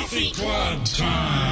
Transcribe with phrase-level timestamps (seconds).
[0.00, 1.49] Coffee Club time.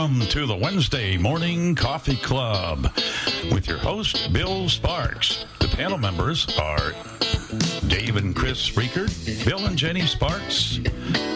[0.00, 2.84] Welcome to the Wednesday Morning Coffee Club
[3.52, 5.44] with your host, Bill Sparks.
[5.58, 6.94] The panel members are
[7.86, 10.80] Dave and Chris Riekert, Bill and Jenny Sparks,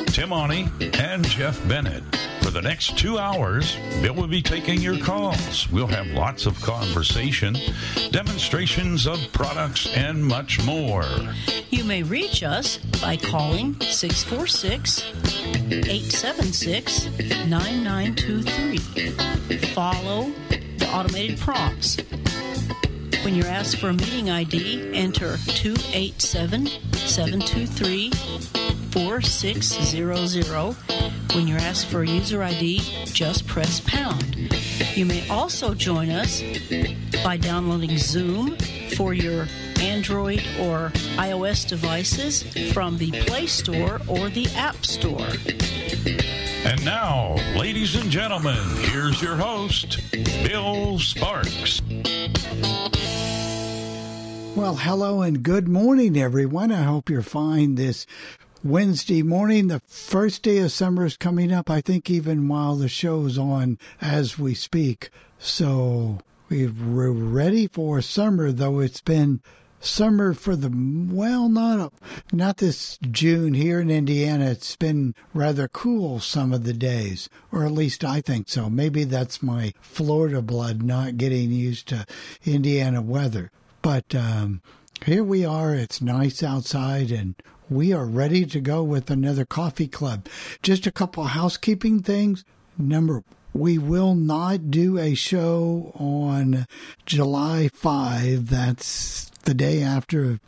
[0.06, 2.04] Tim Oni, and Jeff Bennett.
[2.40, 5.68] For the next two hours, Bill will be taking your calls.
[5.70, 7.58] We'll have lots of conversation,
[8.12, 11.04] demonstrations of products, and much more.
[11.68, 15.43] You may reach us by calling 646
[15.82, 17.06] 876
[17.48, 18.78] 9923.
[19.74, 20.30] Follow
[20.78, 21.96] the automated prompts.
[23.24, 28.10] When you're asked for a meeting ID, enter 287 723
[28.90, 30.76] 4600.
[31.34, 34.36] When you're asked for a user ID, just press pound.
[34.94, 36.40] You may also join us
[37.24, 38.56] by downloading Zoom
[38.96, 39.48] for your
[39.84, 45.28] Android or iOS devices from the Play Store or the App Store.
[46.64, 50.00] And now, ladies and gentlemen, here's your host,
[50.42, 51.82] Bill Sparks.
[54.56, 56.72] Well, hello and good morning, everyone.
[56.72, 58.06] I hope you're fine this
[58.62, 59.68] Wednesday morning.
[59.68, 63.78] The first day of summer is coming up, I think, even while the show's on
[64.00, 65.10] as we speak.
[65.38, 69.42] So we're ready for summer, though it's been
[69.84, 70.70] summer for the
[71.12, 71.92] well not
[72.32, 74.46] not this June here in Indiana.
[74.46, 78.70] It's been rather cool some of the days or at least I think so.
[78.70, 82.06] Maybe that's my Florida blood not getting used to
[82.44, 83.50] Indiana weather.
[83.82, 84.62] But um,
[85.04, 85.74] here we are.
[85.74, 87.34] It's nice outside and
[87.68, 90.26] we are ready to go with another coffee club.
[90.62, 92.44] Just a couple housekeeping things.
[92.76, 93.22] Number
[93.54, 96.66] we will not do a show on
[97.06, 98.50] July 5.
[98.50, 100.40] That's the day after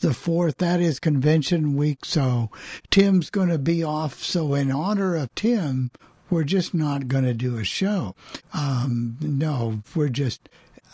[0.00, 0.56] the 4th.
[0.56, 2.04] That is convention week.
[2.04, 2.50] So
[2.90, 4.22] Tim's going to be off.
[4.22, 5.90] So, in honor of Tim,
[6.30, 8.14] we're just not going to do a show.
[8.54, 10.48] Um, no, we're just,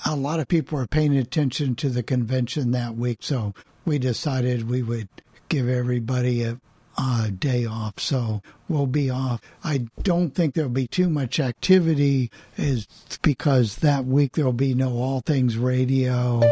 [0.05, 3.19] a lot of people are paying attention to the convention that week.
[3.21, 3.55] So,
[3.85, 5.09] we decided we would
[5.49, 6.59] give everybody a
[6.97, 9.41] uh, day off, so we'll be off.
[9.65, 12.87] I don't think there'll be too much activity, is
[13.23, 16.43] because that week there'll be no All Things Radio,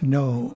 [0.00, 0.54] no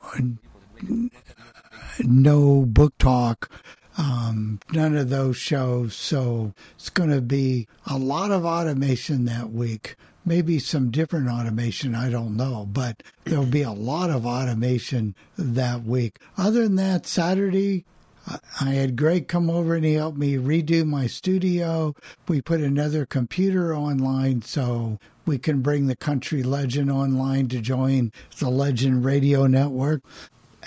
[2.01, 3.51] no book talk,
[3.99, 5.95] um, none of those shows.
[5.95, 9.97] So it's going to be a lot of automation that week.
[10.25, 15.83] Maybe some different automation, I don't know, but there'll be a lot of automation that
[15.83, 16.21] week.
[16.39, 17.85] Other than that, Saturday,
[18.61, 21.95] I had Greg come over and he helped me redo my studio.
[22.29, 28.13] We put another computer online so we can bring the country legend online to join
[28.39, 30.03] the Legend Radio Network.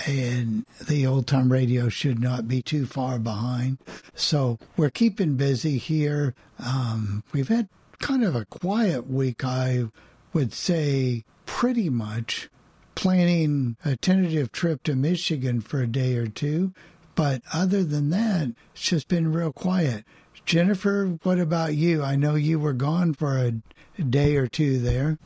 [0.06, 3.78] And the old time radio should not be too far behind.
[4.14, 6.36] So we're keeping busy here.
[6.60, 7.70] Um, we've had
[8.00, 9.86] kind of a quiet week, I
[10.34, 12.50] would say, pretty much
[12.96, 16.74] planning a tentative trip to Michigan for a day or two.
[17.16, 20.04] But other than that, it's just been real quiet.
[20.46, 22.04] Jennifer, what about you?
[22.04, 25.18] I know you were gone for a day or two there.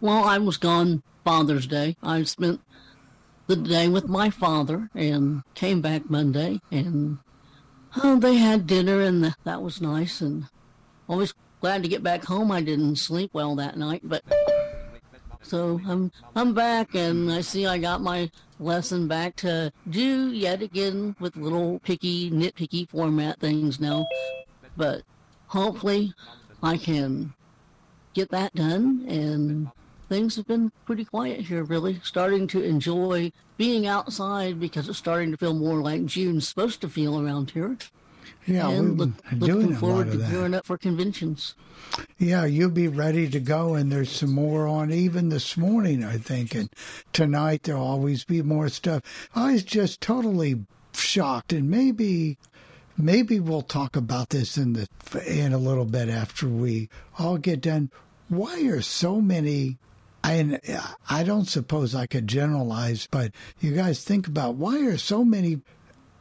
[0.00, 1.96] Well, I was gone Father's Day.
[2.02, 2.60] I spent
[3.46, 7.18] the day with my father and came back Monday and
[8.02, 10.20] oh, they had dinner and that was nice.
[10.20, 10.46] And
[11.08, 12.50] always glad to get back home.
[12.50, 14.24] I didn't sleep well that night, but
[15.42, 18.30] so I'm I'm back and I see I got my
[18.62, 24.06] lesson back to do yet again with little picky nitpicky format things now.
[24.76, 25.02] But
[25.48, 26.14] hopefully
[26.62, 27.34] I can
[28.14, 29.70] get that done and
[30.08, 35.30] things have been pretty quiet here really starting to enjoy being outside because it's starting
[35.30, 37.76] to feel more like June's supposed to feel around here.
[38.46, 40.30] Yeah, and we've look, been looking doing a lot forward to that.
[40.30, 41.54] gearing up for conventions.
[42.18, 46.16] Yeah, you'll be ready to go, and there's some more on even this morning, I
[46.16, 46.54] think.
[46.54, 46.70] And
[47.12, 49.02] tonight there'll always be more stuff.
[49.34, 52.38] I was just totally shocked, and maybe,
[52.96, 54.88] maybe we'll talk about this in the
[55.26, 57.90] in a little bit after we all get done.
[58.28, 59.78] Why are so many?
[60.24, 60.80] And uh,
[61.10, 65.60] I don't suppose I could generalize, but you guys think about why are so many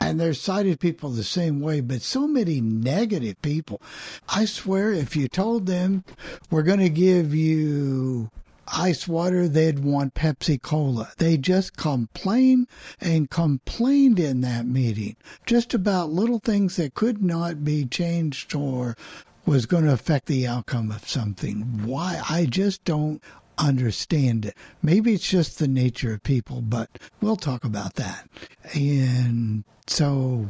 [0.01, 3.81] and they're sighted people the same way, but so many negative people.
[4.27, 6.03] I swear, if you told them
[6.49, 8.31] we're going to give you
[8.67, 11.11] ice water, they'd want Pepsi Cola.
[11.17, 12.67] They just complain
[12.99, 18.97] and complained in that meeting just about little things that could not be changed or
[19.45, 21.61] was going to affect the outcome of something.
[21.85, 22.21] Why?
[22.29, 23.21] I just don't
[23.61, 24.57] understand it.
[24.81, 26.89] Maybe it's just the nature of people, but
[27.21, 28.27] we'll talk about that.
[28.73, 30.49] And so,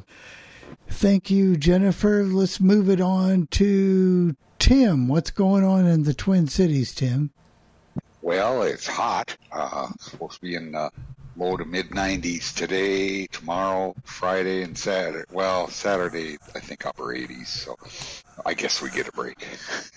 [0.88, 2.24] thank you, Jennifer.
[2.24, 5.08] Let's move it on to Tim.
[5.08, 7.32] What's going on in the Twin Cities, Tim?
[8.22, 9.36] Well, it's hot.
[9.52, 10.92] Uh, supposed to be in the
[11.36, 15.26] low to mid 90s today, tomorrow, Friday, and Saturday.
[15.32, 17.48] Well, Saturday, I think upper 80s.
[17.48, 17.76] So
[18.46, 19.46] I guess we get a break.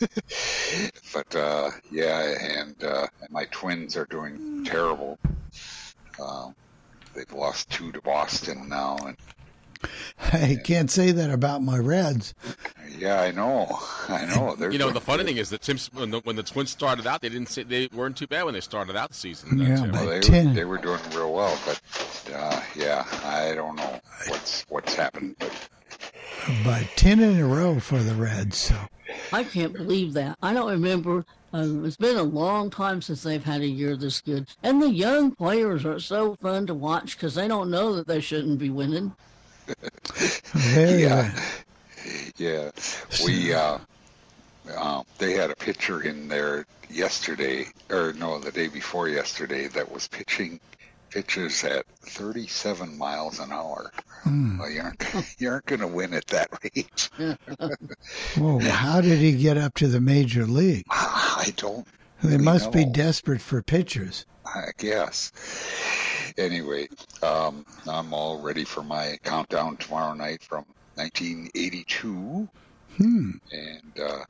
[1.12, 5.18] but uh, yeah, and, uh, and my twins are doing terrible.
[6.20, 6.50] Uh,
[7.14, 9.16] they've lost two to Boston now, and
[10.32, 12.34] I can't say that about my Reds.
[12.98, 13.66] yeah, I know,
[14.08, 14.54] I know.
[14.58, 17.06] They're You know, the funny thing is that Tim, when the, when the Twins started
[17.06, 19.60] out, they didn't say they weren't too bad when they started out the season.
[19.60, 19.90] uh, Yeah, Tim.
[19.90, 20.48] but- Well, they, Ten.
[20.48, 21.80] were, they were doing real well, but
[22.34, 25.36] uh, yeah, I don't know what's what's happened.
[25.38, 25.52] But
[26.64, 28.56] But 10 in a row for the Reds.
[28.58, 28.74] So,
[29.32, 30.36] I can't believe that.
[30.42, 31.24] I don't remember.
[31.52, 34.48] Um, it's been a long time since they've had a year this good.
[34.64, 38.20] And the young players are so fun to watch because they don't know that they
[38.20, 39.14] shouldn't be winning.
[40.54, 41.30] Very Yeah.
[42.36, 42.70] yeah,
[43.24, 43.78] we uh,
[44.76, 49.90] uh, they had a pitcher in there yesterday, or no, the day before yesterday, that
[49.90, 50.60] was pitching
[51.10, 53.92] pitches at 37 miles an hour.
[54.26, 55.04] Well, you aren't
[55.38, 57.08] you aren't going to win at that rate.
[58.36, 60.84] Whoa, how did he get up to the major league?
[60.90, 61.86] I don't.
[62.24, 64.24] They We must be desperate for pitchers.
[64.46, 65.30] I guess.
[66.38, 66.88] Anyway,
[67.22, 70.64] um, I'm all ready for my countdown tomorrow night from
[70.96, 72.48] 1982,
[72.96, 73.30] Hmm.
[73.52, 74.24] and uh,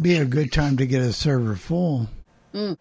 [0.00, 2.08] Be a good time to get a server full.
[2.52, 2.76] now,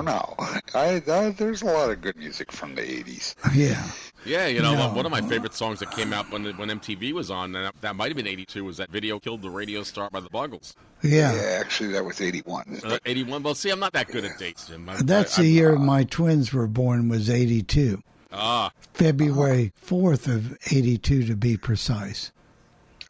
[0.00, 0.34] now,
[0.74, 3.34] I, I there's a lot of good music from the 80s.
[3.54, 3.86] Yeah.
[4.24, 4.92] Yeah, you know, No.
[4.94, 7.74] one of my favorite songs that came out when when MTV was on, and that,
[7.80, 10.74] that might have been '82, was that video "Killed the Radio Star" by the Buggles.
[11.02, 11.34] Yeah.
[11.34, 12.80] Yeah, actually, that was 81.
[12.84, 13.42] Uh, '81.
[13.42, 14.88] Well, see, I'm not that good at dates, Jim.
[14.88, 18.02] I- That's I- the I- year my twins were born was 82.
[18.32, 22.30] Ah, February 4th of 82 to be precise.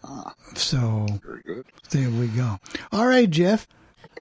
[0.03, 1.65] Ah, So very good.
[1.91, 2.59] there we go.
[2.91, 3.69] All right, Jeff.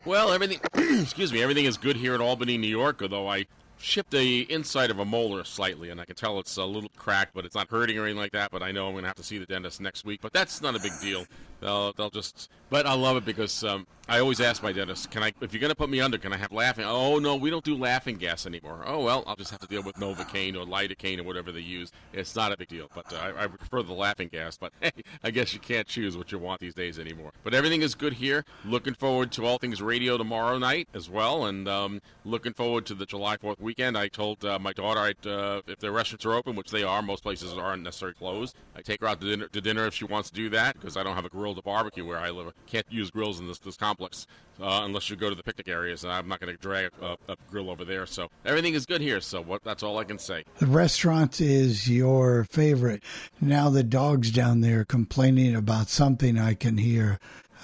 [0.06, 0.60] well, everything.
[1.02, 3.02] excuse me, everything is good here in Albany, New York.
[3.02, 3.46] Although I
[3.82, 7.34] chipped the inside of a molar slightly, and I can tell it's a little cracked,
[7.34, 8.52] but it's not hurting or anything like that.
[8.52, 10.22] But I know I'm going to have to see the dentist next week.
[10.22, 11.26] But that's not a big deal.
[11.62, 12.50] They'll, they'll just.
[12.70, 15.32] But I love it because um, I always ask my dentist, "Can I?
[15.42, 17.64] If you're going to put me under, can I have laughing?" Oh no, we don't
[17.64, 18.84] do laughing gas anymore.
[18.86, 21.92] Oh well, I'll just have to deal with Novocaine or lidocaine or whatever they use.
[22.12, 22.90] It's not a big deal.
[22.94, 24.58] But uh, I, I prefer the laughing gas.
[24.58, 24.92] But hey,
[25.24, 27.32] I guess you can't choose what you want these days anymore.
[27.44, 28.44] But everything is good here.
[28.66, 32.96] Looking forward to all things radio tomorrow night as well, and um, looking forward to
[32.96, 33.98] the July 4th weekend.
[33.98, 37.02] I told uh, my daughter I'd, uh, if the restaurants are open, which they are,
[37.02, 38.56] most places aren't necessarily closed.
[38.76, 40.98] I take her out to dinner, to dinner if she wants to do that because
[40.98, 42.54] I don't have a grill to barbecue where I live.
[42.68, 44.28] Can't use grills in this this complex
[44.62, 47.18] uh, unless you go to the picnic areas, and I'm not going to drag a,
[47.28, 48.06] a grill over there.
[48.06, 49.22] So everything is good here.
[49.22, 49.64] So what?
[49.64, 50.44] That's all I can say.
[50.60, 53.04] The restaurant is your favorite.
[53.40, 57.20] Now the dogs down there complaining about something I can hear.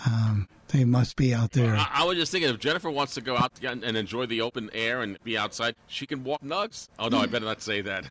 [0.06, 1.75] Um, they must be out there.
[1.75, 4.41] I, I was just thinking if Jennifer wants to go out and and enjoy the
[4.41, 6.89] open air and be outside, she can walk nugs.
[7.00, 8.10] Oh no, I better not say that.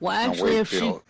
[0.00, 1.02] Well, actually, wait, if she Bill,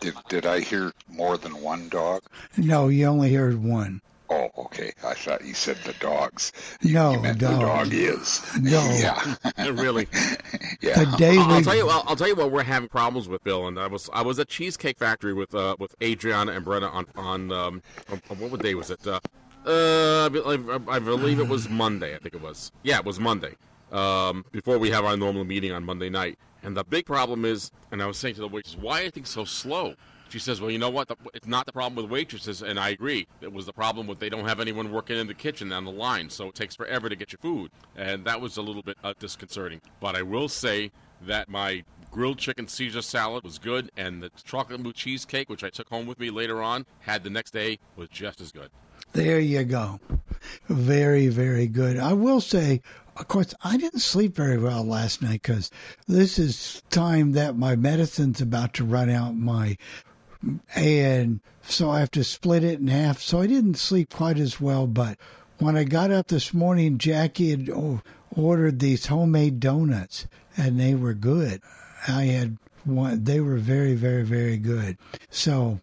[0.00, 2.22] did, did I hear more than one dog?
[2.56, 4.00] No, you only heard one.
[4.30, 4.92] Oh, okay.
[5.04, 6.52] I thought you said the dogs.
[6.84, 7.52] No, you meant dog.
[7.52, 8.42] the dog is.
[8.60, 8.80] No.
[9.00, 9.36] Yeah.
[9.72, 10.06] really.
[10.80, 11.02] yeah.
[11.04, 11.88] The day I'll we tell you.
[11.88, 13.66] I'll, I'll tell you what we're having problems with, Bill.
[13.66, 17.06] And I was I was at Cheesecake Factory with uh, with Adriana and Brenna on
[17.16, 19.04] on um on, on what day was it?
[19.06, 19.18] Uh,
[19.66, 22.14] uh I, believe, I believe it was Monday.
[22.14, 22.70] I think it was.
[22.82, 23.56] Yeah, it was Monday.
[23.90, 26.38] Um, before we have our normal meeting on Monday night.
[26.62, 29.30] And the big problem is, and I was saying to the waitress, why are things
[29.30, 29.94] so slow?
[30.28, 31.08] She says, "Well, you know what?
[31.08, 33.26] The, it's not the problem with waitresses, and I agree.
[33.40, 35.90] It was the problem with they don't have anyone working in the kitchen on the
[35.90, 38.96] line, so it takes forever to get your food, and that was a little bit
[39.02, 39.80] uh, disconcerting.
[40.00, 44.80] But I will say that my grilled chicken Caesar salad was good, and the chocolate
[44.80, 48.08] mousse cheesecake, which I took home with me later on, had the next day, was
[48.08, 48.70] just as good.
[49.12, 49.98] There you go.
[50.68, 51.98] Very, very good.
[51.98, 52.82] I will say,
[53.20, 55.70] of course, I didn't sleep very well last night because
[56.08, 59.36] this is time that my medicine's about to run out.
[59.36, 59.76] My
[60.74, 63.20] and so I have to split it in half.
[63.20, 64.86] So I didn't sleep quite as well.
[64.86, 65.18] But
[65.58, 67.68] when I got up this morning, Jackie had
[68.34, 71.60] ordered these homemade donuts, and they were good.
[72.08, 74.96] I had one; they were very, very, very good.
[75.28, 75.78] So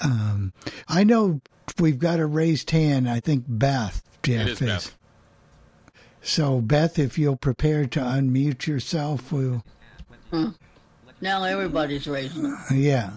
[0.00, 0.54] um,
[0.88, 1.42] I know
[1.78, 3.06] we've got a raised hand.
[3.06, 4.96] I think Beth, Jeff It is Beth.
[6.26, 9.64] So Beth, if you'll prepare to unmute yourself, we'll.
[10.32, 10.48] Hmm.
[11.20, 12.58] Now everybody's raising them.
[12.74, 13.12] Yeah.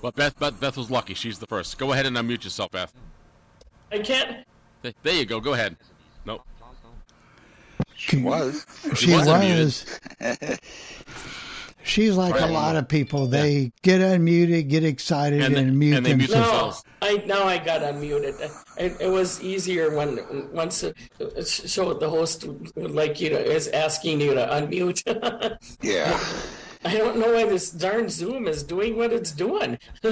[0.00, 1.12] But Beth, Beth, Beth was lucky.
[1.12, 1.76] She's the first.
[1.76, 2.94] Go ahead and unmute yourself, Beth.
[3.92, 4.46] I can't.
[4.82, 5.38] Th- There you go.
[5.38, 5.76] Go ahead.
[6.24, 6.40] Nope.
[7.94, 8.64] She was.
[8.96, 9.84] She was was.
[10.20, 10.58] unmuted.
[11.88, 13.26] She's like a lot of people.
[13.26, 16.84] They get unmuted, get excited, and, And they- mute and they mute themselves.
[17.02, 17.08] No.
[17.08, 18.40] I now I got unmuted.
[18.78, 20.18] It, it was easier when
[20.52, 22.44] once it, it the host
[22.76, 25.02] would like you to is asking you to unmute.
[25.82, 26.18] Yeah.
[26.84, 29.78] I don't know why this darn Zoom is doing what it's doing.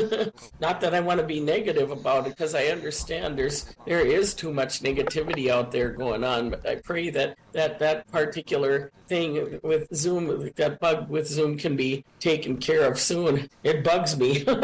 [0.61, 4.35] Not that I want to be negative about it, because I understand there's there is
[4.35, 6.51] too much negativity out there going on.
[6.51, 11.77] But I pray that that that particular thing with Zoom, that bug with Zoom, can
[11.77, 13.49] be taken care of soon.
[13.63, 14.45] It bugs me.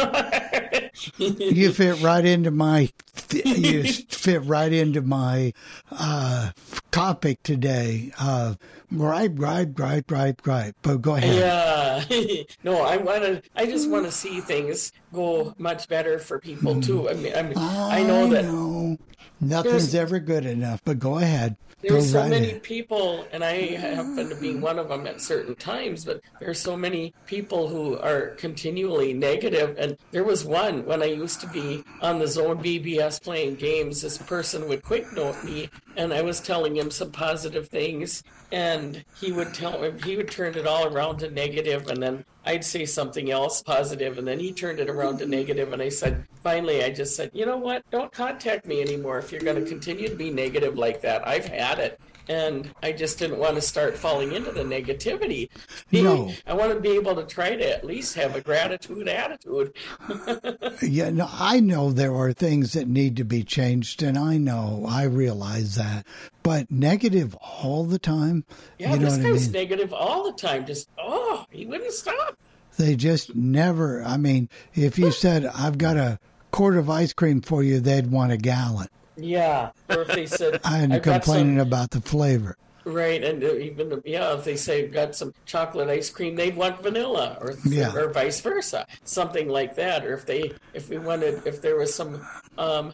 [1.16, 2.90] You fit right into my.
[3.32, 5.52] You fit right into my
[5.90, 6.50] uh,
[6.90, 8.12] topic today.
[8.18, 8.54] Uh,
[8.96, 10.76] gripe, gripe, gripe, gripe, gripe.
[10.82, 11.34] But go ahead.
[12.10, 12.42] Yeah.
[12.64, 13.42] no, I want to.
[13.56, 16.84] I just want to see things go much better for people mm.
[16.84, 17.08] too.
[17.08, 18.98] I mean, I, mean, I know that know.
[19.40, 20.82] Nothing's ever good enough.
[20.84, 21.56] But go ahead.
[21.82, 25.20] Go there's so right many people, and I happen to be one of them at
[25.20, 26.04] certain times.
[26.04, 29.74] But there's so many people who are continually negative.
[29.78, 34.02] And there was one when I used to be on the Zone BBS playing games.
[34.02, 39.04] This person would quick note me, and I was telling him some positive things, and
[39.20, 42.64] he would tell him he would turn it all around to negative, and then I'd
[42.64, 46.26] say something else positive, and then he turned it around to negative, and I said,
[46.42, 47.88] finally, I just said, you know what?
[47.90, 51.26] Don't contact me anymore if you're going to continue to be negative like that.
[51.26, 52.00] I've had it.
[52.28, 55.48] And I just didn't want to start falling into the negativity.
[55.90, 56.32] No.
[56.46, 59.72] I want to be able to try to at least have a gratitude attitude.
[60.82, 64.84] Yeah, no, I know there are things that need to be changed, and I know,
[64.88, 66.06] I realize that.
[66.42, 68.44] But negative all the time,
[68.78, 69.52] Yeah, you know this guy's I mean?
[69.52, 70.66] negative all the time.
[70.66, 72.36] Just, oh, he wouldn't stop.
[72.78, 74.02] They just never.
[74.02, 76.18] I mean, if you said, "I've got a
[76.50, 78.88] quart of ice cream for you," they'd want a gallon.
[79.22, 79.70] Yeah.
[79.88, 82.56] Or if they said, I'm got some- complaining about the flavor.
[82.84, 87.38] Right, and even yeah, if they say got some chocolate ice cream, they'd want vanilla,
[87.40, 87.94] or Yeah.
[87.94, 90.04] or vice versa, something like that.
[90.04, 92.20] Or if they if we wanted if there was some
[92.58, 92.92] um,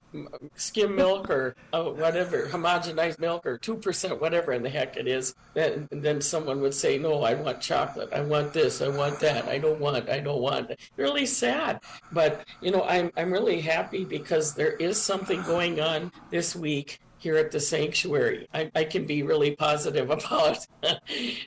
[0.56, 5.08] skim milk or uh, whatever homogenized milk or two percent whatever in the heck it
[5.08, 9.20] is, then then someone would say no, I want chocolate, I want this, I want
[9.20, 10.70] that, I don't want, I don't want.
[10.98, 11.80] Really sad,
[12.12, 16.98] but you know I'm I'm really happy because there is something going on this week
[17.18, 18.48] here at the sanctuary.
[18.54, 20.66] I, I can be really positive about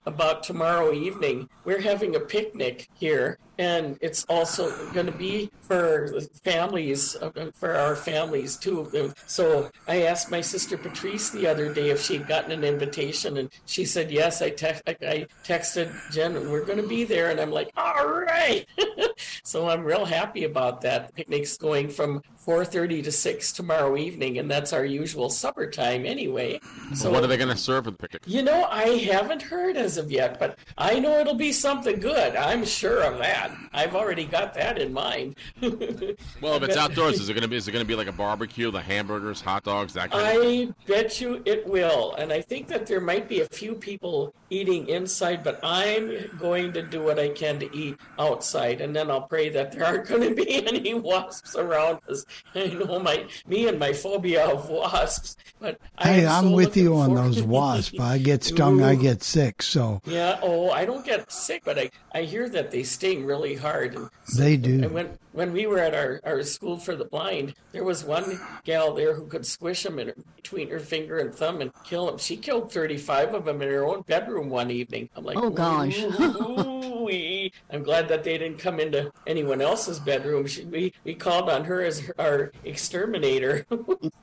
[0.05, 1.49] about tomorrow evening.
[1.65, 7.75] We're having a picnic here, and it's also going to be for families, uh, for
[7.75, 9.13] our families too.
[9.27, 13.49] So I asked my sister Patrice the other day if she'd gotten an invitation, and
[13.65, 14.41] she said yes.
[14.41, 18.65] I, text, I, texted Jen, we're going to be there, and I'm like, all right.
[19.43, 21.13] so I'm real happy about that.
[21.13, 26.60] Picnic's going from 4:30 to 6 tomorrow evening, and that's our usual supper time anyway.
[26.93, 28.24] So what are they going to serve for the picnic?
[28.25, 32.36] you know, I haven't heard as of yet, but I know it'll be something good.
[32.36, 33.51] I'm sure of that.
[33.74, 35.36] I've already got that in mind.
[36.41, 37.55] Well, if it's outdoors, is it going to be?
[37.55, 40.43] Is it going to be like a barbecue, the hamburgers, hot dogs, that kind of?
[40.43, 42.15] I bet you it will.
[42.15, 46.74] And I think that there might be a few people eating inside, but I'm going
[46.74, 48.81] to do what I can to eat outside.
[48.81, 52.25] And then I'll pray that there aren't going to be any wasps around us.
[52.55, 56.77] I know my me and my phobia of wasps, but I Hey, I'm so with
[56.77, 58.00] you on those wasps.
[58.00, 59.61] I get stung, I get sick.
[59.61, 60.39] So Yeah.
[60.41, 63.95] Oh, I don't get sick, but I, I hear that they sting really hard.
[63.95, 64.83] And they do.
[64.83, 68.39] and when when we were at our, our school for the blind, there was one
[68.63, 72.05] gal there who could squish them in her, between her finger and thumb and kill
[72.07, 72.17] them.
[72.17, 75.09] She killed 35 of them in her own bedroom one evening.
[75.15, 76.01] I'm like, Oh, gosh.
[76.01, 80.47] "Ooh-wee." I'm glad that they didn't come into anyone else's bedroom.
[80.47, 83.65] She, we, we called on her as her- our exterminator.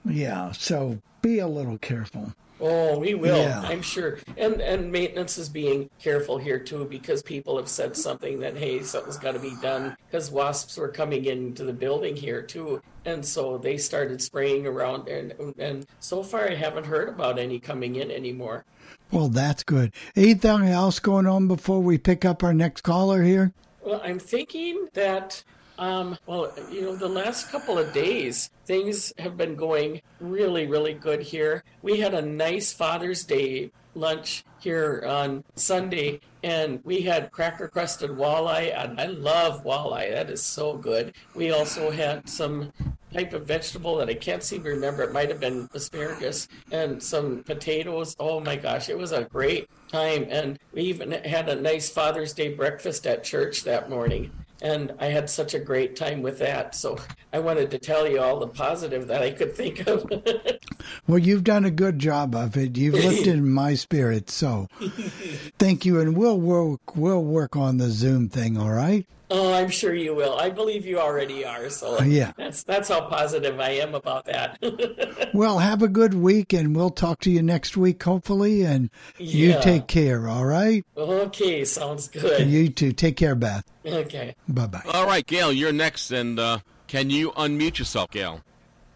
[0.05, 0.53] Yeah.
[0.53, 2.33] So be a little careful.
[2.61, 3.39] Oh, we will.
[3.39, 3.61] Yeah.
[3.63, 4.19] I'm sure.
[4.37, 8.83] And and maintenance is being careful here too because people have said something that hey,
[8.83, 13.25] something's got to be done because wasps were coming into the building here too, and
[13.25, 17.97] so they started spraying around and and so far I haven't heard about any coming
[17.97, 18.65] in anymore.
[19.11, 19.93] Well, that's good.
[20.17, 23.53] Anything else going on before we pick up our next caller here?
[23.81, 25.43] Well, I'm thinking that,
[25.79, 30.93] um, well, you know, the last couple of days, things have been going really, really
[30.93, 31.63] good here.
[31.83, 38.11] We had a nice Father's Day lunch here on Sunday, and we had cracker crusted
[38.11, 40.11] walleye, and I love walleye.
[40.11, 41.15] That is so good.
[41.35, 42.73] We also had some
[43.13, 45.03] type of vegetable that I can't seem to remember.
[45.05, 48.15] It might have been asparagus and some potatoes.
[48.19, 50.27] Oh my gosh, it was a great time.
[50.29, 54.31] And we even had a nice Father's Day breakfast at church that morning.
[54.61, 56.75] And I had such a great time with that.
[56.75, 56.99] So
[57.33, 60.11] I wanted to tell you all the positive that I could think of.
[61.07, 62.77] Well, you've done a good job of it.
[62.77, 64.69] You've lifted my spirits, so
[65.59, 66.01] thank you.
[66.01, 68.57] And we'll work we'll work on the Zoom thing.
[68.57, 69.07] All right?
[69.31, 70.37] Oh, I'm sure you will.
[70.39, 71.69] I believe you already are.
[71.71, 72.33] So Yeah.
[72.37, 74.59] that's that's how positive I am about that.
[75.35, 78.63] Well, have a good week, and we'll talk to you next week, hopefully.
[78.63, 80.27] And you take care.
[80.27, 80.85] All right?
[80.97, 82.49] okay, sounds And good.
[82.49, 82.93] you too.
[82.93, 83.63] Take care, Beth.
[83.85, 84.35] Okay.
[84.49, 84.83] Bye bye.
[84.93, 88.41] All right, Gail, you're next, and uh, can you unmute yourself, Gail?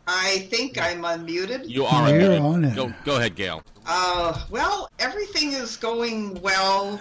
[0.07, 1.69] I think I'm unmuted.
[1.69, 2.43] You are You're unmuted.
[2.43, 2.75] on it.
[2.75, 3.63] Go, go ahead, Gail.
[3.87, 6.99] Uh, well, everything is going well.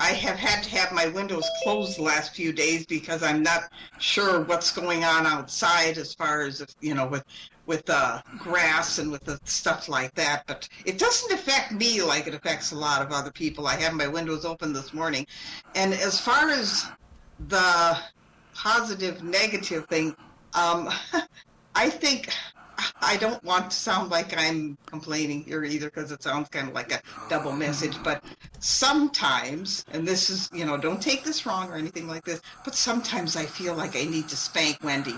[0.00, 3.64] I have had to have my windows closed the last few days because I'm not
[3.98, 7.24] sure what's going on outside as far as you know with
[7.66, 10.44] with the grass and with the stuff like that.
[10.46, 13.66] But it doesn't affect me like it affects a lot of other people.
[13.66, 15.26] I have my windows open this morning,
[15.74, 16.86] and as far as
[17.48, 17.98] the
[18.54, 20.14] positive negative thing,
[20.54, 20.90] um,
[21.74, 22.30] I think
[23.00, 26.74] I don't want to sound like I'm complaining here either because it sounds kind of
[26.74, 28.22] like a double message, but
[28.60, 32.74] sometimes, and this is, you know, don't take this wrong or anything like this, but
[32.74, 35.16] sometimes I feel like I need to spank Wendy.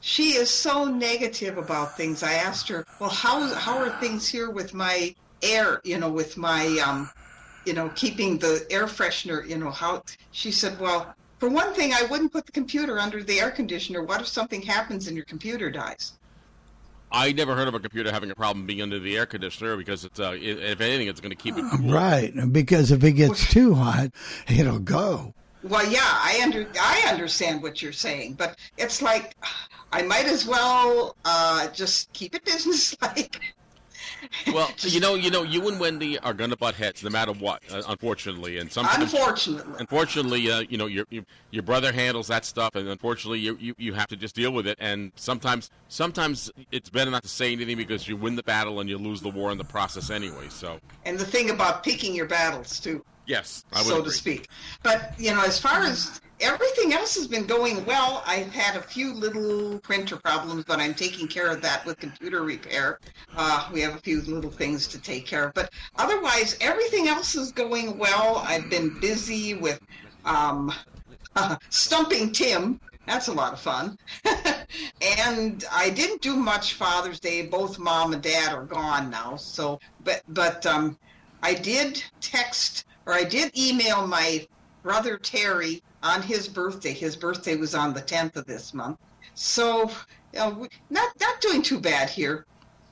[0.00, 2.22] She is so negative about things.
[2.22, 6.36] I asked her, well, how, how are things here with my air, you know, with
[6.36, 7.10] my, um,
[7.66, 11.92] you know, keeping the air freshener, you know, how, she said, well, for one thing,
[11.92, 14.02] I wouldn't put the computer under the air conditioner.
[14.02, 16.12] What if something happens and your computer dies?
[17.12, 20.04] I never heard of a computer having a problem being under the air conditioner because
[20.04, 21.92] it's, uh, if anything, it's going to keep it cool.
[21.92, 24.10] Right, because if it gets too hot,
[24.48, 25.34] it'll go.
[25.62, 29.36] Well, yeah, I under I understand what you're saying, but it's like
[29.92, 33.40] I might as well uh, just keep it business-like.
[34.48, 37.32] Well, you know, you know, you and Wendy are going to butt heads no matter
[37.32, 39.12] what, uh, unfortunately, and sometimes.
[39.12, 43.56] Unfortunately, Unfortunately, uh, you know your, your your brother handles that stuff, and unfortunately, you,
[43.60, 44.78] you you have to just deal with it.
[44.80, 48.88] And sometimes sometimes it's better not to say anything because you win the battle and
[48.88, 50.48] you lose the war in the process anyway.
[50.48, 54.10] So and the thing about picking your battles too, yes, I would so agree.
[54.10, 54.48] to speak.
[54.82, 58.82] But you know, as far as everything else has been going well, I've had a
[58.82, 62.98] few little printer problems, but I'm taking care of that with computer repair.
[63.36, 67.34] Uh, we have a few little things to take care of, but otherwise, everything else
[67.34, 68.42] is going well.
[68.46, 69.80] I've been busy with
[70.24, 70.72] um,
[71.70, 72.80] stumping Tim.
[73.06, 73.98] That's a lot of fun.
[75.18, 77.46] and I didn't do much Father's Day.
[77.46, 79.36] Both mom and dad are gone now.
[79.36, 80.96] So, but but um,
[81.42, 84.46] I did text or I did email my
[84.82, 86.92] brother Terry on his birthday.
[86.92, 88.98] His birthday was on the 10th of this month.
[89.34, 89.90] So,
[90.32, 92.46] you know, not not doing too bad here.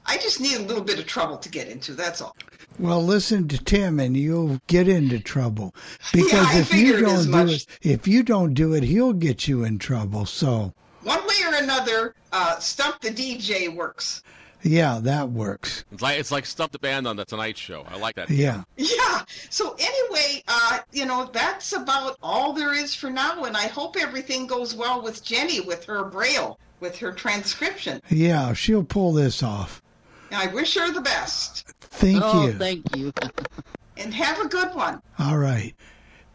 [0.06, 1.92] I just need a little bit of trouble to get into.
[1.92, 2.34] That's all.
[2.78, 5.74] Well, listen to Tim, and you'll get into trouble
[6.12, 7.50] because Yeah, if you don't do much.
[7.50, 10.24] it, if you don't do it, he'll get you in trouble.
[10.26, 14.22] So, One way or another, uh, stump the DJ works.
[14.62, 15.84] Yeah, that works.
[15.92, 17.84] It's like it's like stuff the band on the Tonight Show.
[17.88, 18.30] I like that.
[18.30, 18.64] Yeah.
[18.76, 19.22] Yeah.
[19.50, 23.96] So anyway, uh, you know, that's about all there is for now, and I hope
[23.98, 28.00] everything goes well with Jenny with her braille, with her transcription.
[28.10, 29.82] Yeah, she'll pull this off.
[30.30, 32.52] I wish her the best, Thank oh, you.
[32.52, 33.12] thank you.
[33.96, 35.00] and have a good one.
[35.18, 35.74] All right.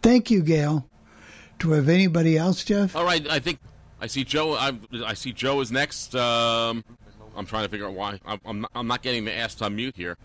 [0.02, 0.90] Thank you, Gail.
[1.60, 2.96] Do we have anybody else, Jeff?
[2.96, 3.60] All right, I think
[4.02, 4.54] I see Joe.
[4.54, 4.74] I,
[5.06, 6.16] I see Joe is next.
[6.16, 6.84] Um,
[7.36, 8.20] I'm trying to figure out why.
[8.26, 10.18] I'm, I'm, not, I'm not getting the ass to unmute here.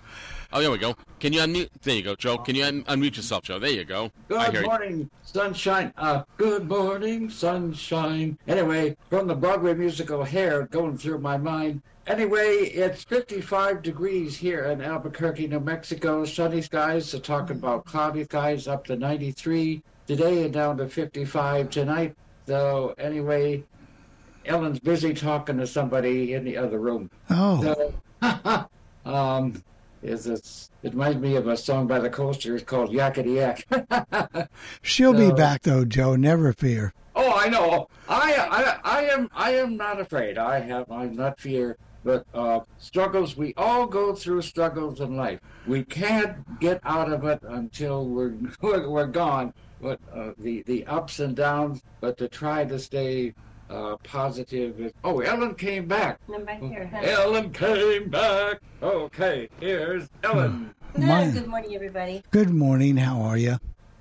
[0.52, 0.96] Oh, there we go.
[1.20, 1.68] Can you unmute?
[1.82, 2.38] There you go, Joe.
[2.38, 3.58] Can you un- unmute yourself, Joe?
[3.58, 4.10] There you go.
[4.28, 4.62] Good you.
[4.62, 5.92] morning, sunshine.
[5.96, 8.38] Uh, good morning, sunshine.
[8.46, 11.82] Anyway, from the Broadway musical Hair going through my mind.
[12.06, 16.24] Anyway, it's 55 degrees here in Albuquerque, New Mexico.
[16.24, 17.12] Sunny skies.
[17.12, 22.16] They're talking about cloudy skies up to 93 today and down to 55 tonight.
[22.46, 23.62] So anyway,
[24.48, 27.10] Ellen's busy talking to somebody in the other room.
[27.30, 27.62] Oh,
[28.22, 28.68] So,
[29.04, 29.62] um,
[30.02, 34.48] is it's, it reminds me of a song by the Coasters called Yakety Yak.
[34.82, 36.16] she'll be back though, Joe.
[36.16, 36.92] Never fear.
[37.14, 37.88] Oh, I know.
[38.08, 40.38] I, I, I am, I am not afraid.
[40.38, 41.76] I have, I'm not fear.
[42.04, 45.40] But uh, struggles, we all go through struggles in life.
[45.66, 49.52] We can't get out of it until we're we're, we're gone.
[49.82, 51.82] But uh, the the ups and downs.
[52.00, 53.34] But to try to stay
[53.70, 54.92] uh, positive.
[55.04, 56.18] Oh, Ellen came back.
[56.32, 56.86] I'm back here.
[56.86, 57.00] Huh?
[57.02, 58.60] Ellen came back.
[58.82, 60.74] Okay, here's Ellen.
[60.96, 62.22] My- good morning, everybody.
[62.30, 62.96] Good morning.
[62.96, 63.56] How are you?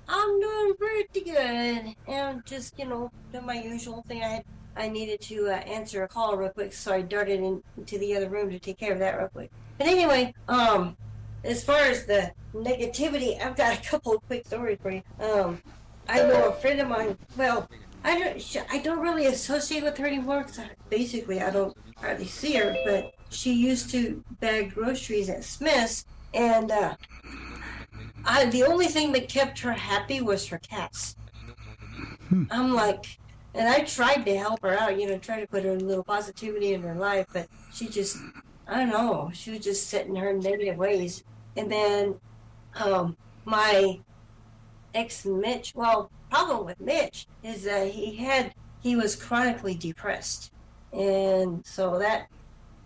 [0.08, 1.94] I'm doing pretty good.
[2.06, 4.22] And just, you know, doing my usual thing.
[4.22, 4.44] I had,
[4.76, 8.16] I needed to uh, answer a call real quick, so I darted in, into the
[8.16, 9.50] other room to take care of that real quick.
[9.76, 10.96] But anyway, um,
[11.44, 15.02] as far as the negativity, I've got a couple of quick stories for you.
[15.20, 15.60] Um,
[16.08, 17.18] I know a friend of mine.
[17.36, 17.68] Well,
[18.04, 22.54] I don't, I don't really associate with her anymore because basically I don't hardly see
[22.54, 22.74] her.
[22.84, 26.94] But she used to bag groceries at Smith's, and uh,
[28.24, 31.16] I, the only thing that kept her happy was her cats.
[32.50, 33.18] I'm like,
[33.54, 36.74] and I tried to help her out, you know, try to put a little positivity
[36.74, 38.18] in her life, but she just,
[38.66, 41.24] I don't know, she was just set in her negative ways.
[41.56, 42.20] And then,
[42.74, 44.00] um, my
[44.94, 50.52] ex Mitch, well, problem with Mitch is that he had, he was chronically depressed.
[50.92, 52.28] And so that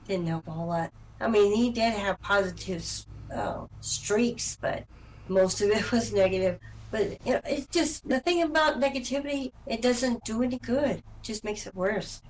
[0.06, 0.92] didn't help a whole lot.
[1.20, 2.84] I mean, he did have positive
[3.32, 4.84] uh, streaks, but
[5.28, 6.58] most of it was negative.
[6.90, 10.98] But you know, it's just the thing about negativity; it doesn't do any good.
[10.98, 12.20] It just makes it worse.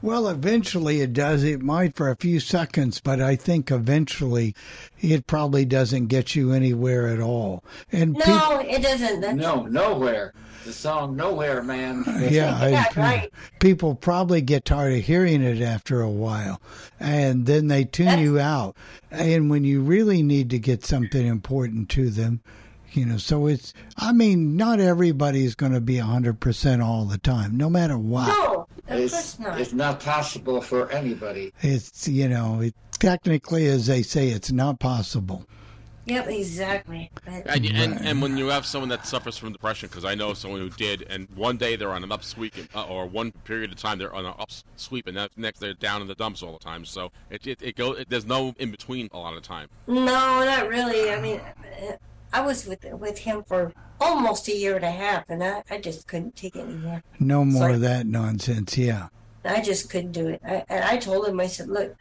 [0.00, 1.44] Well, eventually it does.
[1.44, 4.54] It might for a few seconds, but I think eventually
[5.00, 7.62] it probably doesn't get you anywhere at all.
[7.92, 9.20] And peop- No, it doesn't.
[9.20, 10.32] That's, No, nowhere.
[10.64, 13.32] The song "Nowhere Man." yeah, I- right.
[13.58, 16.60] people probably get tired of hearing it after a while,
[17.00, 18.76] and then they tune you out.
[19.10, 22.40] And when you really need to get something important to them,
[22.92, 23.72] you know, so it's.
[23.96, 28.28] I mean, not everybody's going to be hundred percent all the time, no matter what.
[28.28, 29.60] No, of course It's, not.
[29.60, 31.52] it's not possible for anybody.
[31.60, 35.46] It's you know, it, technically, as they say, it's not possible.
[36.04, 37.12] Yep, exactly.
[37.24, 40.34] But, And, and, and when you have someone that suffers from depression, because I know
[40.34, 43.78] someone who did, and one day they're on an upsweep, uh, or one period of
[43.78, 46.58] time they're on an upsweep, and that next they're down in the dumps all the
[46.58, 46.84] time.
[46.84, 49.68] So it it, it go it, there's no in between a lot of time.
[49.86, 51.12] no, not really.
[51.12, 51.40] I mean,
[52.32, 55.78] I was with with him for almost a year and a half, and I, I
[55.78, 57.02] just couldn't take it anymore.
[57.20, 57.74] No more Sorry.
[57.74, 58.76] of that nonsense.
[58.76, 59.08] Yeah.
[59.44, 60.40] I just couldn't do it.
[60.46, 61.94] I, and I told him, I said, look,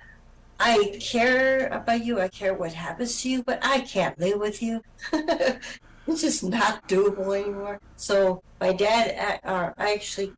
[0.59, 2.19] I care about you.
[2.19, 4.81] I care what happens to you, but I can't live with you.
[5.13, 7.79] it's just not doable anymore.
[7.95, 10.33] So my dad, uh, uh, I actually,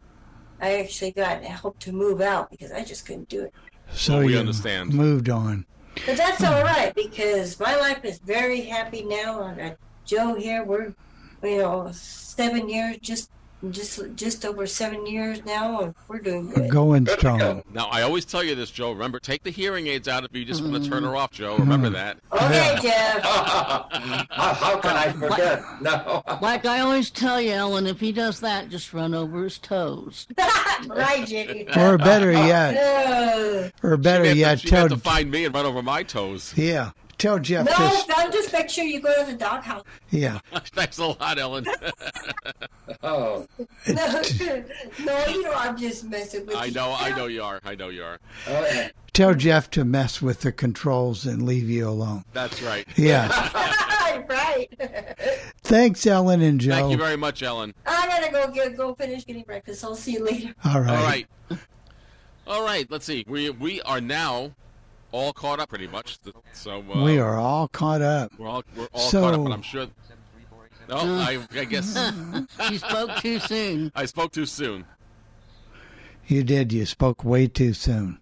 [0.61, 3.53] I actually got help to move out because I just couldn't do it.
[3.93, 4.93] So Well, we you understand.
[4.93, 5.65] moved on.
[6.05, 9.43] But that's all right because my life is very happy now.
[9.43, 10.63] I got Joe here.
[10.63, 10.93] We're,
[11.43, 13.29] you know, seven years, just,
[13.71, 16.69] just, just over seven years now, and we're doing good.
[16.69, 17.63] Going strong.
[17.71, 18.91] Now I always tell you this, Joe.
[18.91, 21.11] Remember, take the hearing aids out if you just want to turn mm-hmm.
[21.11, 21.57] her off, Joe.
[21.57, 21.95] Remember mm-hmm.
[21.95, 22.17] that.
[22.31, 23.21] Okay, Jeff.
[23.23, 25.63] how, how can I forget?
[25.81, 26.23] No.
[26.41, 30.27] Like I always tell you, Ellen, if he does that, just run over his toes.
[30.87, 31.67] right, Jenny.
[31.75, 35.31] Or better yet, No, or better She had yet, to, she had tell to find
[35.31, 36.53] me and run over my toes.
[36.55, 36.91] yeah,
[37.23, 39.83] tell Jeff no, just don't just make sure you go to the doghouse.
[40.11, 40.39] yeah.
[40.73, 41.65] Thanks a lot, Ellen.
[43.01, 43.47] Oh,
[43.87, 44.21] No,
[45.05, 46.73] no, you know, I'm just messing with I you.
[46.73, 47.61] know, I know you are.
[47.63, 48.19] I know you are.
[48.47, 48.91] okay.
[49.13, 52.25] Tell Jeff to mess with the controls and leave you alone.
[52.33, 52.85] That's right.
[52.97, 53.27] Yeah.
[54.27, 54.67] right.
[55.63, 56.71] Thanks, Ellen and Joe.
[56.71, 57.73] Thank you very much, Ellen.
[57.85, 59.83] I gotta go get go finish getting breakfast.
[59.83, 60.53] I'll see you later.
[60.65, 60.97] All right.
[60.97, 61.27] All right.
[62.47, 62.89] All right.
[62.91, 63.23] Let's see.
[63.27, 64.51] We we are now
[65.13, 66.17] all caught up pretty much.
[66.51, 68.33] So uh, we are all caught up.
[68.37, 69.87] We're all we're all So- caught up, but I'm sure.
[70.89, 71.97] No, I, I guess
[72.67, 73.89] She spoke too soon.
[73.95, 74.83] I spoke too soon.
[76.27, 76.73] You did.
[76.73, 78.19] You spoke way too soon.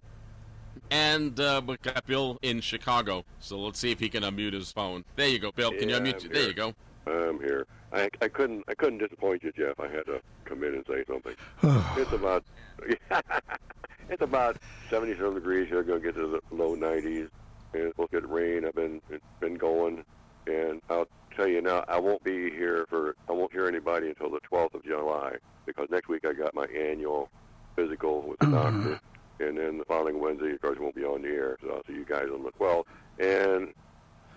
[0.90, 4.70] And uh, we got Bill in Chicago, so let's see if he can unmute his
[4.70, 5.04] phone.
[5.16, 5.70] There you go, Bill.
[5.72, 6.24] Can you unmute?
[6.26, 6.74] I'm There you go.
[7.06, 7.66] I'm here.
[7.92, 9.78] I, I couldn't I couldn't disappoint you, Jeff.
[9.80, 11.34] I had to come in and say something.
[11.64, 11.96] Oh.
[11.98, 12.44] it's about
[14.08, 14.56] it's about
[14.90, 15.82] 77 degrees here.
[15.82, 17.28] Going to get to the low 90s,
[17.72, 18.64] and it's supposed to get rain.
[18.64, 20.04] I've been it's been going,
[20.46, 24.30] and I'll tell you now, I won't be here for I won't hear anybody until
[24.30, 25.36] the 12th of July
[25.66, 27.30] because next week I got my annual
[27.76, 29.00] physical with the oh, doctor,
[29.40, 31.56] and then the following Wednesday, of course, won't be on the air.
[31.62, 32.84] So I'll see you guys on the 12th.
[33.18, 33.72] And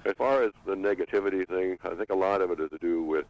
[0.05, 3.03] as far as the negativity thing, I think a lot of it is to do
[3.03, 3.25] with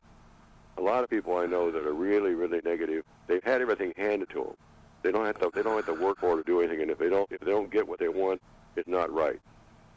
[0.77, 3.03] a lot of people I know that are really, really negative.
[3.27, 4.55] They've had everything handed to them.
[5.01, 5.51] They don't have to.
[5.53, 6.81] They don't have to work for it or do anything.
[6.81, 8.41] And if they don't, if they don't get what they want,
[8.75, 9.39] it's not right.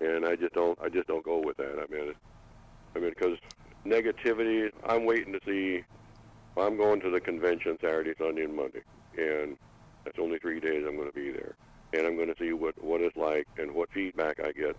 [0.00, 0.78] And I just don't.
[0.80, 1.78] I just don't go with that.
[1.78, 2.14] I mean,
[2.94, 3.38] I mean, because
[3.84, 4.70] negativity.
[4.86, 5.82] I'm waiting to see.
[6.56, 8.82] I'm going to the convention Saturday, Sunday, and Monday,
[9.16, 9.56] and
[10.04, 10.84] that's only three days.
[10.86, 11.54] I'm going to be there,
[11.94, 14.76] and I'm going to see what what it's like and what feedback I get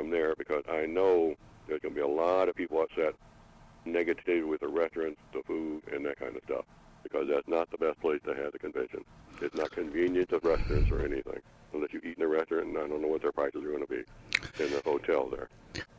[0.00, 1.34] from there because I know
[1.68, 3.14] there's going to be a lot of people upset,
[3.86, 6.64] negativity with the restaurants, the food, and that kind of stuff
[7.02, 9.04] because that's not the best place to have the convention.
[9.42, 11.40] It's not convenient to restaurants or anything
[11.74, 13.82] unless you eat in a restaurant, and I don't know what their prices are going
[13.82, 14.02] to be
[14.64, 15.48] in the hotel there.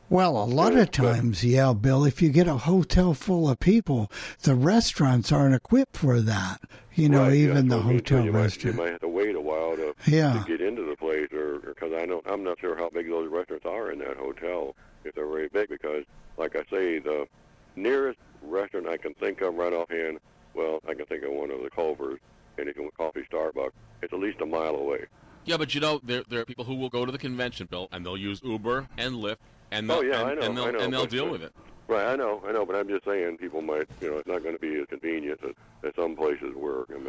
[0.10, 4.12] Well, a lot of times, yeah, Bill, if you get a hotel full of people,
[4.44, 6.60] the restaurants aren't equipped for that.
[6.94, 9.36] You know, Right, even yeah, the you- hotel you might, you might have to wait
[9.36, 10.34] a while to, Yeah.
[10.44, 11.30] to get into the place,
[11.66, 14.76] or because I know I'm not sure how big those restaurants are in that hotel
[15.04, 15.70] if they're very big.
[15.70, 16.04] Because,
[16.38, 17.28] like I say, the
[17.76, 20.20] nearest restaurant I can think of right offhand,
[20.54, 22.20] well, I can think of one of the Culvers,
[22.58, 23.72] and if you want coffee Starbucks,
[24.02, 25.06] it's at least a mile away.
[25.46, 27.88] Yeah, but you know, there there are people who will go to the convention, Bill,
[27.92, 29.38] and they'll use Uber and Lyft,
[29.72, 31.10] and oh, they'll, oh yeah, and, I know, and they'll, I know, and they'll but-
[31.10, 31.54] deal with it.
[31.92, 34.44] Right, I know, I know, but I'm just saying people might, you know, it's not
[34.44, 36.90] going to be as convenient as, as some places work.
[36.90, 37.08] I mean,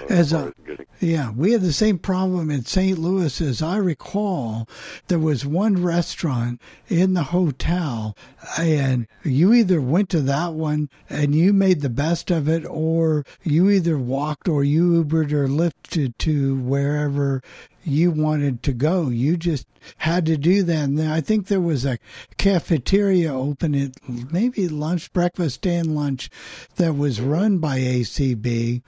[0.00, 2.98] uh, As far a- as Yeah, we had the same problem in St.
[2.98, 4.66] Louis as I recall.
[5.08, 8.16] There was one restaurant in the hotel,
[8.56, 13.26] and you either went to that one and you made the best of it, or
[13.42, 17.42] you either walked or you Ubered or lifted to wherever
[17.88, 19.08] you wanted to go.
[19.08, 20.84] You just had to do that.
[20.84, 21.98] And then I think there was a
[22.36, 26.30] cafeteria open at maybe lunch, breakfast, and lunch
[26.76, 28.82] that was run by ACB.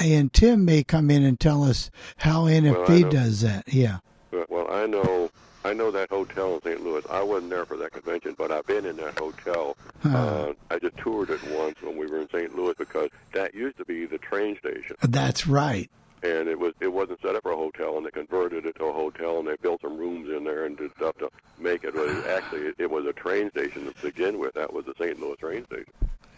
[0.00, 3.10] And Tim may come in and tell us how NFB know.
[3.10, 3.72] does that.
[3.72, 3.98] Yeah.
[4.30, 5.30] Well, well, I know,
[5.64, 6.82] I know that hotel in St.
[6.82, 7.04] Louis.
[7.10, 9.76] I wasn't there for that convention, but I've been in that hotel.
[10.04, 12.56] Uh, I just toured it once when we were in St.
[12.56, 15.90] Louis because that used to be the train station, That's right.
[16.22, 18.84] And it was it wasn't set up for a hotel, and they converted it to
[18.86, 21.94] a hotel, and they built some rooms in there and did stuff to make it.
[21.94, 24.54] But it, actually, it, it was a train station to begin with.
[24.54, 25.20] That was the St.
[25.20, 25.92] Louis train station.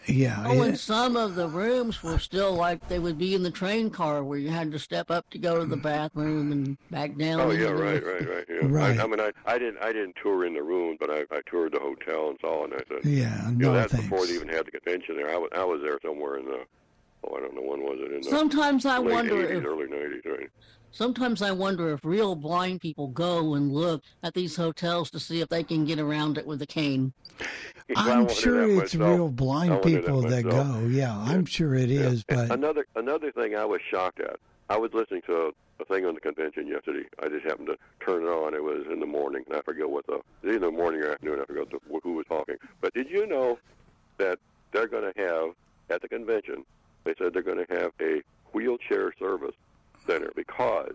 [0.07, 0.43] Yeah.
[0.45, 3.89] Oh, and some of the rooms were still like they would be in the train
[3.89, 7.39] car where you had to step up to go to the bathroom and back down.
[7.39, 8.45] Oh yeah, right, right, right.
[8.47, 8.59] Yeah.
[8.63, 8.99] Right.
[8.99, 11.41] I, I mean, I, I didn't I didn't tour in the room, but I, I
[11.49, 12.71] toured the hotel and saw it.
[12.71, 14.07] And I said, Yeah, you know, no that's thanks.
[14.07, 15.29] before they even had the convention there.
[15.33, 16.65] I was I was there somewhere in the
[17.27, 19.65] oh I don't know when was it in the Sometimes I late wonder 80s, if
[19.65, 20.49] early 90s, right?
[20.91, 25.41] sometimes I wonder if real blind people go and look at these hotels to see
[25.41, 27.13] if they can get around it with a cane.
[27.95, 29.13] I I'm sure it's myself.
[29.15, 30.87] real blind wondered that people that go.
[30.87, 32.01] Yeah, I'm sure it Yeah.
[32.01, 32.23] is.
[32.23, 34.37] But another another thing I was shocked at.
[34.69, 37.07] I was listening to a thing on the convention yesterday.
[37.21, 38.55] I just happened to turn it on.
[38.55, 39.43] It was in the morning.
[39.53, 41.39] I forget what the it was either morning or afternoon.
[41.41, 42.55] I forget the, who was talking.
[42.81, 43.59] But did you know
[44.17, 44.39] that
[44.71, 45.49] they're going to have
[45.89, 46.65] at the convention?
[47.05, 49.55] They said they're going to have a wheelchair service
[50.05, 50.93] center because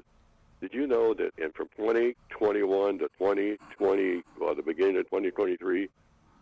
[0.60, 5.88] did you know that in from 2021 to 2020, well, the beginning of 2023,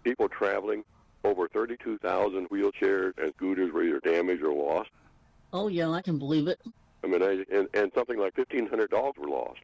[0.02, 0.82] people traveling
[1.22, 4.90] over 32,000 wheelchairs and scooters were either damaged or lost.
[5.52, 6.60] Oh yeah, I can believe it.
[7.04, 9.60] I mean, I, and, and something like 1,500 dogs were lost.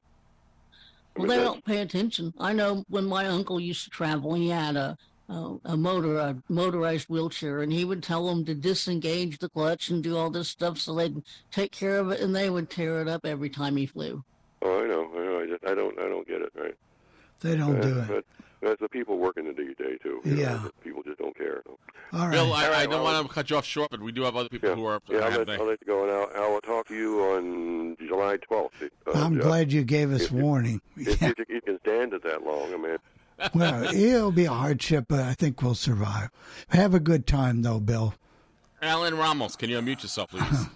[1.17, 2.33] I Well, mean, they don't pay attention.
[2.39, 4.97] I know when my uncle used to travel, he had a
[5.29, 9.89] a, a motor a motorized wheelchair, and he would tell them to disengage the clutch
[9.91, 13.01] and do all this stuff so they'd take care of it, and they would tear
[13.01, 14.23] it up every time he flew.
[14.63, 15.11] Oh, I know.
[15.15, 15.41] I know.
[15.41, 16.53] I just, I don't, I don't get it.
[16.55, 16.75] Right.
[17.41, 18.09] they don't do it.
[18.09, 18.27] That's,
[18.63, 20.21] that's the people working in these days too.
[20.25, 20.69] you know, Yeah.
[20.83, 21.63] people just don't care.
[22.15, 22.31] All right.
[22.33, 24.37] Bill, I, I don't well- want to cut you off short, but we do have
[24.37, 25.01] other people Yeah, who are.
[25.11, 25.19] yeah.
[25.19, 25.49] I'll let.
[25.51, 28.71] I'll let you go, and I'll, I'll talk to you on July 12th.
[29.07, 29.43] Uh, I'm Jeff.
[29.43, 30.81] glad you gave us If warning.
[30.97, 31.29] If, Yeah.
[31.31, 32.97] if you, you can stand it that long, I mean,
[33.55, 36.31] Well, it'll be a hardship, but I think we'll survive.
[36.69, 38.15] Have a good time, though, Bill.
[38.81, 40.43] Alan Ramos, can you unmute yourself, please?
[40.43, 40.67] Uh-huh.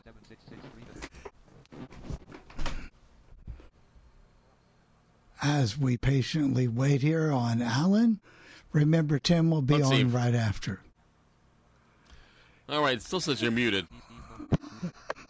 [5.40, 8.18] As we patiently wait here on Alan,
[8.72, 10.02] remember Tim will be Let's on see.
[10.04, 10.80] right after.
[12.68, 13.86] All right, still says you're muted.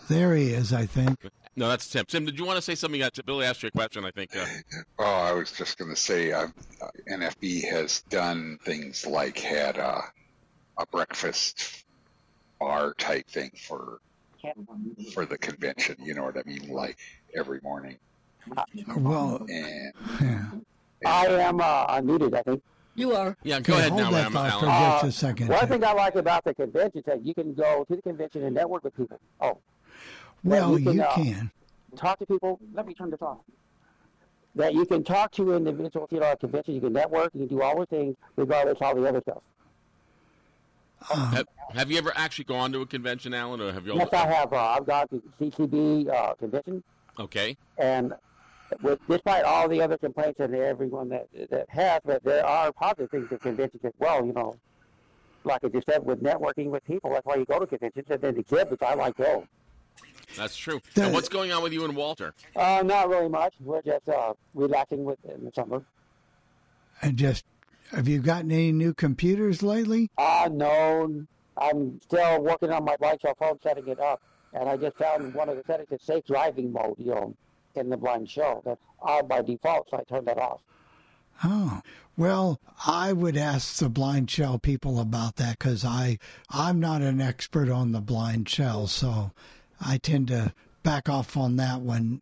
[0.08, 1.18] There he is, I think.
[1.58, 2.04] No, that's Tim.
[2.06, 3.02] Tim, did you want to say something?
[3.02, 4.36] Uh, Billy asked you a question, I think.
[4.36, 4.46] Uh,
[5.00, 6.46] Oh, I was just going to say, uh,
[6.80, 10.00] uh, NFB has done things like had uh,
[10.78, 11.84] a breakfast
[12.60, 14.00] bar type thing for
[15.12, 15.96] for the convention.
[16.00, 16.68] You know what I mean?
[16.70, 16.96] Like
[17.36, 17.98] every morning.
[18.96, 20.44] Well, And yeah.
[21.04, 22.62] I am uh, unmuted, I think.
[22.94, 23.36] You are.
[23.42, 25.48] Yeah, go Okay, ahead hold now, that Am- thought for just a second.
[25.48, 28.44] One thing I like about the convention is that you can go to the convention
[28.44, 29.18] and network with people.
[29.40, 29.58] Oh,
[30.44, 32.58] Well, you can, you uh, talk to people.
[32.72, 33.38] Let me turn this off.
[34.54, 36.74] That you can talk to individuals, you know, at a convention.
[36.74, 37.30] You can network.
[37.34, 39.42] You can do all the things, regardless of all the other stuff.
[41.10, 43.94] Have, have you ever actually gone to a convention, Alan, or have you?
[43.94, 44.52] Yes, I have.
[44.52, 46.82] Uh, I've gone to CCB uh, convention,
[47.20, 47.56] Okay.
[47.78, 48.14] and
[48.82, 53.10] with despite all the other complaints and everyone that that has, but there are positive
[53.10, 54.26] things at conventions as well.
[54.26, 54.56] You know,
[55.44, 57.10] like I just said, with networking with people.
[57.10, 58.82] That's why you go to conventions and then exhibits.
[58.82, 59.44] I like those.
[60.36, 60.80] That's true.
[60.94, 62.34] The- and what's going on with you and Walter?
[62.54, 63.54] Uh, not really much.
[63.60, 65.82] We're just uh, relaxing with in the summer.
[67.02, 67.44] And just,
[67.92, 70.10] have you gotten any new computers lately?
[70.18, 74.20] Uh, no, I'm still working on my blind shell phone, setting it up,
[74.52, 77.34] and I just found one of the settings is safe driving mode, you know,
[77.74, 78.62] in the blind shell.
[78.64, 80.60] That's on by default, so I turned that off.
[81.44, 81.82] Oh,
[82.16, 86.18] well, I would ask the blind shell people about that because I
[86.50, 89.30] I'm not an expert on the blind shell, so
[89.80, 92.20] I tend to back off on that one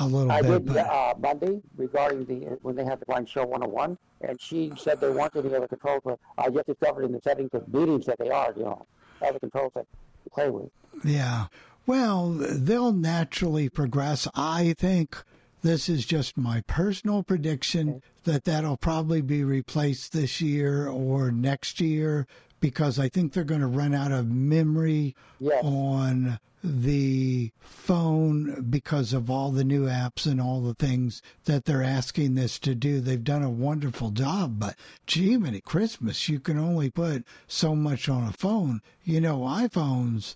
[0.00, 0.66] a little I bit.
[0.66, 4.72] did But uh, Monday regarding the when they had the blind Show 101, and she
[4.76, 8.06] said there weren't any other controls, but I just discovered in the settings of meetings
[8.06, 8.86] that they are, you know,
[9.22, 9.86] other controls that
[10.24, 10.70] to play with.
[11.04, 11.46] yeah,
[11.86, 14.26] well, they'll naturally progress.
[14.34, 15.16] I think
[15.62, 21.80] this is just my personal prediction that that'll probably be replaced this year or next
[21.80, 22.26] year
[22.60, 25.64] because I think they're going to run out of memory Yes.
[25.64, 31.82] on the phone because of all the new apps and all the things that they're
[31.82, 33.00] asking this to do.
[33.00, 34.74] They've done a wonderful job, but
[35.06, 38.80] gee, many Christmas, you can only put so much on a phone.
[39.04, 40.34] You know, iPhones,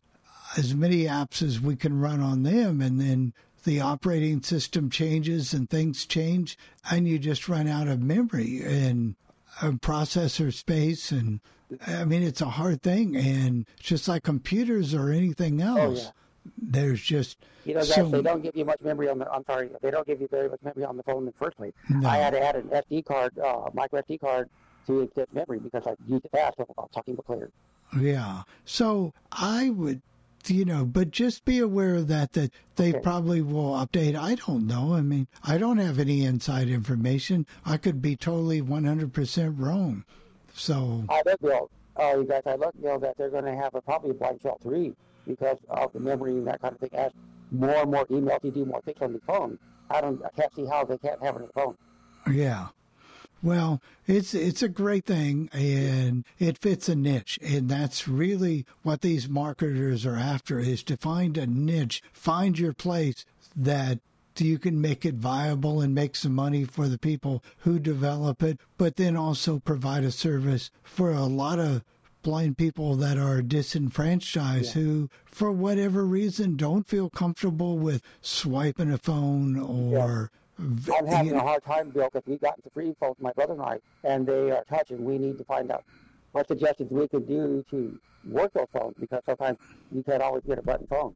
[0.56, 3.32] as many apps as we can run on them, and then
[3.64, 6.56] the operating system changes and things change,
[6.90, 9.16] and you just run out of memory and
[9.60, 11.40] uh, processor space and
[11.86, 16.10] I mean, it's a hard thing, and just like computers or anything else, yeah.
[16.60, 19.30] there's just You know, so they don't give you much memory on the.
[19.30, 21.56] I'm sorry, they don't give you very much memory on the phone in the first
[21.56, 21.72] place.
[21.88, 22.08] No.
[22.08, 24.48] I had to add an SD card, uh, micro SD card,
[24.86, 26.58] to get memory because I used it fast.
[26.58, 27.50] Was talking about clear.
[28.00, 28.42] yeah.
[28.64, 30.00] So I would,
[30.46, 33.00] you know, but just be aware of that that they Okay.
[33.00, 34.16] probably will update.
[34.16, 34.94] I don't know.
[34.94, 37.46] I mean, I don't have any inside information.
[37.66, 40.04] I could be totally 100% wrong.
[40.54, 43.54] So I look, Bill, uh, you guys, I look, you know, that they're going to
[43.54, 44.94] have a, probably a blind shell 3
[45.26, 46.90] because of the memory and that kind of thing.
[46.92, 47.12] As
[47.50, 49.58] more and more emails, you do more things on the phone.
[49.90, 51.76] I don't, I can't see how they can't have it on the phone.
[52.32, 52.68] Yeah.
[53.42, 59.00] Well, it's it's a great thing and it fits a niche and that's really what
[59.00, 63.24] these marketers are after is to find a niche, find your place
[63.56, 64.00] that
[64.44, 68.58] you can make it viable and make some money for the people who develop it,
[68.78, 71.82] but then also provide a service for a lot of
[72.22, 78.98] blind people that are disenfranchised who for whatever reason don't feel comfortable with swiping a
[78.98, 83.16] phone or v- I'm having a hard time, Bill, because we got into free phones,
[83.20, 85.02] my brother and I, and they are touching.
[85.02, 85.84] We need to find out
[86.32, 87.98] what suggestions we can do to
[88.28, 89.58] work those phones because sometimes
[89.90, 91.14] you can't always get a button phone.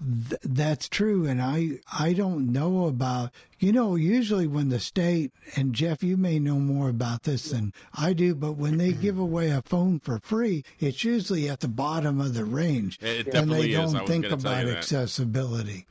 [0.00, 5.30] Th- that's true and i i don't know about you know usually when the state
[5.54, 9.14] and jeff you may know more about this than i do but when they give
[9.14, 9.22] mm-hmm.
[9.22, 13.52] away a phone for free it's usually at the bottom of the range It- and
[13.52, 15.86] they don't I was think about accessibility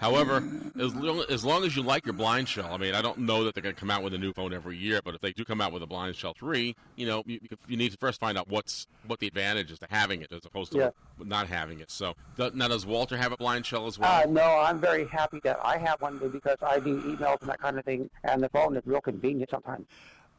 [0.00, 0.42] However,
[0.80, 3.44] as long, as long as you like your blind shell, I mean, I don't know
[3.44, 5.32] that they're going to come out with a new phone every year, but if they
[5.32, 8.18] do come out with a blind shell three, you know, you, you need to first
[8.18, 10.90] find out what's what the advantage is to having it as opposed to Yeah.
[11.18, 11.90] not having it.
[11.90, 14.22] So, th- now does Walter have a blind shell as well?
[14.22, 17.60] Uh, no, I'm very happy that I have one because I do emails and that
[17.60, 19.86] kind of thing, and the phone is real convenient sometimes.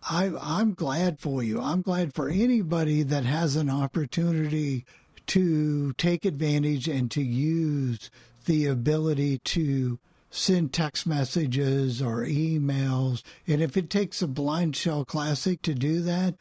[0.10, 1.62] I, I'm glad for you.
[1.62, 4.86] I'm glad for anybody that has an opportunity
[5.28, 8.10] to take advantage and to use
[8.46, 10.00] the ability to
[10.30, 13.22] send text messages or emails.
[13.48, 16.36] And if it takes a Blind Shell Classic to do that,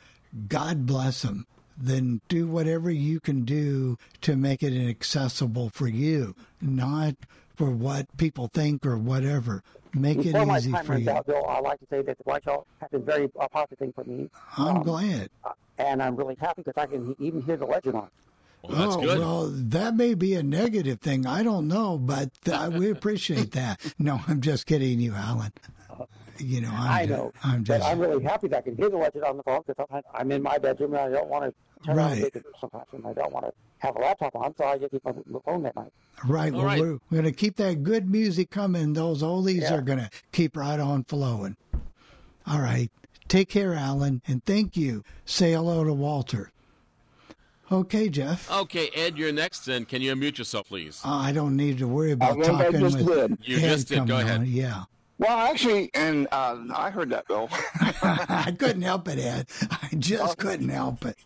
[0.49, 1.47] God bless them.
[1.77, 7.15] Then do whatever you can do to make it accessible for you, not
[7.57, 9.63] for what people think or whatever.
[9.93, 11.11] Make it Before my easy time for runs you.
[11.11, 13.79] out, Bill, I'd like to say that the White Shell has been very uh, positive
[13.79, 15.31] thing for me, I'm Um, glad.
[15.79, 18.13] and I'm really happy because I can even hear the legend on it.
[18.63, 19.19] Well, that's oh, good.
[19.19, 21.27] well, that may be a negative thing.
[21.27, 23.81] I don't know, but uh, we appreciate that.
[23.99, 25.53] No, I'm just kidding you, Alan.
[26.39, 27.87] You know, I'm I ju- know, I'm but just.
[27.89, 30.33] I'm really happy that I can hear the legend on the phone because sometimes I'm
[30.33, 32.23] in my bedroom and I don't want to turn on Right.
[32.33, 35.05] video sometimes, and I don't want to have a laptop on, so I just keep
[35.05, 35.93] my my phone at night.
[36.27, 36.53] Right.
[36.55, 36.81] All Well, right.
[36.81, 38.95] we're, we're going to keep that good music coming.
[38.95, 39.75] Those oldies Yeah.
[39.75, 41.57] are going to keep right on flowing.
[42.47, 42.91] All right.
[43.29, 45.05] Take care, Alan, and thank you.
[45.27, 46.51] Say hello to Walter.
[47.73, 48.51] Okay, Jeff.
[48.51, 51.01] Okay, Ed, you're next, and can you unmute yourself, please?
[51.05, 53.39] Uh, I don't need to worry about think I talking just with did.
[53.43, 53.99] You Ed just did.
[53.99, 54.41] Go coming ahead.
[54.41, 54.47] on.
[54.47, 54.85] Yeah.
[55.19, 57.49] Well, actually, and uh, I heard that, Bill.
[58.03, 59.49] I couldn't help it, Ed.
[59.71, 61.17] I just couldn't help it.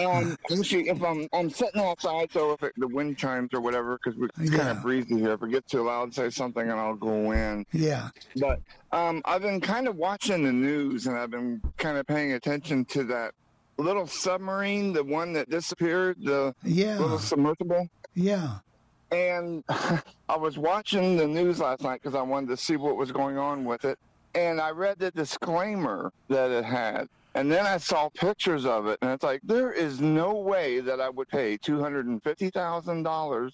[0.00, 4.00] um, actually, if I'm I'm sitting outside, so if it, the wind chimes or whatever,
[4.02, 5.32] because it's kind of breezy here.
[5.32, 7.66] If it gets too loud, say something, and I'll go in.
[7.72, 8.08] Yeah.
[8.36, 8.60] But
[8.92, 12.86] um, I've been kind of watching the news, and I've been kind of paying attention
[12.86, 13.34] to that
[13.78, 16.98] little submarine, the one that disappeared, the Yeah.
[16.98, 17.88] little submersible.
[18.14, 18.58] Yeah.
[19.10, 19.62] And
[20.28, 23.38] I was watching the news last night because I wanted to see what was going
[23.38, 23.98] on with it.
[24.34, 27.06] And I read the disclaimer that it had.
[27.36, 28.98] And then I saw pictures of it.
[29.02, 33.50] And it's like, there is no way that I would pay $250,000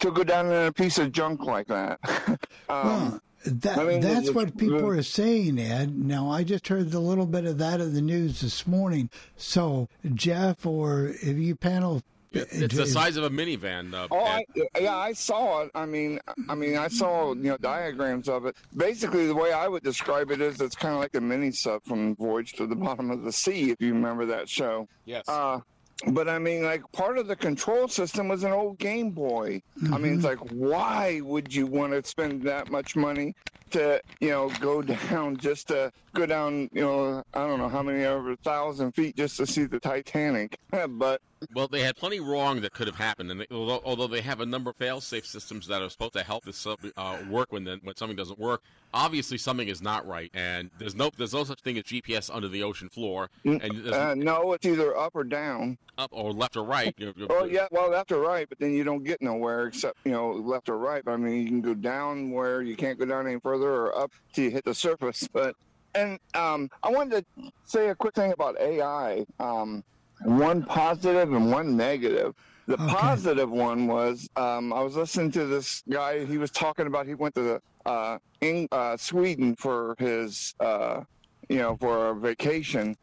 [0.00, 1.98] to go down in a piece of junk like that.
[2.68, 5.96] um, Well, that, I mean, that's the- what people the- are saying, Ed.
[5.98, 9.10] Now, I just heard a little bit of that in the news this morning.
[9.36, 12.02] So, Jeff, or if you panel,
[12.34, 13.92] It's the size of a minivan.
[13.92, 14.42] Uh, Oh, I,
[14.80, 15.70] yeah, I saw it.
[15.74, 16.18] I mean,
[16.48, 18.56] I mean, I saw you know diagrams of it.
[18.74, 21.82] Basically, the way I would describe it is, it's kind of like a mini sub
[21.84, 24.88] from Voyage to the Bottom of the Sea, if you remember that show.
[25.04, 25.28] yes.
[25.28, 25.60] Uh,
[26.08, 29.62] but I mean, like part of the control system was an old Game Boy.
[29.92, 30.42] I mean, it's mm-hmm.
[30.42, 33.34] like, why would you want to spend that much money
[33.72, 37.82] to, you know, go down just to go down, you know, I don't know how
[37.82, 40.58] many over a thousand feet just to see the Titanic?
[40.88, 41.20] but
[41.54, 44.40] Well, they had plenty wrong that could have happened, and they, although, although they have
[44.40, 47.78] a number of fail-safe systems that are supposed to help this uh, work when the,
[47.82, 48.62] when something doesn't work,
[48.94, 52.48] obviously something is not right, and there's no there's no such thing as GPS under
[52.48, 55.78] the ocean floor, and uh, no, it's either up or down.
[55.98, 56.94] up or left or right.
[57.30, 60.32] Oh yeah, well left or right, but then you don't get nowhere except you know
[60.32, 61.02] left or right.
[61.06, 64.10] I mean, you can go down where you can't go down any further, or up
[64.34, 65.28] till you hit the surface.
[65.32, 65.54] But
[65.94, 69.24] and um, I wanted to say a quick thing about AI.
[69.38, 69.82] Um,
[70.24, 72.32] one positive and one negative.
[72.66, 72.88] The Okay.
[72.90, 76.24] positive one was um, I was listening to this guy.
[76.24, 81.02] He was talking about he went to the uh, in uh, Sweden for his uh,
[81.48, 82.96] you know for a vacation,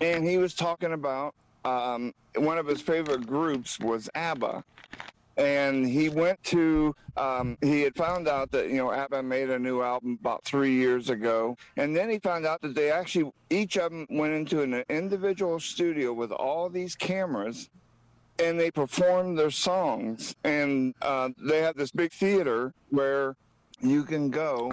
[0.00, 4.62] and he was talking about um, one of his favorite groups was ABBA.
[5.38, 9.58] And he went to, um, he had found out that, you know, ABBA made a
[9.58, 11.56] new album about three years ago.
[11.76, 15.60] And then he found out that they actually, each of them went into an individual
[15.60, 17.70] studio with all these cameras
[18.40, 20.34] and they performed their songs.
[20.42, 23.36] And uh, they had this big theater where
[23.80, 24.72] you can go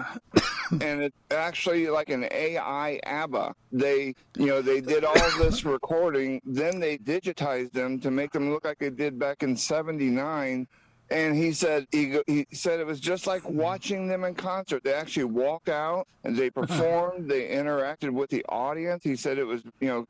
[0.80, 3.54] and it's actually like an AI ABBA.
[3.72, 8.50] They, you know, they did all this recording, then they digitized them to make them
[8.52, 10.66] look like they did back in '79.
[11.08, 14.82] And he said he, he said it was just like watching them in concert.
[14.82, 17.30] They actually walked out and they performed.
[17.30, 19.04] they interacted with the audience.
[19.04, 20.06] He said it was, you know,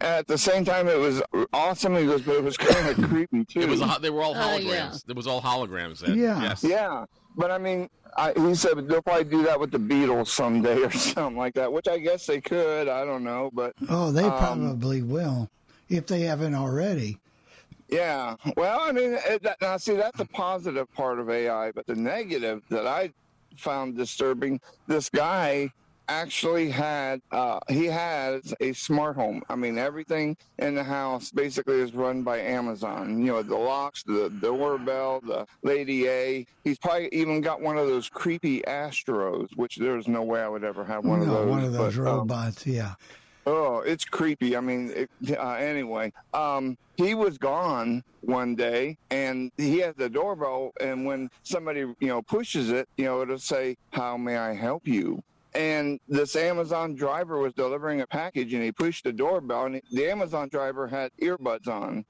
[0.00, 1.94] at the same time it was awesome.
[1.96, 3.60] He goes, but it was kind of creepy too.
[3.60, 4.64] It was they were all Uh, holograms.
[4.64, 4.94] yeah.
[5.08, 6.08] It was all holograms.
[6.08, 6.16] Ed.
[6.16, 6.40] Yeah.
[6.42, 6.64] Yes.
[6.64, 7.04] Yeah,
[7.36, 10.90] but I mean, I, he said they'll probably do that with the Beatles someday or
[10.90, 12.88] something like that, which I guess they could.
[12.88, 15.50] I don't know, but oh, they Um, probably will
[15.88, 17.18] if they haven't already.
[17.88, 18.36] yeah.
[18.56, 21.94] Well, I mean, it, that, now see, that's a positive part of AI, but the
[21.94, 23.12] negative that I
[23.56, 25.70] found disturbing, this guy
[26.08, 29.42] actually had uh, he has a smart home.
[29.48, 33.18] I mean, everything in the house basically is run by Amazon.
[33.18, 36.46] You know, the locks, the doorbell, the Lady A.
[36.64, 40.64] He's probably even got one of those creepy Astros, which there's no way I would
[40.64, 41.50] ever have one no, of those.
[41.50, 42.66] one of those but, um, robots.
[42.66, 42.94] yeah.
[43.48, 44.56] Oh, it's creepy.
[44.56, 50.08] I mean, it, uh, anyway, um, he was gone one day, and he has the
[50.08, 54.52] doorbell, and when somebody you know pushes it, you know, it'll say, "How may I
[54.52, 55.22] help you?"
[55.56, 60.06] And this Amazon driver was delivering a package, and he pushed the doorbell, and the
[60.06, 62.04] Amazon driver had earbuds on,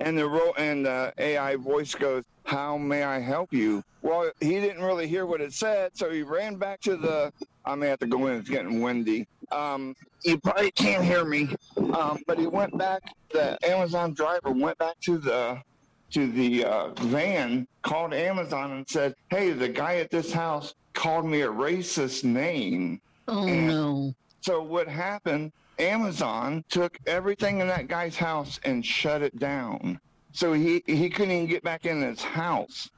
[0.00, 4.58] and the ro- and the AI voice goes, "How may I help you?" Well, he
[4.58, 7.32] didn't really hear what it said, so he ran back to the.
[7.64, 8.38] I may have to go in.
[8.38, 9.28] It's getting windy.
[9.52, 11.54] Um, you probably can't hear me,
[11.94, 13.02] um, but he went back.
[13.30, 15.62] The Amazon driver went back to the
[16.10, 21.24] to the uh, van, called Amazon, and said, "Hey, the guy at this house called
[21.26, 24.14] me a racist name." Oh And- no.
[24.40, 25.52] So what happened?
[25.78, 30.00] Amazon took everything in that guy's house and shut it down.
[30.32, 32.90] So he he couldn't even get back in his house.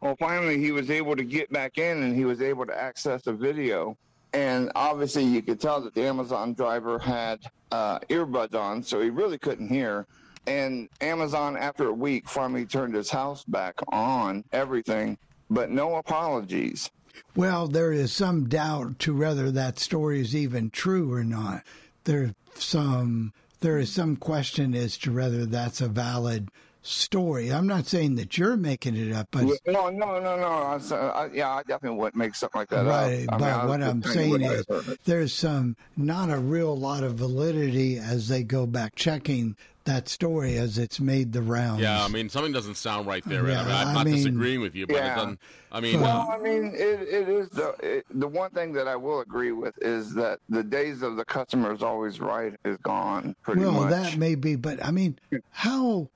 [0.00, 3.22] Well, finally he was able to get back in and he was able to access
[3.22, 3.96] the video.
[4.32, 7.40] and obviously you could tell that the Amazon driver had
[7.72, 10.06] uh, earbuds on, so he really couldn't hear.
[10.46, 15.18] And Amazon, after a week, finally turned his house back on, everything,
[15.50, 16.90] but no apologies.
[17.36, 21.62] Well, there is some doubt to whether that story is even true or not.
[22.04, 26.48] There's some there is some question as to whether that's a valid
[26.82, 27.52] story.
[27.52, 30.46] I'm not saying that you're making it up, but no, no, no, no.
[30.46, 33.28] I, uh, I, yeah, I definitely wouldn't make something like that right.
[33.28, 33.34] up.
[33.34, 36.76] I but mean, what I'm saying you what I is there's some not a real
[36.76, 41.80] lot of validity as they go back checking that story as it's made the rounds.
[41.80, 43.48] Yeah, I mean, something doesn't sound right there.
[43.48, 45.40] Yeah, I mean, I'm I not mean- disagreeing with you, but it doesn't.
[45.72, 48.96] I mean, well, I mean, it, it is the it, the one thing that I
[48.96, 53.36] will agree with is that the days of the customer is always right is gone
[53.42, 53.90] pretty well, much.
[53.90, 55.18] that may be, but I mean,
[55.50, 56.08] how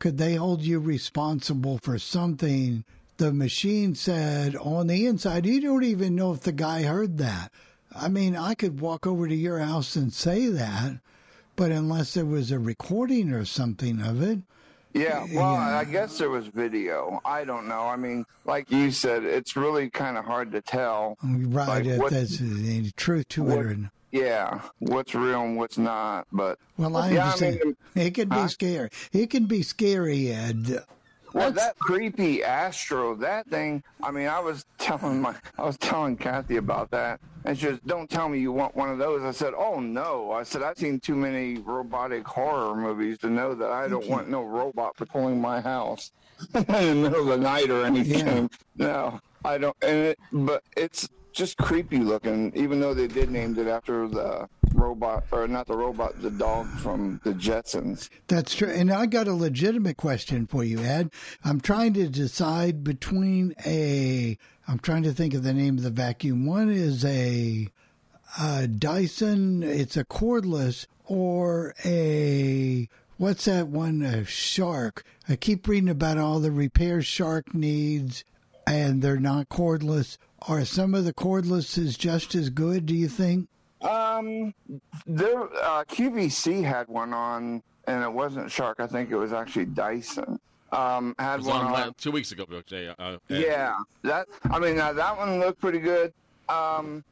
[0.00, 2.82] could they hold you responsible for something
[3.18, 5.46] the machine said on the inside?
[5.46, 7.52] You don't even know if the guy heard that.
[7.94, 10.98] I mean, I could walk over to your house and say that,
[11.54, 14.38] but unless there was a recording or something of it,
[14.94, 17.20] Yeah, eh, well, I guess there was video.
[17.24, 17.82] I don't know.
[17.82, 21.16] I mean, like you said, it's really kind of hard to tell.
[21.22, 23.90] right, like, if what- there's any truth to what- it or not.
[24.12, 26.26] Yeah, what's real and what's not.
[26.32, 27.60] But Well, I yeah, understand.
[27.64, 28.48] mean, it can be Huh?
[28.48, 28.90] scary.
[29.12, 30.84] It can be scary, Ed.
[31.32, 33.82] Well, that creepy Astro, that thing.
[34.02, 37.78] I mean, I was telling my, I was telling Kathy about that, and she goes,
[37.86, 40.76] "Don't tell me you want one of those." I said, "Oh no!" I said, "I've
[40.76, 45.40] seen too many robotic horror movies to know that I don't want no robot patrolling
[45.40, 46.10] my house
[46.54, 49.76] in the middle of the night or anything." No, I don't.
[49.82, 54.48] And it, but it's just creepy looking, even though they did name it after the
[54.74, 58.08] robot, or not the robot, the dog from the Jetsons.
[58.28, 58.70] That's true.
[58.70, 61.10] And I got a legitimate question for you, Ed.
[61.44, 64.38] I'm trying to decide between a.
[64.68, 66.46] I'm trying to think of the name of the vacuum.
[66.46, 67.68] One is a,
[68.38, 69.62] uh Dyson.
[69.62, 74.02] It's a cordless, or a what's that one?
[74.02, 75.04] A Shark.
[75.28, 78.24] I keep reading about all the repairs Shark needs,
[78.66, 80.16] and they're not cordless.
[80.48, 82.86] Are some of the cordlesses just as good?
[82.86, 83.48] Do you think?
[83.82, 84.54] Um,
[85.06, 88.80] there, uh, QVC had one on, and it wasn't Shark.
[88.80, 90.38] I think it was actually Dyson.
[90.72, 91.94] Um, had one on on.
[91.94, 92.46] two weeks ago.
[92.46, 92.62] Bill
[92.98, 93.40] Uh, Ed.
[93.40, 94.28] Yeah, that.
[94.50, 96.12] I mean, now that one looked pretty good.
[96.48, 97.04] Um,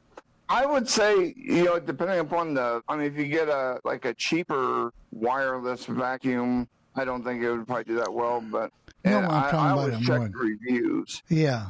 [0.49, 2.83] I would say, you know, depending upon the.
[2.89, 7.51] I mean, if you get a like a cheaper wireless vacuum, I don't think it
[7.51, 8.41] would probably do that well.
[8.41, 8.71] But
[9.05, 11.23] No, I'm I, talking I about always check more- the reviews.
[11.29, 11.67] Yeah.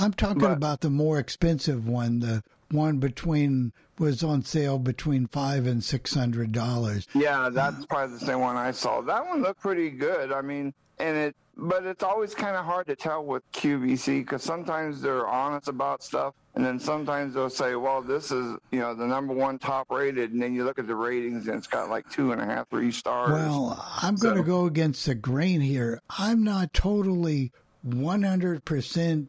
[0.00, 2.20] I'm talking But- about the more expensive one.
[2.20, 7.06] The one between was on sale between five and six hundred dollars.
[7.14, 9.00] Yeah, that's probably the same one I saw.
[9.02, 10.32] That one looked pretty good.
[10.32, 14.42] I mean, and it, but it's always kind of hard to tell with QVC because
[14.42, 18.94] sometimes they're honest about stuff, and then sometimes they'll say, "Well, this is you know
[18.94, 21.90] the number one top rated," and then you look at the ratings and it's got
[21.90, 23.32] like two and a half, three stars.
[23.32, 26.00] Well, I'm going to go against the grain here.
[26.18, 27.52] I'm not totally
[27.86, 29.26] 100%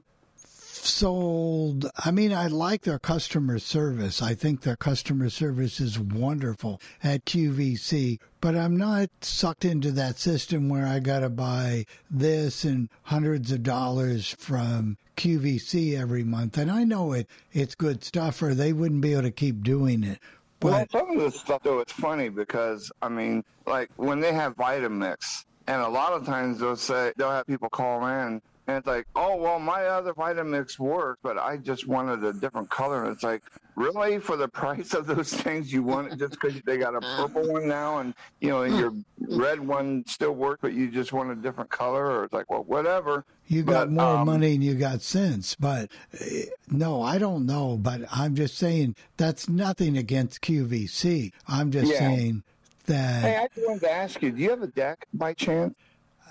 [0.85, 1.89] sold.
[2.03, 4.21] I mean, I like their customer service.
[4.21, 10.19] I think their customer service is wonderful at QVC, but I'm not sucked into that
[10.19, 16.57] system where I got to buy this and hundreds of dollars from QVC every month.
[16.57, 20.03] And I know it it's good stuff or they wouldn't be able to keep doing
[20.03, 20.19] it.
[20.61, 24.55] Well, some of this stuff though, it's funny because I mean, like when they have
[24.55, 28.87] Vitamix, and a lot of times they'll say they'll have people call in, and it's
[28.87, 33.03] like, oh well, my other Vitamix worked, but I just wanted a different color.
[33.03, 33.43] And it's like,
[33.75, 37.01] really, for the price of those things, you want it just because they got a
[37.01, 41.13] purple one now, and you know, and your red one still worked, but you just
[41.13, 43.25] want a different color, or it's like, well, whatever.
[43.47, 46.25] You got But, more um, money and you got sense, but uh,
[46.69, 47.75] no, I don't know.
[47.77, 51.33] But I'm just saying that's nothing against QVC.
[51.47, 51.99] I'm just Yeah.
[51.99, 52.43] saying
[52.85, 55.75] that Hey, I just wanted to ask you, do you have a deck by chance?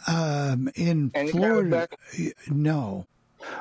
[0.06, 1.88] Um, in Any kind of Florida,
[2.18, 3.06] y- no.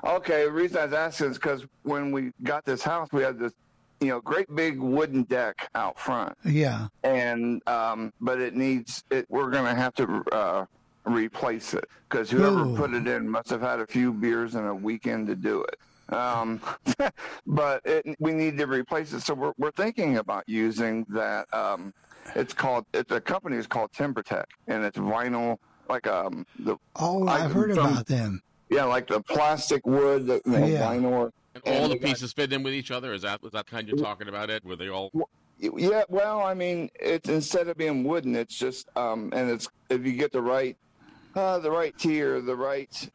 [0.03, 3.39] Okay, the reason I was asking is because when we got this house, we had
[3.39, 3.53] this,
[4.01, 9.25] you know, great big wooden deck out front, Yeah, and um, but it needs it.
[9.29, 10.65] We're gonna have to uh,
[11.05, 12.75] replace it because whoever Ooh.
[12.75, 16.13] put it in must have had a few beers and a weekend to do it.
[16.13, 16.59] Um,
[17.47, 21.51] but it, we need to replace it, so we're we're thinking about using that.
[21.53, 21.93] Um,
[22.35, 22.85] it's called.
[22.93, 25.57] It's a company is called TimberTech, and it's vinyl,
[25.89, 28.41] like um the Oh, I- I've heard from- about them.
[28.69, 30.81] yeah, like the plastic wood, the you know, Yeah.
[30.93, 31.31] vinyl.
[31.55, 33.11] And all the we got- pieces fit in with each other.
[33.13, 34.63] Is that was that kind you're talking about, Ed?
[34.63, 35.11] Were they all?
[35.57, 40.05] Yeah, well, I mean, it's instead of being wooden, it's just um, and it's if
[40.05, 40.77] you get the right,
[41.35, 43.09] uh, the right tier, the right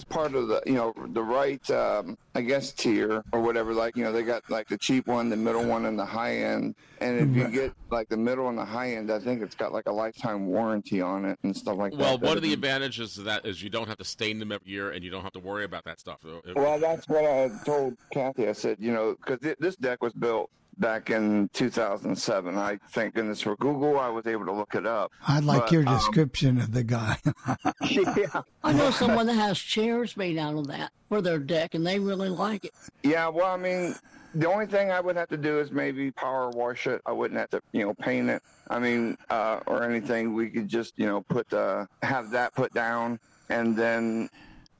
[0.00, 3.74] it's part of the you know the right um, I guess tier or whatever.
[3.74, 6.36] Like you know they got like the cheap one, the middle one, and the high
[6.36, 6.74] end.
[7.00, 9.72] And if you get like the middle and the high end, I think it's got
[9.72, 12.20] like a lifetime warranty on it and stuff like Well, that.
[12.22, 14.70] Well, one of the advantages of that is you don't have to stain them every
[14.70, 16.20] year, and you don't have to worry about that stuff.
[16.22, 18.48] be- Well, that's what I told Kathy.
[18.48, 20.50] I said, you know, because this deck was built
[20.80, 22.56] back in 2007.
[22.56, 23.98] I thank goodness for Google.
[24.00, 25.12] I was able to look it up.
[25.28, 27.18] I'd like But, your um, description of the guy.
[27.82, 28.42] yeah.
[28.64, 31.98] I know someone that has chairs made out of that for their deck, and they
[31.98, 32.72] really like it.
[33.02, 33.94] Yeah, well, I mean,
[34.34, 37.02] the only thing I would have to do is maybe power wash it.
[37.04, 38.42] I wouldn't have to, you know, paint it.
[38.68, 40.34] I mean, uh, or anything.
[40.34, 43.18] We could just, you know, put uh, have that put down,
[43.48, 44.30] and then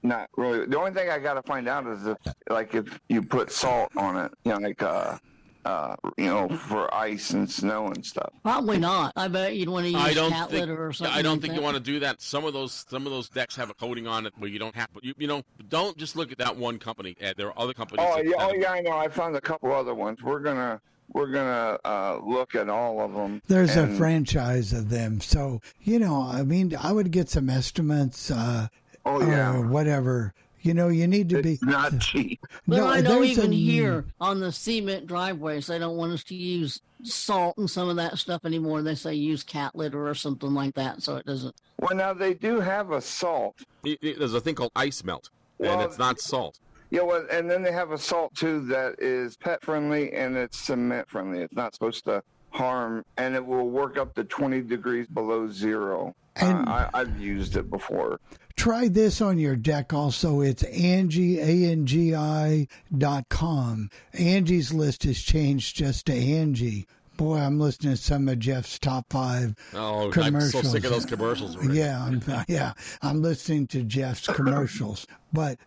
[0.03, 0.67] not really.
[0.67, 2.17] The only thing I got to find out is if,
[2.49, 5.19] like, if you put salt on it, you know, like, uh,
[5.65, 8.31] uh, you know, for ice and snow and stuff.
[8.43, 9.13] Probably not.
[9.17, 10.61] I bet you'd want to use I don't cat think.
[10.61, 11.15] litter or something.
[11.17, 11.59] I don't like think that.
[11.59, 12.21] you want to do that.
[12.23, 14.75] Some of those some of those decks have a coating on it where you don't
[14.75, 14.89] have.
[15.03, 17.17] You, you know, don't just look at that one company.
[17.23, 18.07] Uh, There are other companies.
[18.09, 18.93] Oh yeah, oh yeah, I know.
[18.97, 20.23] I found a couple other ones.
[20.23, 20.81] We're gonna
[21.13, 23.43] we're gonna uh, look at all of them.
[23.49, 25.21] There's a franchise of them.
[25.21, 28.69] So, you know, I mean, I would get some estimates, uh,
[29.05, 29.55] Oh, yeah.
[29.57, 30.35] or whatever.
[30.63, 31.59] You know, you need to be.
[31.63, 32.45] not cheap.
[32.69, 36.23] But I know there's even a- here on the cement driveways, they don't want us
[36.25, 38.83] to use salt and some of that stuff anymore.
[38.83, 41.55] They say use cat litter or something like that, so it doesn't.
[41.79, 43.57] Well, now they do have a salt.
[43.85, 46.59] Y- y- There's a thing called ice melt, and it's not salt.
[46.91, 50.59] Yeah, well, and then they have a salt too that is pet friendly and it's
[50.59, 51.39] cement friendly.
[51.41, 56.15] It's not supposed to harm, and it will work up to 20 degrees below zero.
[56.37, 58.21] And- uh, I, I've used it before.
[58.57, 60.41] Try this on your deck also.
[60.43, 63.91] It's Angi, A-N-G-I dot com.
[64.13, 66.87] Angie's list has changed just to Angi.
[67.17, 70.65] Boy, I'm listening to some of Jeff's top five Oh, I'm commercials.
[70.65, 71.57] so sick of those commercials.
[71.57, 71.79] already.
[71.79, 72.73] Yeah, I'm, yeah,
[73.03, 75.07] I'm listening to Jeff's commercials.
[75.33, 75.59] But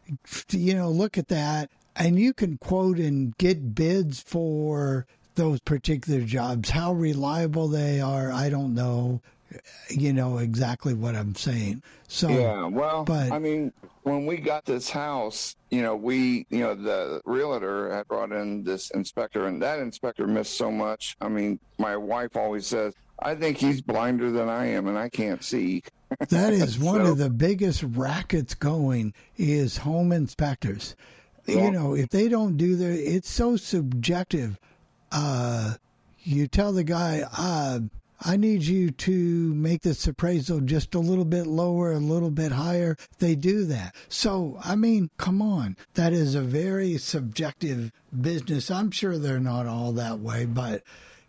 [0.51, 5.05] you know, look at that, and you can quote and get bids for
[5.35, 6.69] those particular jobs.
[6.71, 9.21] How reliable they are, I don't know.
[9.89, 11.83] You know exactly what I'm saying.
[12.07, 13.71] So yeah, well, but I mean,
[14.03, 18.63] when we got this house, you know, we, you know, the realtor had brought in
[18.63, 21.15] this inspector, and that inspector missed so much.
[21.21, 25.09] I mean, my wife always says, I think he's blinder than I am, and I
[25.09, 25.83] can't see.
[26.29, 30.95] that is one So- of the biggest rackets going is home inspectors.
[31.45, 31.65] Yeah.
[31.65, 34.57] You know, if they don't do their, it's so subjective.
[35.11, 35.73] Uh,
[36.23, 37.79] you tell the guy, uh,
[38.25, 42.51] I need you to make this appraisal just a little bit lower, a little bit
[42.51, 42.95] higher.
[43.19, 43.95] They do that.
[44.07, 45.75] So, I mean, come on.
[45.95, 48.71] That is a very subjective business.
[48.71, 50.83] I'm sure they're not all that way, but,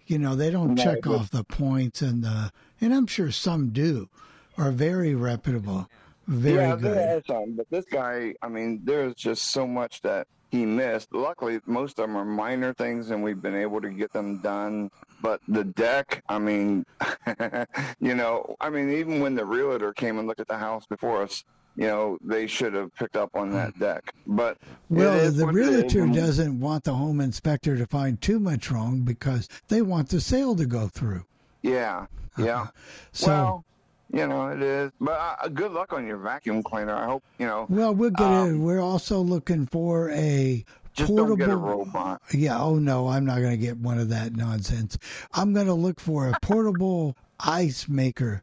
[0.06, 3.70] you know, they don't No, check off the points and the, and I'm sure some
[3.70, 4.08] do,
[4.56, 5.88] are very reputable.
[6.26, 6.96] Very yeah, good.
[6.96, 11.12] there are some, but this guy, I mean, there's just so much that he missed.
[11.12, 14.88] Luckily, most of them are minor things, and we've been able to get them done.
[15.20, 16.86] But the deck, I mean,
[18.00, 21.22] you know, I mean, even when the realtor came and looked at the house before
[21.22, 21.42] us,
[21.74, 24.14] you know, they should have picked up on that deck.
[24.28, 24.58] But
[24.90, 25.94] Well, the what it is.
[25.94, 30.20] realtor doesn't want the home inspector to find too much wrong because they want the
[30.20, 31.24] sale to go through.
[31.62, 32.06] Yeah,
[32.38, 32.60] yeah.
[32.62, 32.70] Uh-huh.
[33.12, 33.64] So- well,
[34.14, 34.92] you know, it is.
[35.00, 35.12] But
[35.42, 36.94] uh, good luck on your vacuum cleaner.
[36.94, 37.66] I hope you know.
[37.68, 38.52] Well, we'll get it.
[38.58, 41.36] We're also looking for a Um, Just portable.
[41.36, 42.22] don't get a robot.
[42.32, 42.60] Yeah.
[42.60, 44.96] Oh no, I'm not going to get one of that nonsense.
[45.32, 48.42] I'm going to look for a portable ice maker.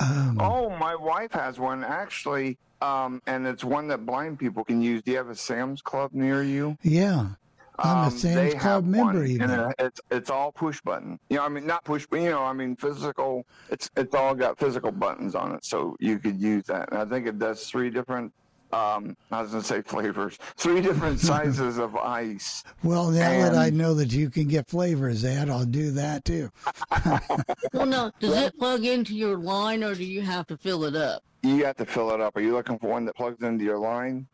[0.00, 4.80] Um, Oh, my wife has one actually, um, and it's one that blind people can
[4.80, 5.02] use.
[5.02, 6.78] Do you have a Sam's Club near you?
[6.82, 7.26] yeah.
[7.82, 9.20] I'm a Um, Sam's they Club member.
[9.20, 9.50] one, even.
[9.50, 11.18] uh, it's it's all push button.
[11.30, 13.44] You know, I mean, not push, but you know, I mean, physical.
[13.70, 16.90] It's it's all got physical buttons on it, so you could use that.
[16.92, 18.32] And I think it does three different.
[18.72, 22.62] Um, I was gonna say flavors, three different sizes of ice.
[22.84, 26.50] Well, now that I know that you can get flavors, Ed, I'll do that too.
[27.72, 30.94] Well, now, does it plug into your line or do you have to fill it
[30.96, 31.22] up?
[31.42, 32.36] You have to fill it up.
[32.36, 34.26] Are you looking for one that plugs into your line?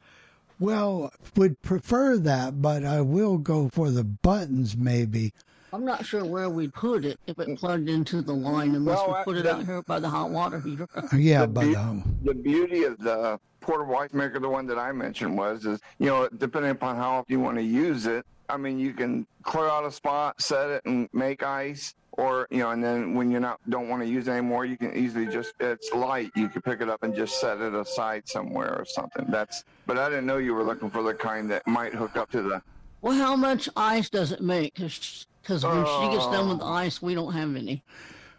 [0.59, 5.33] Well, would prefer that, but I will go for the buttons maybe.
[5.73, 9.17] I'm not sure where we'd put it if it plugged into the line unless Well,
[9.19, 10.87] we put it the- out here by the hot water heater.
[11.17, 14.79] Yeah, The but beau- um, the beauty of the portable ice maker, the one that
[14.79, 18.25] I mentioned, was is you know depending upon how often you want to use it.
[18.49, 22.59] I mean, you can clear out a spot, set it, and make ice, or you
[22.59, 25.27] know, and then when you're not don't want to use it anymore, you can easily
[25.27, 26.31] just it's light.
[26.35, 29.27] You can pick it up and just set it aside somewhere or something.
[29.29, 29.65] That's.
[29.87, 32.43] But I didn't know you were looking for the kind that might hook up to
[32.43, 32.63] the.
[33.03, 34.75] Well, how much ice does it make?
[34.75, 35.27] Because
[35.65, 36.49] when she gets done Oh.
[36.49, 37.83] with the ice, we don't have any.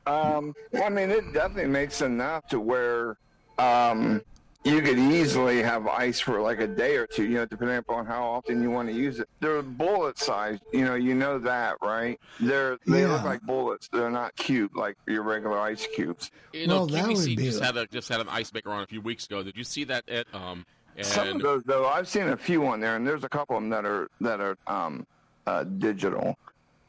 [0.05, 3.17] Um, well, I mean, it definitely makes enough to where,
[3.59, 4.21] um,
[4.67, 8.05] you could easily have ice for like a day or two, you know, depending upon
[8.05, 9.27] how often you want to use it.
[9.39, 12.19] They're bullet size, you know, you know that, right?
[12.39, 13.13] They're they Yeah.
[13.13, 13.87] look like bullets.
[13.91, 16.29] They're not cube like your regular ice cubes.
[16.53, 18.71] You know, Well, that would be just a- had a just had an ice maker
[18.71, 19.41] on a few weeks ago.
[19.43, 20.07] Did you see that?
[20.09, 20.65] At um,
[21.01, 23.61] Some of those though, I've seen a few on there, and there's a couple of
[23.63, 25.05] them that are that are um,
[25.45, 26.35] uh, digital.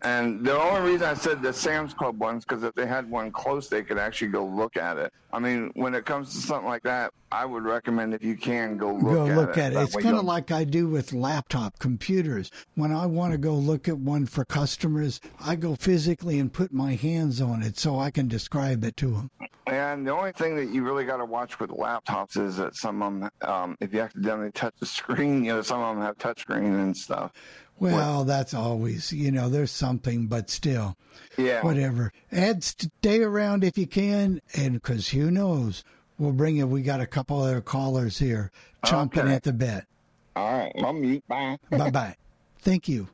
[0.01, 3.33] And the only reason I said the Sam's Club ones because if they had one
[3.33, 5.13] close, they could actually go look at it.
[5.33, 8.77] I mean, when it comes to something like that, I would recommend if you can
[8.77, 9.61] go look go at look it.
[9.61, 9.79] at it.
[9.81, 12.51] It's kind of like I do with laptop computers.
[12.75, 16.73] When I want to go look at one for customers, I go physically and put
[16.73, 19.31] my hands on it so I can describe it to them.
[19.67, 23.03] And the only thing that you really got to watch with laptops is that some
[23.03, 26.17] of them, um, if you accidentally touch the screen, you know, some of them have
[26.17, 27.33] touch screen and stuff.
[27.79, 30.97] Well, that's always, you know, there's something, but still,
[31.37, 31.63] Yeah.
[31.63, 32.13] whatever.
[32.33, 35.85] Ed, stay around if you can, and because who knows,
[36.19, 36.67] we'll bring you.
[36.67, 38.51] We got a couple other callers here
[38.85, 39.35] chomping Okay.
[39.35, 39.85] at the bit.
[40.37, 40.73] All right.
[40.85, 41.25] I'm mute.
[41.29, 41.59] Bye.
[41.71, 42.17] bye bye.
[42.61, 43.09] Thank you.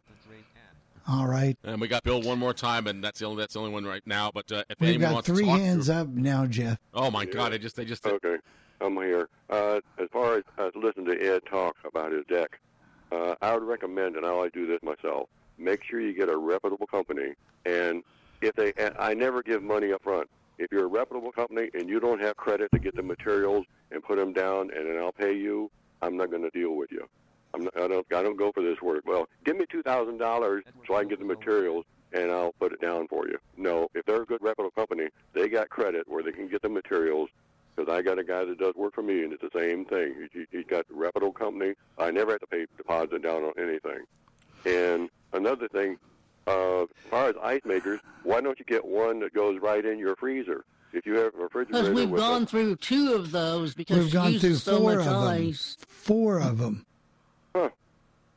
[1.07, 1.57] All right.
[1.65, 3.85] and we got Bill one more time, and that's the only that's the only one
[3.85, 4.31] right now.
[4.33, 6.79] But uh, if We've anyone got wants three to talk, hands up now, Jeff.
[6.95, 7.53] oh my God!
[7.53, 8.37] I just they just Okay,
[8.81, 9.29] I'm here.
[9.51, 12.59] Uh, as far as uh, listen to Ed talk about his deck,
[13.13, 15.29] uh, I would recommend, and I always do this myself,
[15.59, 17.35] make sure you get a reputable company.
[17.67, 18.03] And
[18.41, 20.31] if they, and I never give money up front.
[20.59, 24.03] If you're a reputable company and you don't have credit to get the materials and
[24.03, 25.71] put them down, and then I'll pay you,
[26.03, 27.07] I'm not going to deal with you.
[27.55, 28.07] I'm not, I don't.
[28.13, 29.03] I don't go for this work.
[29.07, 32.73] Well, give me two thousand dollars so I can get the materials, and I'll put
[32.73, 33.39] it down for you.
[33.57, 36.69] No, if they're a good reputable company, they got credit where they can get the
[36.69, 37.29] materials.
[37.77, 40.15] Because I got a guy that does work for me, and it's the same thing.
[40.33, 41.75] He, he- he's got a reputable company.
[41.99, 44.05] I never have to pay deposit down on anything.
[44.65, 45.97] And another thing,
[46.47, 49.99] uh, as far as ice makers, why don't you get one that goes right in
[49.99, 50.65] your freezer?
[50.93, 53.99] If you have a refrigerator Because we've with a- gone through two of those because
[53.99, 55.29] We've she gone through so four much of them.
[55.49, 55.77] ice.
[55.89, 56.87] Four of them.
[57.55, 57.71] Huh.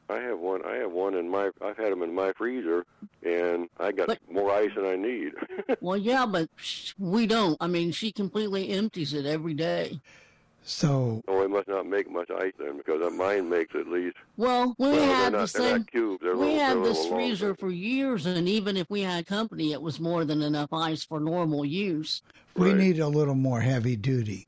[0.10, 0.66] I have one.
[0.66, 1.51] I have one in my.
[1.62, 2.86] I've had them in my freezer,
[3.24, 5.34] and I got But- more ice than I need.
[5.82, 7.58] Well, yeah, but sh- we don't.
[7.60, 9.99] I mean, she completely empties it every day.
[10.70, 14.18] So oh, it must not make much ice then, because uh, mine makes at least.
[14.36, 15.84] Well, we well, had not, the they're same.
[15.86, 16.22] cubes.
[16.22, 20.01] We little, had this freezer for years, and even if we had company, it was
[20.01, 22.22] more than enough ice for normal use.
[22.57, 22.78] we Right.
[22.78, 24.45] need a little more heavy duty.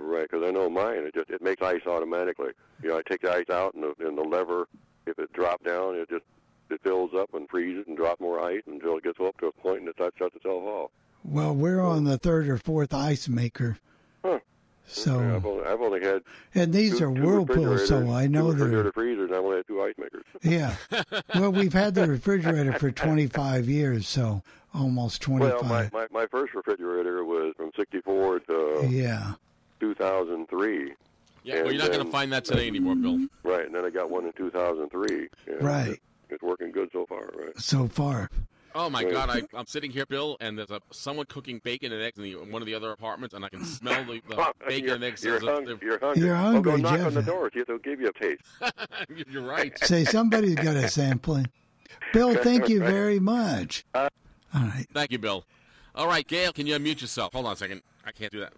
[0.00, 1.04] Right, because I know mine.
[1.04, 2.50] It just it makes ice automatically.
[2.82, 4.66] You know, I take the ice out, and the, and the lever,
[5.06, 6.24] if it dropped down, it just
[6.68, 9.52] it fills up and freezes and drops more ice until it gets up to a
[9.52, 10.90] point and it starts shuts itself off.
[11.22, 13.78] Well, we're on the third or fourth ice maker.
[14.24, 14.40] Huh.
[14.86, 16.22] So, Yeah, I've, only, I've only had
[16.54, 19.66] and these two, are two whirlpools, so I know two they're freezers, I've only had
[19.66, 20.24] two ice makers.
[20.42, 20.76] yeah.
[21.34, 24.42] Well, we've had the refrigerator for 25 years, so
[24.74, 25.52] almost 25.
[25.52, 29.32] Well, my, my my first refrigerator was from '64 to yeah.
[29.80, 30.94] 2003.
[31.44, 31.62] yeah.
[31.62, 33.26] Well, you're not going to find that today anymore, Bill.
[33.42, 35.28] Right, and then I got one in 2003.
[35.60, 35.88] Right.
[35.88, 37.30] it- it's working good so far.
[37.36, 37.56] Right.
[37.60, 38.28] So far.
[38.76, 39.30] Oh my God!
[39.30, 42.34] I, I'm sitting here, Bill, and there's a someone cooking bacon and eggs in the,
[42.34, 45.22] one of the other apartments, and I can smell the, the bacon you're, and eggs.
[45.22, 46.22] You're, hung, they're- you're hungry.
[46.26, 47.06] You're Oh, hungry, go knock Jeff.
[47.06, 47.50] on the door.
[47.54, 48.42] See if they'll give you a taste.
[49.30, 49.78] You're right.
[49.86, 51.46] Say somebody's got a sampling.
[52.12, 53.84] Bill, thank you very much.
[53.94, 54.08] Uh,
[54.54, 54.86] All right.
[54.92, 55.44] Thank you, Bill.
[55.94, 57.32] All right, Gail, can you unmute yourself?
[57.32, 57.82] Hold on a second.
[58.04, 58.52] I can't do that.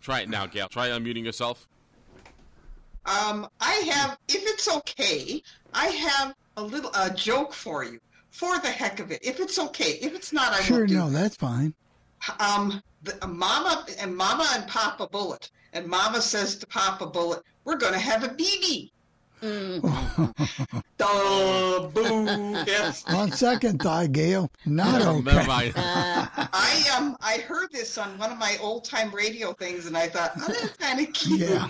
[0.00, 0.68] Try it now, Gail.
[0.68, 1.68] Try unmuting yourself.
[3.04, 5.42] Um, I have, if it's okay,
[5.74, 7.98] I have a little a joke for you,
[8.30, 9.20] for the heck of it.
[9.22, 11.74] If it's okay, if it's not, I Sure, no, that's fine.
[12.38, 17.78] um, the, Mama and Mama and Papa Bullet, and Mama says to Papa Bullet, "We're
[17.78, 18.90] going to have a BB."
[19.40, 20.30] Duh,
[21.94, 22.24] boo.
[22.66, 23.04] Yes.
[23.06, 25.46] On second thought, Gail, not Never okay.
[25.46, 25.72] mind.
[25.76, 30.08] I um I heard this on one of my old time radio things, and I
[30.08, 31.40] thought, oh, that's kind of cute.
[31.40, 31.68] Yeah.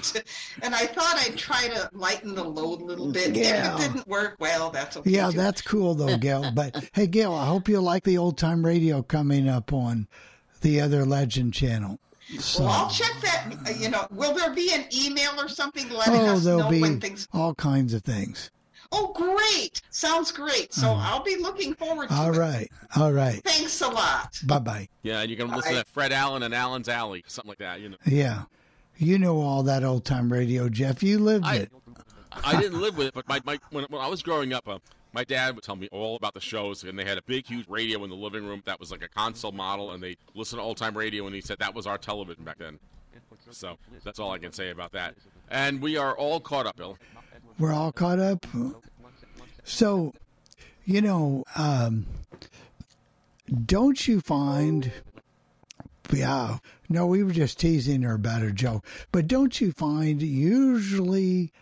[0.62, 3.34] And I thought I'd try to lighten the load a little bit.
[3.36, 3.74] Yeah.
[3.74, 5.10] If it didn't work, well, that's okay.
[5.10, 5.36] Yeah, too.
[5.36, 6.50] that's cool though, Gail.
[6.54, 10.08] But hey, Gail, I hope you like the old time radio coming up on
[10.62, 11.98] the other Legend channel.
[12.38, 13.52] So, Well, I'll check that.
[13.66, 16.70] uh, You know, will there be an email or something letting oh, us there'll know
[16.70, 17.26] be when things?
[17.32, 18.50] all kinds of things.
[18.92, 19.82] Oh, great!
[19.90, 20.74] Sounds great.
[20.74, 22.14] So I'll be looking forward to.
[22.14, 22.38] All it.
[22.38, 23.40] right, all right.
[23.44, 24.36] Thanks a lot.
[24.46, 24.88] Bye bye.
[25.02, 27.80] Yeah, and you can listen to Fred Allen and Allen's Alley, something like that.
[27.80, 28.42] You know, Yeah,
[28.96, 31.02] you know all that old time radio, Jeff.
[31.04, 31.72] You lived I- it.
[32.44, 34.78] I didn't live with it, but my, my when, when I was growing up, uh,
[35.12, 37.68] my dad would tell me all about the shows, and they had a big, huge
[37.68, 40.62] radio in the living room that was like a console model, and they listened to
[40.62, 42.78] old time radio, and he said that was our television back then.
[43.50, 45.14] So that's all I can say about that.
[45.50, 46.96] And we are all caught up, Bill.
[47.58, 48.46] We're all caught up.
[49.64, 50.14] So,
[50.84, 52.06] you know, um,
[53.66, 54.92] don't you find
[56.12, 56.58] Yeah.
[56.88, 58.84] No, we were just teasing her about her joke.
[59.12, 61.52] But don't you find usually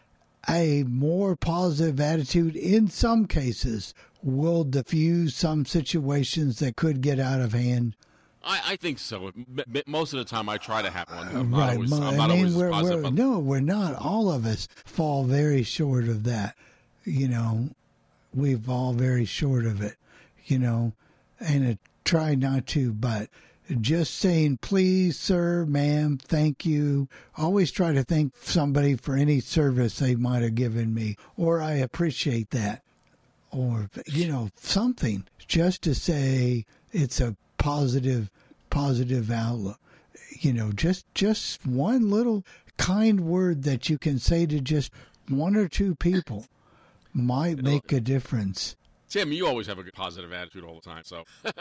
[0.49, 7.41] a more positive attitude in some cases will diffuse some situations that could get out
[7.41, 7.95] of hand?
[8.43, 9.27] I, I think so.
[9.27, 11.29] M- Most of the time, I try to have one.
[11.29, 11.75] I'm not right.
[11.77, 13.05] always, I'm I mean, always we're, positive.
[13.05, 13.95] we're, no, we're not.
[13.97, 16.57] All of us fall very short of that.
[17.05, 17.71] You know,
[18.35, 19.97] we fall very short of it.
[20.47, 20.93] You know,
[21.41, 23.29] and it, try not to, but
[23.81, 27.09] just saying, please, sir, ma'am, thank you.
[27.37, 31.73] Always try to thank somebody for any service they might have given me, or I
[31.73, 32.83] appreciate that,
[33.51, 38.31] or you know, something just to say it's a positive,
[38.71, 39.79] positive outlook.
[40.41, 42.45] You know, just just one little
[42.77, 44.93] kind word that you can say to just
[45.29, 46.47] one or two people
[47.13, 48.77] might make a difference.
[49.09, 51.03] Tim, you always have a good positive attitude all the time.
[51.05, 51.25] So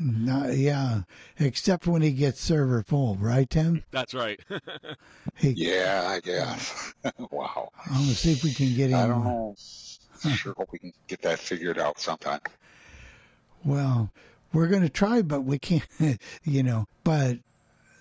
[0.00, 1.02] Not, yeah,
[1.38, 3.84] except when he gets server full, right, Tim?
[3.90, 4.40] that's right.
[5.36, 6.94] He, Yeah, I guess.
[7.30, 7.68] wow.
[7.86, 8.98] I'm gonna see if we can get him.
[8.98, 9.54] I don't know.
[10.34, 12.40] Sure hope we can get that figured out sometime.
[13.64, 14.10] Well,
[14.52, 15.84] we're gonna try, but we can't.
[16.42, 17.38] You know, but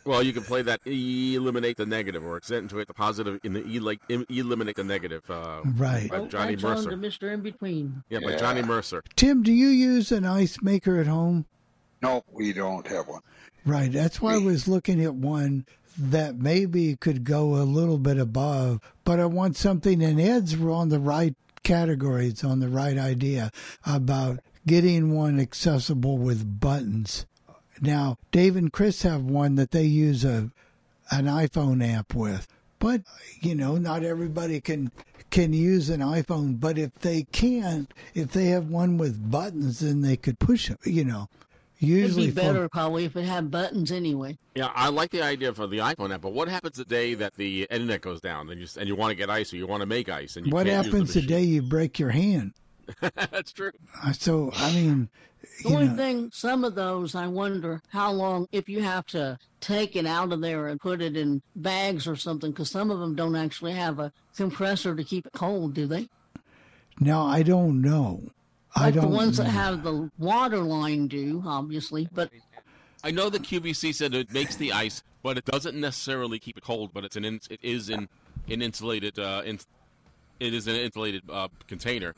[0.06, 3.96] well, you can play that eliminate the negative or accentuate the positive in the eli-
[4.10, 5.24] em- eliminate the negative.
[5.30, 6.10] Uh, Right.
[6.10, 6.90] By Oh, Johnny that's on Mercer.
[6.92, 7.34] to Mr.
[7.34, 8.04] In Between.
[8.10, 9.04] Yeah, by Johnny Mercer.
[9.16, 11.46] Tim, do you use an ice maker at home?
[12.02, 13.22] No, we don't have one.
[13.66, 13.92] Right.
[13.92, 15.66] That's why I was looking at one
[15.98, 20.70] that maybe could go a little bit above, but I want something, and Ed's were
[20.72, 23.50] on the right categories, on the right idea
[23.86, 27.26] about getting one accessible with buttons.
[27.82, 30.52] Now, Dave and Chris have one that they use a
[31.12, 32.48] an iPhone app with,
[32.80, 33.02] but
[33.42, 34.92] you know, not everybody can
[35.30, 36.60] can use an iPhone.
[36.60, 40.78] But if they can, if they have one with buttons, then they could push it.
[40.86, 41.28] You know,
[41.80, 44.38] usually It'd be for- better probably if it had buttons anyway.
[44.56, 47.36] Yeah, I like the idea for the iPhone app, but what happens the day that
[47.36, 49.82] the internet goes down and you and you want to get ice or you want
[49.82, 52.12] to make ice and you what can't happens use the the day you break your
[52.12, 52.54] hand?
[53.02, 53.72] That's true.
[54.04, 55.10] Uh, So I mean,
[55.64, 59.38] The only know, thing, some of those, I wonder how long, if you have to
[59.62, 63.00] take it out of there and put it in bags or something, because some of
[63.00, 66.10] them don't actually have a compressor to keep it cold, do they?
[67.00, 68.22] now I don't know.
[68.76, 69.10] I Like don't.
[69.10, 72.30] the ones that have the water line do, obviously, but
[73.04, 76.64] I know the QVC said it makes the ice, but it doesn't necessarily keep it
[76.64, 76.92] cold.
[76.94, 78.10] But it's an in, it is in
[78.50, 79.60] an insulated uh, in,
[80.40, 82.14] it is an insulated uh, container.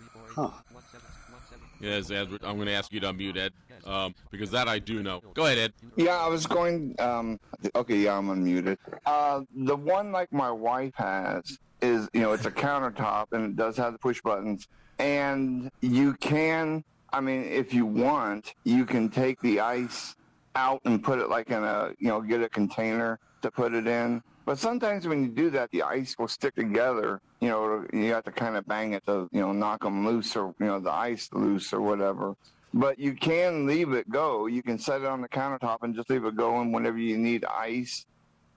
[1.80, 3.54] Yes, Ed, I'm going to ask you to unmute Ed
[3.86, 5.22] um, because that I do know.
[5.34, 5.74] Go ahead, Ed.
[5.96, 6.96] Yeah, I was going.
[7.00, 7.40] Um,
[7.76, 8.78] okay, yeah, I'm unmuted.
[9.06, 13.56] Uh, the one like my wife has is, you know, it's a countertop and it
[13.56, 14.68] does have the push buttons,
[15.00, 16.84] and you can.
[17.14, 20.16] I mean, if you want, you can take the ice
[20.56, 23.88] out and put it like in a, you know, get a container to put it
[23.88, 24.22] in.
[24.48, 27.20] But sometimes when you do that, the ice will stick together.
[27.42, 30.38] You know, you have to kind of bang it to, you know, knock them loose
[30.38, 32.34] or, you know, the ice loose or whatever.
[32.74, 34.46] But you can leave it go.
[34.46, 37.44] You can set it on the countertop and just leave it going whenever you need
[37.44, 38.06] ice.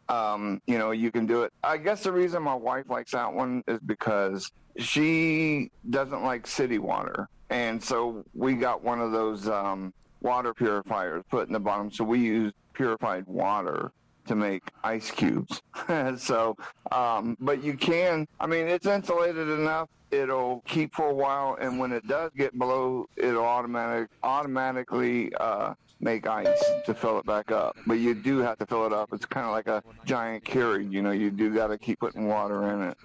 [0.09, 1.53] Um, you know, you can do it.
[1.64, 6.78] I guess the reason my wife likes that one is because she doesn't like city
[6.78, 7.28] water.
[7.51, 11.91] And so we got one of those um, water purifiers put in the bottom.
[11.91, 13.91] So we use purified water
[14.31, 15.61] to make ice cubes.
[16.16, 16.57] so,
[16.93, 19.89] um, but you can, I mean, it's insulated enough.
[20.12, 21.59] It'll keep for a while.
[21.61, 27.26] And when it does get below, it'll automatic, automatically, uh, make ice to fill it
[27.26, 27.76] back up.
[27.89, 29.12] But you do have to fill it up.
[29.12, 32.28] It's kind of like a giant Keurig, you know, you do got to keep putting
[32.28, 32.97] water in it.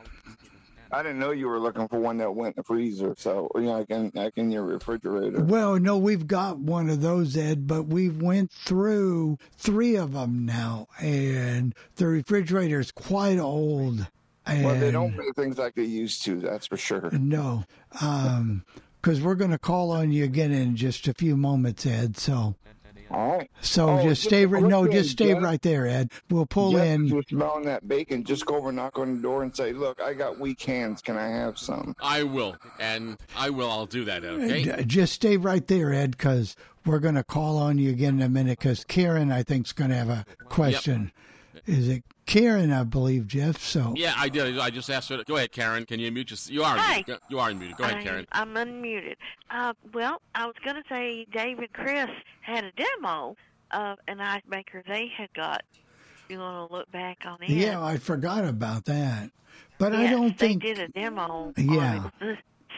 [0.91, 3.61] I didn't know you were looking for one that went in the freezer, so you
[3.61, 5.43] know, I can I can your refrigerator.
[5.43, 10.45] Well, no, we've got one of those, Ed, but we've went through three of them
[10.45, 14.07] now, and the refrigerator is quite old.
[14.45, 16.39] And Well, they don't make things like they used to.
[16.39, 17.09] That's for sure.
[17.11, 17.63] No,
[18.01, 18.63] um,
[19.01, 22.17] because we're going to call on you again in just a few moments, Ed.
[22.17, 22.55] So,
[23.11, 23.49] all right.
[23.61, 24.43] So Oh, just just stay.
[24.43, 25.43] a right No, just stay Jeff.
[25.43, 26.11] right there, Ed.
[26.29, 27.07] We'll pull Jeff in.
[27.07, 28.23] just smelling that bacon.
[28.23, 31.01] Just go over, knock on the door, and say, "Look, I got weak hands.
[31.01, 33.69] Can I have some?" I will, and I will.
[33.69, 34.23] I'll do that.
[34.23, 34.63] Okay.
[34.63, 38.21] D- Just stay right there, Ed, because we're going to call on you again in
[38.21, 38.59] a minute.
[38.59, 41.11] Because Karen, I think, is going to have a question.
[41.65, 42.71] Is it Karen?
[42.71, 43.61] I believe Jeff.
[43.61, 44.57] So Yeah, I did.
[44.59, 45.17] I just asked her.
[45.17, 45.85] To, go ahead, Karen.
[45.85, 46.27] Can you mute?
[46.27, 46.77] Just you are.
[46.77, 47.03] Hi.
[47.03, 47.19] Unmuted.
[47.29, 47.77] You are unmuted.
[47.77, 48.27] Go ahead, I'm- Karen.
[48.31, 49.15] I'm unmuted.
[49.49, 52.09] Uh, well, I was going to say David Chris
[52.41, 53.35] had a demo
[53.71, 55.63] of an ice maker they had got.
[56.29, 57.49] You want to look back on it?
[57.49, 59.29] yeah, I forgot about that.
[59.77, 60.63] But I don't think.
[60.63, 61.53] they did a demo.
[61.57, 62.09] Yeah.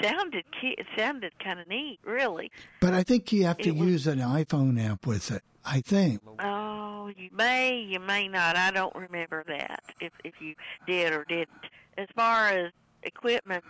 [0.01, 2.51] Sounded it sounded kind of neat, really.
[2.81, 5.43] But I think you have to was- use an iPhone app with it.
[5.65, 6.21] I think.
[6.39, 8.55] Oh, you may, you may not.
[8.55, 11.49] I don't remember that if if you did or didn't.
[11.97, 12.71] As far as
[13.03, 13.63] equipment,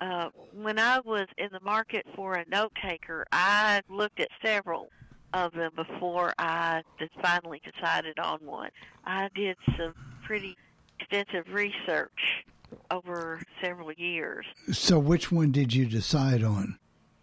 [0.00, 4.88] uh, when I was in the market for a note taker, I looked at several
[5.34, 6.82] of them before I
[7.20, 8.70] finally decided on one.
[9.04, 10.56] I did some pretty
[11.00, 12.44] extensive research
[12.90, 14.46] over several years.
[14.72, 16.78] So which one did you decide on?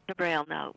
[0.07, 0.75] The BrailleNote.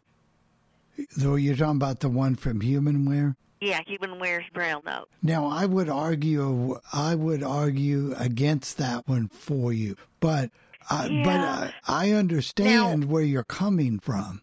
[1.16, 3.34] Though you're talking about the one from Humanware.
[3.60, 5.04] Yeah, Humanware's BrailleNote.
[5.22, 10.50] Now I would argue I would argue against that one for you, but
[10.90, 11.70] I, but Yeah.
[11.86, 14.42] I, I understand where you're coming from.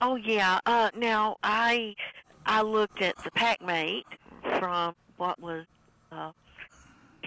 [0.00, 0.60] Oh yeah.
[0.66, 1.94] Uh, now I
[2.46, 4.06] I looked at the PAC Mate
[4.58, 5.64] from what was
[6.12, 6.30] uh,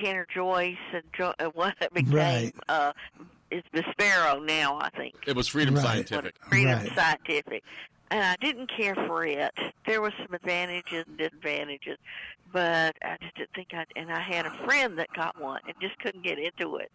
[0.01, 2.11] Henter-Joyce and jo- uh, what it became.
[2.13, 2.53] Right.
[2.67, 2.91] Uh,
[3.49, 5.15] it's Vispero now, I think.
[5.27, 5.83] It was Freedom Right.
[5.83, 6.35] Scientific.
[6.49, 6.91] Freedom Right.
[6.95, 7.63] Scientific.
[8.09, 9.51] And I didn't care for it.
[9.85, 11.97] There were some advantages and disadvantages,
[12.51, 13.85] but I just didn't think I.
[13.95, 16.91] And I had a friend that got one and just couldn't get into it.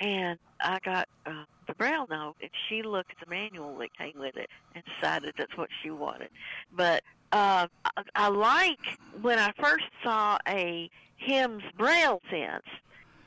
[0.00, 4.36] And I got uh, the BrailleNote, and she looked at the manual that came with
[4.36, 6.28] it and decided that's what she wanted.
[6.74, 8.78] But uh, I, I like
[9.20, 12.64] when I first saw a hymns Braille sense.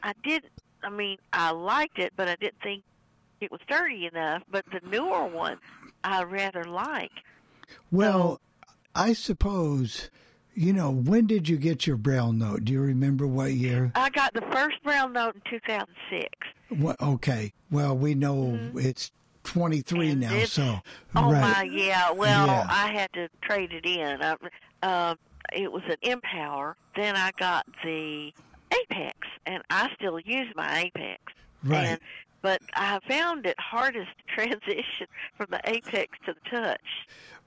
[0.04, 0.44] I did.
[0.84, 2.84] I mean, I liked it, but I didn't think
[3.42, 4.44] it was sturdy enough.
[4.50, 5.58] But the newer one,
[6.04, 7.12] I rather like.
[7.92, 8.40] Well,
[8.96, 10.10] I suppose
[10.56, 12.66] you know when did you get your BrailleNote?
[12.66, 13.92] Do you remember what year?
[13.96, 16.30] I got the first BrailleNote in 2006.
[16.82, 19.12] What, okay, well we know it's
[19.44, 20.80] 23 now, so
[21.16, 21.42] Oh right.
[21.42, 22.12] my, yeah.
[22.12, 22.68] Well, Yeah.
[22.70, 24.22] I had to trade it in.
[24.22, 24.36] I,
[24.84, 25.16] uh,
[25.54, 26.74] it was an mPower.
[26.96, 28.32] Then I got the
[28.72, 31.22] Apex, and I still use my Apex.
[31.64, 31.86] Right.
[31.86, 32.00] And,
[32.42, 36.80] but I found it hardest to transition from the Apex to the Touch.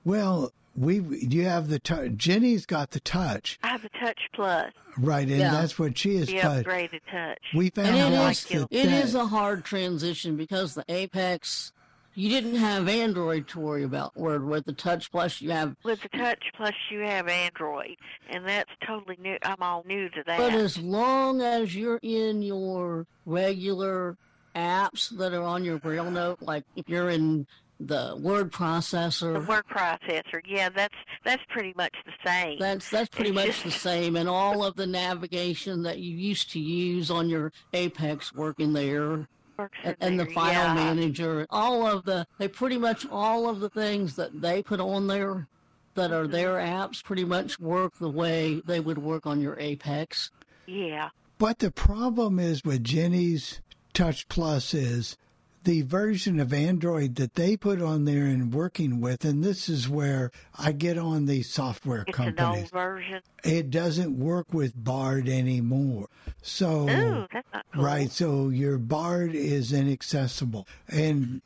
[0.05, 2.13] Well, we you have the touch.
[2.17, 5.51] Jenny's got the touch, I have the Touch Plus, right, and Yeah.
[5.51, 6.29] that's what she is.
[6.29, 7.39] the upgraded Touch.
[7.55, 10.85] we found And it out is, that, it that- is a hard transition because the
[10.89, 11.73] Apex,
[12.15, 14.17] you didn't have Android to worry about.
[14.17, 15.77] Where with the Touch Plus, you have.
[15.85, 17.97] With the Touch Plus, you have Android,
[18.31, 19.37] and that's totally new.
[19.43, 20.39] I'm all new to that.
[20.39, 24.17] But as long as you're in your regular
[24.55, 27.47] apps that are on your BrailleNote, like if you're in
[27.81, 30.95] the word processor, the word processor, yeah, that's
[31.25, 32.59] that's pretty much the same.
[32.59, 36.17] That's that's pretty It's much just- the same, and all of the navigation that you
[36.17, 39.27] used to use on your Apex working there,
[39.59, 40.75] and, and the file yeah.
[40.75, 45.07] manager, all of the they pretty much all of the things that they put on
[45.07, 45.47] there
[45.95, 50.31] that are their apps pretty much work the way they would work on your Apex.
[50.67, 51.11] Yeah.
[51.39, 53.61] But the problem is with Jenny's
[53.93, 55.17] Touch Plus is
[55.65, 59.89] the version of Android that they put on there and working with, and this is
[59.89, 62.63] where I get on the software It's an companies.
[62.63, 63.21] old version.
[63.45, 66.09] It doesn't work with Bard anymore.
[66.43, 67.85] So Ooh, that's not cool.
[67.85, 71.43] Right, so your Bard is inaccessible, and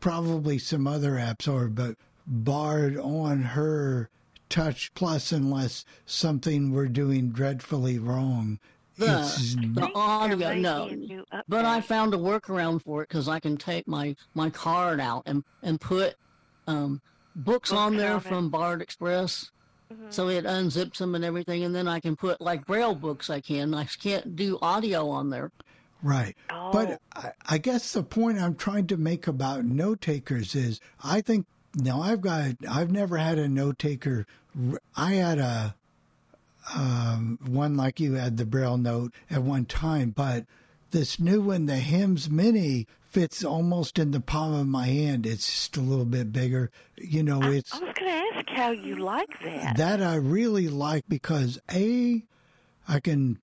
[0.00, 1.96] probably some other apps are, but
[2.26, 4.08] Bard on her
[4.50, 8.60] Touch Plus, unless something we're doing dreadfully wrong,
[8.96, 10.86] The, the audio, no.
[10.86, 14.14] be a new But I found a workaround for it because I can take my,
[14.34, 16.14] my card out and, and put
[16.66, 17.00] um,
[17.34, 19.50] books, Books on there on from Bard Express.
[20.10, 23.30] So it unzips them and everything, and then I can put like Braille books.
[23.30, 23.74] I can.
[23.74, 25.52] I can't do audio on there.
[26.02, 26.36] right.
[26.50, 30.80] Oh, But I, I guess the point I'm trying to make about note takers is
[31.02, 34.26] I think now I've got I've never had a note taker.
[34.96, 35.76] I had a
[36.74, 40.46] um, one like you had the BrailleNote at one time, but
[40.90, 45.26] this new one, the HIMS Mini, fits almost in the palm of my hand.
[45.26, 46.70] It's just a little bit bigger.
[46.96, 49.76] You know, it's I was going to ask how you like that.
[49.76, 52.24] that I really like because a
[52.88, 53.38] I can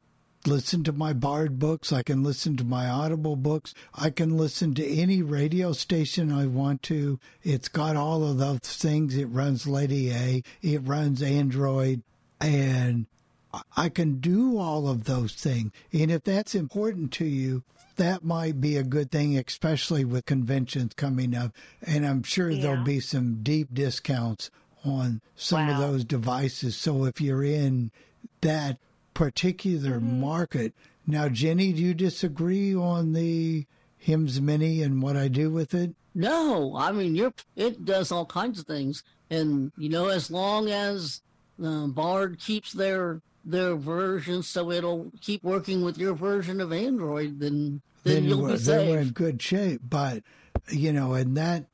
[0.45, 4.73] listen to my Bard books, I can listen to my Audible books, I can listen
[4.75, 7.19] to any radio station I want to.
[7.43, 9.15] It's got all of those things.
[9.15, 12.01] It runs Lady A, it runs Android,
[12.41, 13.05] and
[13.53, 15.71] I- I can do all of those things.
[15.93, 17.63] And if that's important to you,
[17.97, 21.53] that might be a good thing, especially with conventions coming up.
[21.81, 22.61] And I'm sure Yeah.
[22.61, 24.49] there'll be some deep discounts
[24.83, 26.75] on some of those devices.
[26.75, 27.91] So if you're in
[28.39, 28.77] that
[29.13, 30.19] particular Mm-hmm.
[30.21, 30.73] market,
[31.05, 33.65] now Jenny, do you disagree on the
[33.97, 35.93] HIMS Mini and what I do with it?
[36.15, 37.33] No, I mean you're.
[37.55, 41.21] It does all kinds of things, and you know, as long as
[41.63, 47.39] uh, Bard keeps their their version, so it'll keep working with your version of Android,
[47.39, 49.81] then then, you'll we're, be then we're in good shape.
[49.87, 50.23] But
[50.69, 51.65] you know, and that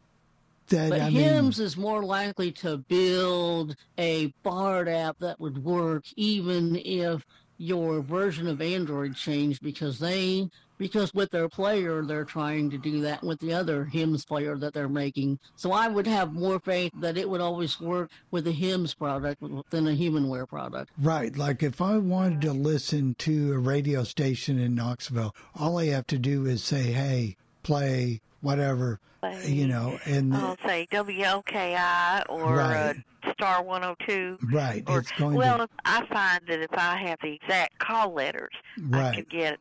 [0.70, 5.64] that But I mean, HIMS is more likely to build a BARD app that would
[5.64, 7.26] work even if
[7.58, 13.02] your version of Android changed because they because with their player they're trying to do
[13.02, 15.40] that with the other HIMS player that they're making.
[15.56, 19.42] So I would have more faith that it would always work with a HIMS product
[19.72, 20.92] than a Humanware product.
[21.00, 21.36] Right.
[21.36, 26.08] Like if I wanted to listen to a radio station in Knoxville, all I have
[26.08, 29.00] to do is say, hey, play whatever,
[29.46, 32.96] you know, and I'll say WLKI or Right.
[33.24, 34.38] uh, Star 102.
[34.52, 38.14] right, Or, it's going well, to I find that if I have the exact call
[38.14, 39.10] letters, right.
[39.10, 39.60] I can get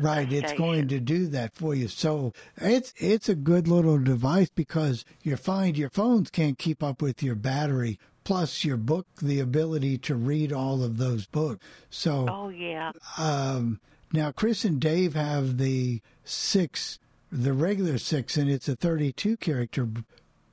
[0.00, 1.88] right, it's going to do that for you.
[1.88, 7.00] So it's it's a good little device because you find your phones can't keep up
[7.02, 7.98] with your battery.
[8.24, 11.64] Plus, your book, the ability to read all of those books.
[11.88, 12.92] So, Oh yeah.
[13.16, 13.80] Um,
[14.12, 16.98] now, Chris and Dave have the six,
[17.30, 19.88] the regular six, and it's a 32 character,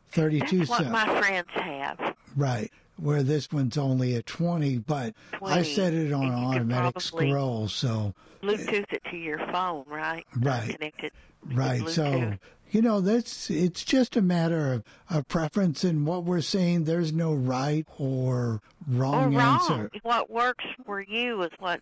[0.09, 2.15] 32 That's what my friends have.
[2.35, 2.71] Right.
[2.97, 6.71] Where this one's only a 20, but I 20, set it on and you can
[6.71, 7.67] automatic scroll.
[7.67, 10.25] So, Bluetooth it to your phone, right?
[10.37, 10.69] Right.
[10.69, 11.13] Connect it.
[11.45, 11.87] right.
[11.89, 12.33] So,
[12.71, 15.83] you know, that's, it's just a matter of, of preference.
[15.83, 19.59] And what we're saying, there's no right or wrong or wrong.
[19.61, 19.89] answer.
[20.03, 21.81] What works for you is what.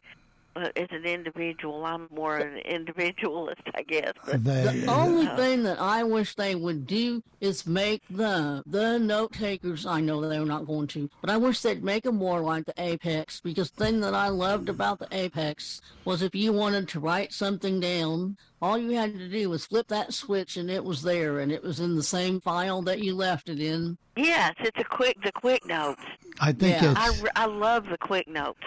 [0.56, 4.14] Uh, as an individual, I'm more an individualist, I guess.
[4.26, 9.34] But, The only thing that I wish they would do is make the the note
[9.34, 9.86] takers.
[9.88, 12.74] I know they're not going to, but I wish they'd make them more like the
[12.78, 13.42] Apex.
[13.42, 17.34] Because the thing that I loved about the Apex was if you wanted to write
[17.34, 21.40] something down, all you had to do was flip that switch and it was there,
[21.40, 23.98] and it was in the same file that you left it in.
[24.16, 26.04] Yes, it's a quick the quick notes.
[26.40, 26.94] I think Yeah.
[26.96, 28.62] I, it's, re- I love the quick notes,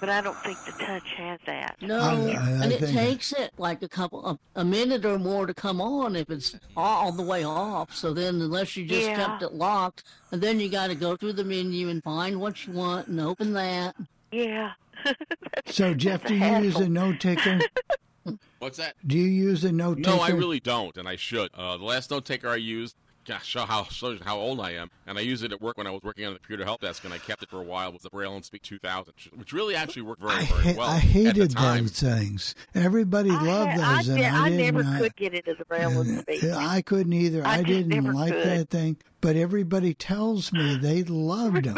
[0.00, 1.76] but I don't think the touch has that.
[1.80, 5.46] No, I- I and it takes it like a couple of a minute or more
[5.46, 7.94] to come on if it's all the way off.
[7.94, 9.16] So then, unless you just Yeah.
[9.16, 12.66] kept it locked, and then you got to go through the menu and find what
[12.66, 13.94] you want and open that.
[14.32, 14.72] Yeah.
[15.66, 16.88] so Jeff, do you use a hassle.
[16.88, 17.60] note taker?
[18.58, 18.94] What's that?
[19.06, 20.10] Do you use a note taker?
[20.16, 21.50] No, I really don't, and I should.
[21.54, 24.90] Uh, the last note taker I used, gosh, show how shows how old I am,
[25.06, 27.04] and I used it at work when I was working on the computer help desk,
[27.04, 27.92] and I kept it for a while.
[27.92, 30.96] Was the Braille and Speak 2000, which really actually worked very, very ha- well I
[30.96, 31.84] at hated the time.
[31.84, 32.54] those things.
[32.74, 34.74] Everybody I, loved had- those, I, and did, I, I didn't.
[34.76, 36.42] never I- could get it as a Braille and Speak.
[36.42, 37.46] and I couldn't either.
[37.46, 38.46] I I, didn't like could.
[38.46, 41.76] that thing, but everybody tells me they loved them.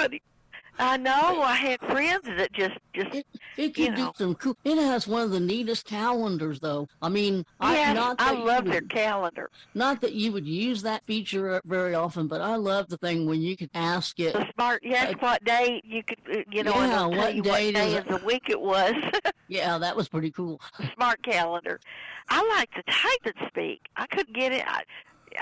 [0.78, 1.42] I know.
[1.42, 4.12] I had friends that just just It, it You could do know.
[4.16, 4.56] some cool.
[4.64, 6.86] It has one of the neatest calendars, though.
[7.00, 9.50] I mean, I not I love would- their calendar.
[9.74, 13.40] Not that you would use that feature very often, but I love the thing when
[13.42, 14.32] you could ask it.
[14.34, 14.82] The smart.
[14.84, 17.94] Yes, Uh, what day you could uh, you know yeah, tell what you what day
[17.94, 18.92] is of the week it was.
[19.48, 20.60] Yeah, that was pretty cool.
[20.94, 21.78] smart calendar.
[22.28, 23.80] I like to type and speak.
[23.96, 24.64] I couldn't get it.
[24.66, 24.82] I,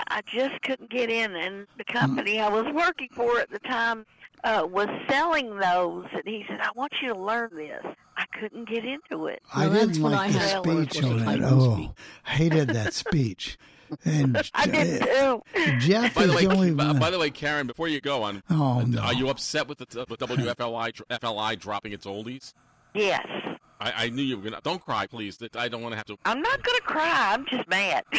[0.09, 4.05] I just couldn't get in, and the company I was working for at the time
[4.43, 7.83] uh, was selling those, and he said, "I want you to learn this."
[8.17, 9.41] I couldn't get into it.
[9.53, 11.41] I Well, that's didn't like I the had speech was on it.
[11.43, 11.93] Oh,
[12.25, 13.57] hated that speech.
[14.05, 15.41] And I did too.
[15.79, 16.99] Jeff By is the way, the only by, one.
[16.99, 19.01] by the way, Karen, before you go on, Oh, uh, no.
[19.01, 22.53] are you upset with the with WFLI FLI dropping its oldies?
[22.93, 23.27] Yes.
[23.85, 24.61] I, I knew you were gonna.
[24.63, 25.37] Don't cry, please.
[25.55, 26.17] I don't want to have to.
[26.25, 27.33] I'm not going to cry.
[27.33, 28.03] I'm just mad.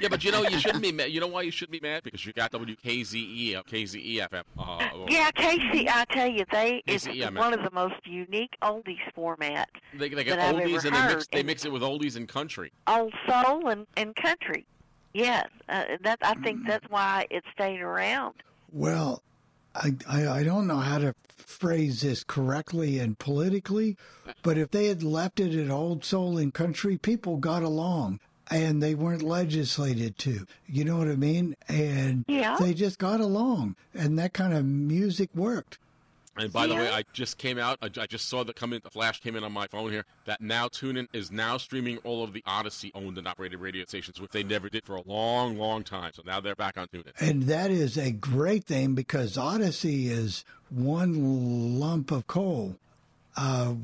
[0.00, 1.10] Yeah, but you know you shouldn't be mad.
[1.10, 2.02] You know why you shouldn't be mad?
[2.02, 4.42] Because you got WKZE, KZE FM.
[4.58, 8.98] Uh, yeah, Casey, I tell you, they it's Casey, one of the most unique oldies
[9.16, 9.64] formats.
[9.94, 12.16] They, they that get I've oldies ever and they mix they mix it with oldies
[12.16, 12.70] and country.
[12.86, 14.66] Old soul and, and country.
[15.14, 18.34] Yes, uh, that I think that's why it stayed around.
[18.72, 19.22] Well,
[19.74, 23.96] I, I I don't know how to phrase this correctly and politically,
[24.42, 28.20] but if they had left it at old soul and country, people got along
[28.50, 30.46] and they weren't legislated to.
[30.66, 31.56] You know what I mean?
[31.68, 32.56] And Yeah.
[32.60, 35.78] they just got along, and that kind of music worked.
[36.36, 37.78] And by the way, I just came out.
[37.80, 38.80] I, I just saw the come in.
[38.82, 40.04] The flash came in on my phone here.
[40.26, 44.20] That now TuneIn is now streaming all of the Audacy owned and operated radio stations,
[44.20, 46.12] which they never did for a long, long time.
[46.14, 47.12] So now they're back on TuneIn.
[47.20, 52.76] And that is a great thing because Audacy is one lump of coal.
[53.36, 53.74] Uh,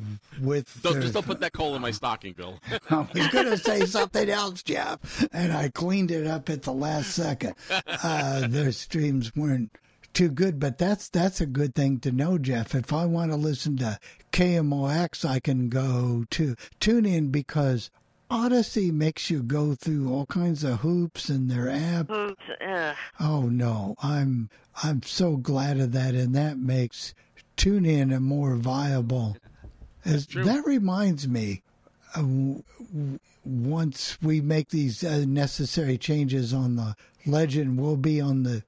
[0.41, 2.61] with Don't, their- just don't put that coal in my stocking, Bill.
[2.91, 6.73] I was going to say something else, Jeff, and I cleaned it up at the
[6.73, 7.55] last second.
[7.87, 9.73] Uh, their streams weren't
[10.13, 12.75] too good, but that's that's a good thing to know, Jeff.
[12.75, 13.99] If I want to listen to
[14.33, 17.91] KMOX, I can go to TuneIn because
[18.31, 22.11] Audacy makes you go through all kinds of hoops in their app.
[22.11, 24.51] Oops, uh, Oh no, I'm
[24.83, 27.15] I'm so glad of that, and that makes
[27.57, 29.37] TuneIn a more viable.
[30.05, 31.63] As, that reminds me,
[32.15, 32.63] uh, w-
[33.45, 36.97] once we make these uh, necessary changes on the
[37.27, 38.63] legend, we'll be on the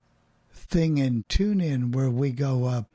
[0.73, 2.87] thing and TuneIn where we go up,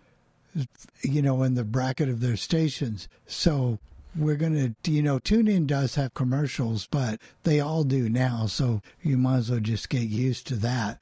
[1.02, 3.08] you know, in the bracket of their stations.
[3.28, 3.78] So
[4.16, 8.48] we're going to, you know, TuneIn does have commercials, but they all do now.
[8.48, 11.00] So you might as well just get used to that.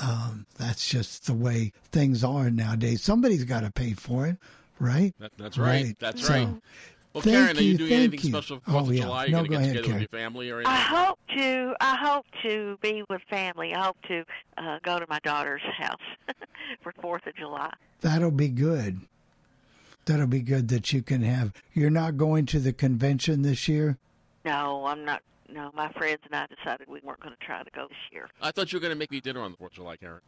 [0.00, 3.02] Um, that's just the way things are nowadays.
[3.02, 4.38] Somebody's got to pay for it,
[4.80, 5.14] right?
[5.20, 5.94] That, that's right.
[6.00, 6.48] That's So, right.
[7.14, 8.32] Well, thank Karen, are you, you, doing thank anything you.
[8.36, 9.02] special for Oh, Fourth of yeah.
[9.02, 9.22] July?
[9.22, 10.00] Are you No, going to get ahead, together Karen.
[10.02, 10.72] with your family or anything?
[10.72, 11.74] I hope to.
[11.80, 13.72] I hope to be with family.
[13.74, 14.24] I hope to
[14.58, 16.00] uh, go to my daughter's house
[16.82, 17.72] for Fourth of July.
[18.00, 19.00] That'll be good.
[20.06, 21.52] That'll be good that you can have.
[21.72, 23.96] You're not going to the convention this year?
[24.44, 25.22] No, I'm not.
[25.48, 28.28] No, my friends and I decided we weren't going to try to go this year.
[28.42, 30.20] I thought you were going to make me dinner on the Fourth of July, Karen.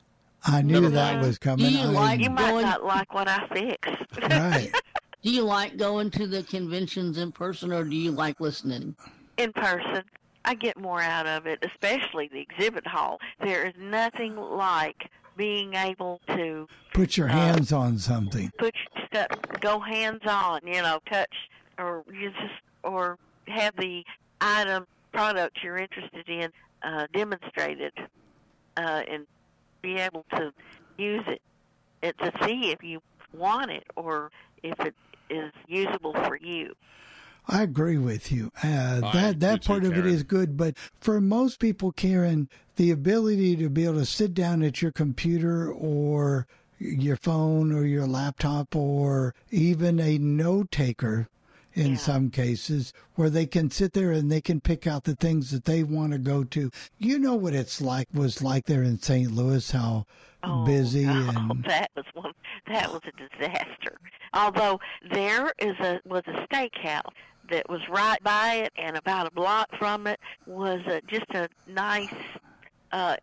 [0.44, 1.26] I knew Never that mind.
[1.26, 1.72] was coming.
[1.72, 3.88] you I- like You might going- not like what I fix.
[4.22, 4.70] right.
[5.26, 8.94] Do you like going to the conventions in person or do you like listening?
[9.36, 10.04] in person.
[10.44, 13.18] I get more out of it, especially the exhibit hall.
[13.40, 18.52] There is nothing like being able to Put your hands on something.
[18.56, 19.26] put your stuff,
[19.60, 21.34] go hands on, you know, touch
[21.76, 22.54] or you just
[22.84, 24.04] or have the
[24.40, 26.52] item product you're interested in
[26.84, 27.92] uh, demonstrated
[28.76, 29.26] uh, and
[29.82, 30.52] be able to
[30.96, 31.42] use it
[32.02, 34.30] and to see if you want it or
[34.62, 34.94] if it
[35.30, 36.74] is usable for you.
[37.48, 38.50] I agree with you.
[38.62, 40.08] Uh, I that do that too, part of it Karen.
[40.08, 44.62] is good, but for most people, Karen, the ability to be able to sit down
[44.62, 46.46] at your computer or
[46.78, 51.28] your phone or your laptop or even a note taker
[51.76, 51.96] in Yeah.
[51.96, 55.64] some cases where they can sit there and they can pick out the things that
[55.64, 56.70] they want to go to.
[56.98, 59.30] You know what it's like was like there in St.
[59.30, 60.06] Louis how
[60.42, 62.32] Oh, busy and that was one.
[62.68, 63.98] That was a disaster.
[64.32, 64.80] Although
[65.12, 67.12] there is a was a steakhouse
[67.50, 71.48] that was right by it, and about a block from it was a, just a
[71.68, 72.12] nice,
[72.92, 73.16] uh,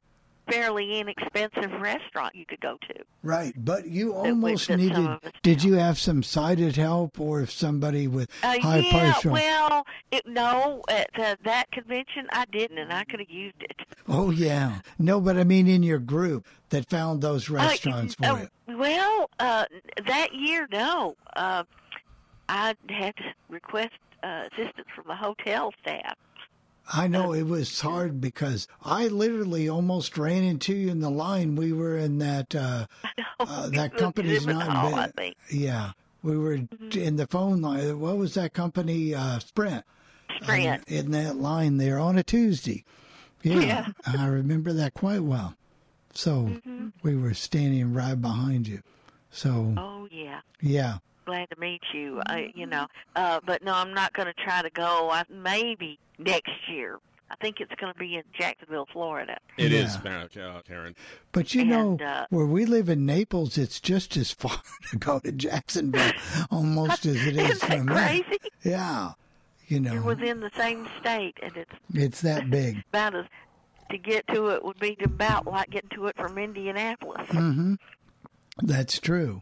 [0.50, 2.96] fairly inexpensive restaurant you could go to.
[3.22, 5.20] Right, but you almost that needed.
[5.42, 9.32] Did you have some sighted help, or if somebody with Uh, high yeah, pressure?
[9.32, 13.82] well, it, no, at uh, that convention I didn't, and I could have used it.
[14.08, 18.26] oh yeah, no, but I mean in your group that found those Uh, restaurants for
[18.26, 18.50] uh, it.
[18.68, 19.66] Well, uh,
[20.08, 21.16] that year, no.
[21.36, 21.64] Uh,
[22.50, 23.94] I had to request
[24.24, 26.16] uh, assistance from the hotel staff.
[26.92, 31.56] I know it was hard because I literally almost ran into you in the line.
[31.56, 32.88] We were in that uh,
[33.40, 35.36] uh, that company's not bed.
[35.50, 35.92] Yeah,
[36.24, 38.00] we were in the phone line.
[38.00, 39.16] What was that company?
[39.16, 39.86] Uh, Sprint.
[40.42, 40.84] Sprint.
[40.88, 42.84] in that line there on a Tuesday.
[43.44, 43.88] Yeah, Yeah.
[44.06, 45.56] I remember that quite well.
[46.14, 46.88] So Mm-hmm.
[47.02, 48.82] we were standing right behind you.
[49.32, 52.22] So Oh yeah, yeah, glad to meet you.
[52.28, 55.10] I, you know, uh, but no, I'm not going to try to go.
[55.12, 57.00] I, maybe next year.
[57.32, 59.38] I think it's going to be in Jacksonville, Florida.
[59.58, 60.28] It is, Yeah.
[60.48, 60.96] uh, Karen.
[61.32, 65.18] but you know uh, where we live in Naples, it's just as far to go
[65.20, 66.12] to Jacksonville,
[66.52, 67.94] almost as it is Isn't that from me.
[67.96, 68.38] crazy?
[68.64, 69.14] Yeah,
[69.68, 72.84] you You're know, within the same state, and it's it's that big.
[72.94, 73.26] about as
[73.90, 77.28] to get to it would be about like getting to it from Indianapolis.
[77.30, 77.74] Mm-hmm.
[78.62, 79.42] That's true.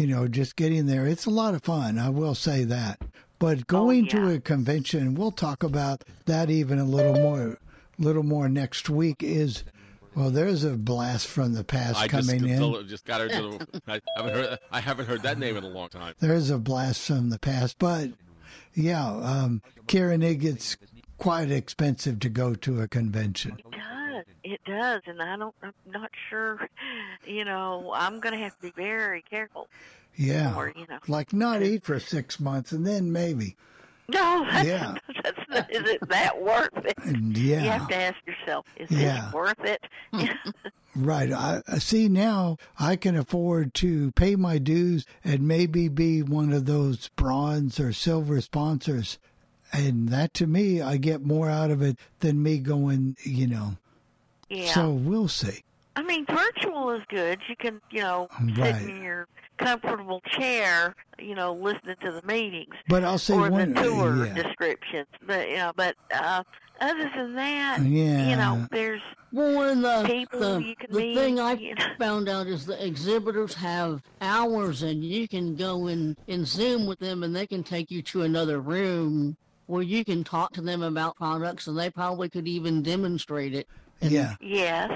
[0.00, 1.98] You know, just getting there, it's a lot of fun.
[1.98, 3.02] I will say that.
[3.38, 4.36] But going to Oh, yeah.
[4.36, 7.58] a convention, we'll talk about that even a little more,
[7.98, 9.22] little more next week.
[9.22, 9.62] Is
[10.16, 12.88] well, there's a blast from the past I just, coming in.
[12.88, 15.68] just got her to the, I haven't heard I haven't heard that name in a
[15.68, 16.14] long time.
[16.18, 18.08] There's a blast from the past, but
[18.72, 20.78] yeah, um, Karen, it gets
[21.18, 23.58] quite expensive to go to a convention.
[24.44, 25.02] It does.
[25.06, 25.54] And I don't.
[25.62, 26.66] I'm not sure.
[27.26, 29.68] You know, I'm going to have to be very careful.
[30.16, 30.98] Yeah, Or, you know.
[31.08, 33.56] like not eat for six months and then maybe.
[34.08, 34.94] No, that's, Yeah.
[35.22, 36.94] that's not, is it that worth it?
[37.04, 39.28] And You have to ask yourself, is Yeah.
[39.28, 39.82] it worth it?
[40.12, 40.26] Hmm.
[40.96, 41.30] Right.
[41.32, 46.52] I I see now I can afford to pay my dues and maybe be one
[46.52, 49.16] of those bronze or silver sponsors.
[49.72, 53.76] And that to me, I get more out of it than me going, you know.
[54.50, 54.72] Yeah.
[54.74, 55.62] So we'll see.
[55.96, 57.40] I mean, virtual is good.
[57.48, 58.74] You can, you know, Right.
[58.76, 59.26] sit in your
[59.58, 63.74] comfortable chair, you know, listening to the meetings But I'll say or one.
[63.74, 64.34] the tour yeah.
[64.34, 65.08] descriptions.
[65.26, 66.42] But you know, but uh,
[66.80, 68.30] other than that, Yeah.
[68.30, 69.02] you know, there's
[69.32, 71.84] Well, and the, People the, you can the meet, thing I you know.
[71.98, 76.98] found out is the exhibitors have hours, and you can go in and Zoom with
[77.00, 79.36] them, and they can take you to another room
[79.66, 83.68] where you can talk to them about products, and they probably could even demonstrate it.
[84.00, 84.34] And Yeah.
[84.40, 84.90] Yes,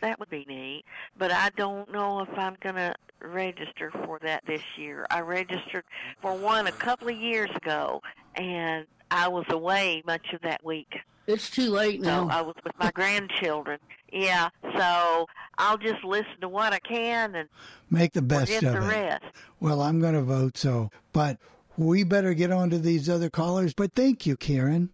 [0.00, 0.84] that would be neat.
[1.18, 5.06] But I don't know if I'm going to register for that this year.
[5.10, 5.84] I registered
[6.22, 8.02] for one a couple of years ago,
[8.34, 10.88] and I was away much of that week.
[11.26, 12.28] It's too late So now.
[12.30, 13.78] I was with my grandchildren.
[14.12, 15.26] Yeah, so
[15.58, 17.48] I'll just listen to what I can and
[17.90, 18.90] Make the best forget of the it.
[18.90, 19.24] rest.
[19.60, 21.36] Well, I'm going to vote so, but
[21.76, 23.74] we better get on to these other callers.
[23.74, 24.90] But thank you, Karen.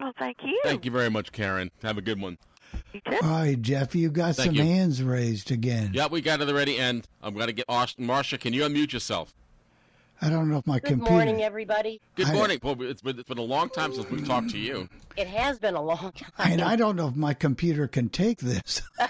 [0.00, 0.58] Well, thank you.
[0.64, 1.70] Thank you very much, Karen.
[1.82, 2.38] Have a good one.
[3.06, 4.62] All right, Jeff, you got Thank some you.
[4.62, 5.90] hands raised again.
[5.94, 7.06] Yeah, we got to the ready end.
[7.22, 8.06] I'm going to get Austin.
[8.06, 9.34] Marcia, can you unmute yourself?
[10.22, 11.04] I don't know if my Good computer.
[11.10, 11.98] Good morning, everybody.
[12.14, 12.58] Good I- morning.
[12.62, 14.86] Well, it's been, it's been a long time since we've talked to you.
[15.16, 16.30] It has been a long time.
[16.38, 18.82] And I don't know if my computer can take this.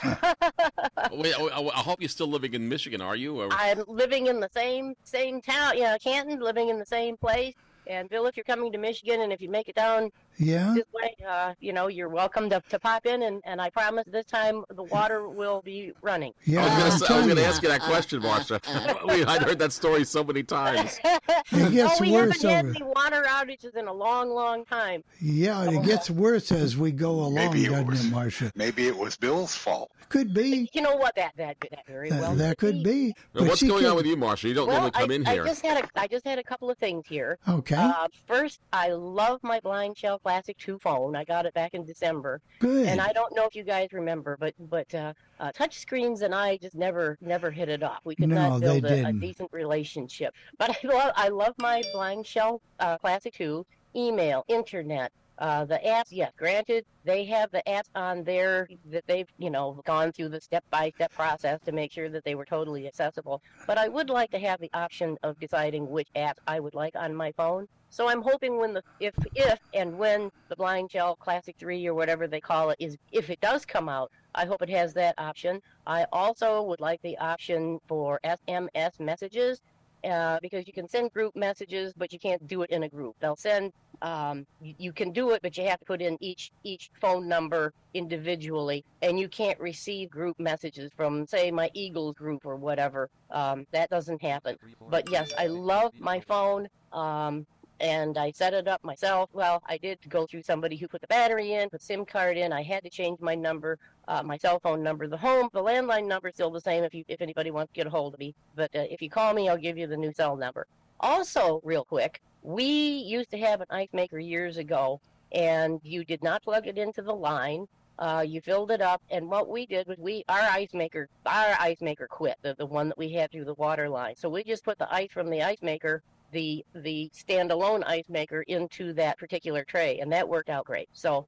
[1.13, 3.41] Wait, I, I- I hope you're still living in Michigan, are you?
[3.41, 7.17] Or- I'm living in the same same town, you know, Canton, living in the same
[7.17, 7.55] place.
[7.87, 10.11] And Bill, if you're coming to Michigan and if you make it down
[10.41, 10.73] Yeah.
[10.75, 13.23] this way, uh, you know, you're welcome to, to pop in.
[13.23, 16.33] And, and I promise this time the water will be running.
[16.45, 17.49] Yeah, I was I'm gonna say- I was telling going to you.
[17.49, 19.07] ask you that question, Marsha.
[19.15, 20.99] we, I'd heard that story so many times.
[21.53, 22.75] It gets oh, we worse haven't had over.
[22.77, 25.03] any water outages in a long, long time.
[25.21, 28.53] Yeah, it gets worse as we go along, Maybe it doesn't was- it, Marcia?
[28.55, 29.91] Maybe it was Bill's fault.
[30.09, 30.69] Could be.
[30.73, 31.15] You know what?
[31.17, 32.35] That that, that very well.
[32.35, 33.15] That, that could be.
[33.35, 34.45] Now, what's going could- on with you, Marsha?
[34.45, 35.43] You don't well, normally come I, in here.
[35.45, 37.39] I just had a I just had a couple of things here.
[37.49, 37.75] Okay.
[37.77, 41.17] Uh, first, I love my Blind Shell Classic 2 phone.
[41.17, 42.41] I got it back in December.
[42.61, 42.87] Good.
[42.87, 46.33] And I don't know if you guys remember, but but uh, uh, touch screens and
[46.33, 47.99] I just never never hit it off.
[48.05, 50.33] We could No, not build a, a decent relationship.
[50.57, 53.67] But I love I love my Blind Shell uh, Classic 2
[53.97, 55.11] email, internet.
[55.41, 59.81] Uh, the apps, yes, granted, they have the apps on there that they've, you know,
[59.87, 63.41] gone through the step-by-step process to make sure that they were totally accessible.
[63.67, 66.95] But I would like to have the option of deciding which apps I would like
[66.95, 67.67] on my phone.
[67.89, 71.95] So I'm hoping when the if if and when the Blind Shell Classic 3 or
[71.95, 75.15] whatever they call it is if it does come out, I hope it has that
[75.19, 75.61] option.
[75.87, 79.61] I also would like the option for SMS messages
[80.05, 83.17] uh, because you can send group messages, but you can't do it in a group.
[83.21, 86.51] They'll send um, you, you can do it, but you have to put in each
[86.65, 92.45] each phone number individually, and you can't receive group messages from, say, my Eagles group
[92.45, 93.09] or whatever.
[93.31, 94.57] Um, that doesn't happen.
[94.89, 96.69] But yes, I love my phone.
[96.93, 97.47] Um,
[97.81, 99.31] and I set it up myself.
[99.33, 102.53] Well, I did go through somebody who put the battery in, put SIM card in.
[102.53, 105.09] I had to change my number, uh, my cell phone number.
[105.09, 107.79] The home, the landline number is still the same if you if anybody wants to
[107.79, 108.35] get a hold of me.
[108.55, 110.67] But uh, if you call me, I'll give you the new cell number.
[111.01, 115.01] Also, real quick, we used to have an ice maker years ago,
[115.33, 117.67] and you did not plug it into the line.
[117.99, 121.55] Uh, you filled it up, and what we did was we our ice maker our
[121.61, 124.15] ice maker quit the the one that we had through the water line.
[124.17, 126.03] So we just put the ice from the ice maker
[126.33, 130.89] the the standalone ice maker into that particular tray, and that worked out great.
[130.95, 131.27] So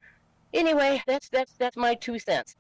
[0.55, 2.57] anyway, that's that's that's my two cents.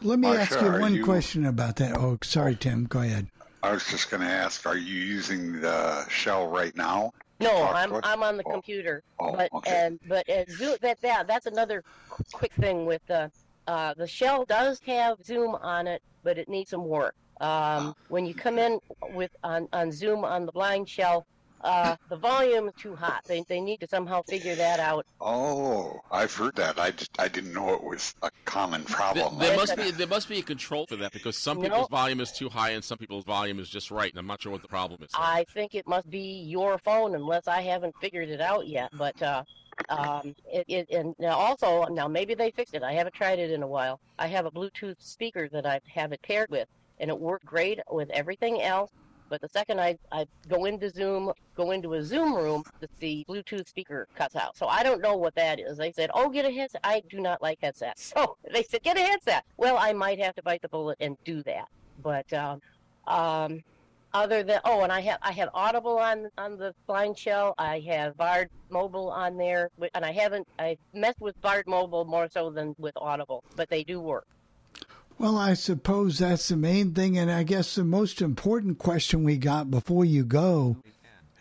[0.00, 1.96] Let me Marcia, ask you one you- question about that.
[1.96, 2.84] Oh, sorry, Tim.
[2.86, 3.28] Go ahead.
[3.62, 7.12] I was just going to ask, are you using the shell right now?
[7.38, 8.00] No, I'm?
[8.02, 8.50] I'm on the Oh.
[8.50, 9.86] computer, Oh, but okay.
[9.86, 11.82] and but uh, Zoom that that that's another
[12.32, 13.30] quick thing with the
[13.66, 17.14] uh, the shell does have Zoom on it, but it needs some work.
[17.40, 18.78] Um, when you come in
[19.10, 21.24] with on on Zoom on the blind shell,
[21.62, 23.22] uh, the volume is too hot.
[23.26, 25.06] They they need to somehow figure that out.
[25.20, 26.78] Oh, I've heard that.
[26.78, 29.38] I, just, I didn't know it was a common problem.
[29.38, 31.68] there must be there must be a control for that because some No.
[31.68, 34.42] people's volume is too high and some people's volume is just right, and I'm not
[34.42, 35.10] sure what the problem is.
[35.14, 38.90] I think it must be your phone, unless I haven't figured it out yet.
[38.98, 39.44] But uh,
[39.88, 42.82] um, it, it and now also now maybe they fixed it.
[42.82, 44.00] I haven't tried it in a while.
[44.18, 46.68] I have a Bluetooth speaker that I have it paired with,
[46.98, 48.90] and it worked great with everything else.
[49.32, 52.64] But the second I, I go into Zoom, go into a Zoom room,
[53.00, 54.58] the, Bluetooth speaker cuts out.
[54.58, 55.78] So I don't know what that is.
[55.78, 58.98] They said, "Oh, get a headset." I do not like headsets, so they said, "Get
[58.98, 61.68] a headset." Well, I might have to bite the bullet and do that.
[62.02, 62.60] But um,
[63.06, 63.62] um,
[64.12, 67.54] other than oh, and I have I have Audible on on the blind shell.
[67.56, 72.28] I have Bard Mobile on there, and I haven't I messed with Bard Mobile more
[72.30, 74.26] so than with Audible, but they do work.
[75.22, 77.16] Well, I suppose that's the main thing.
[77.16, 80.78] And I guess the most important question we got before you go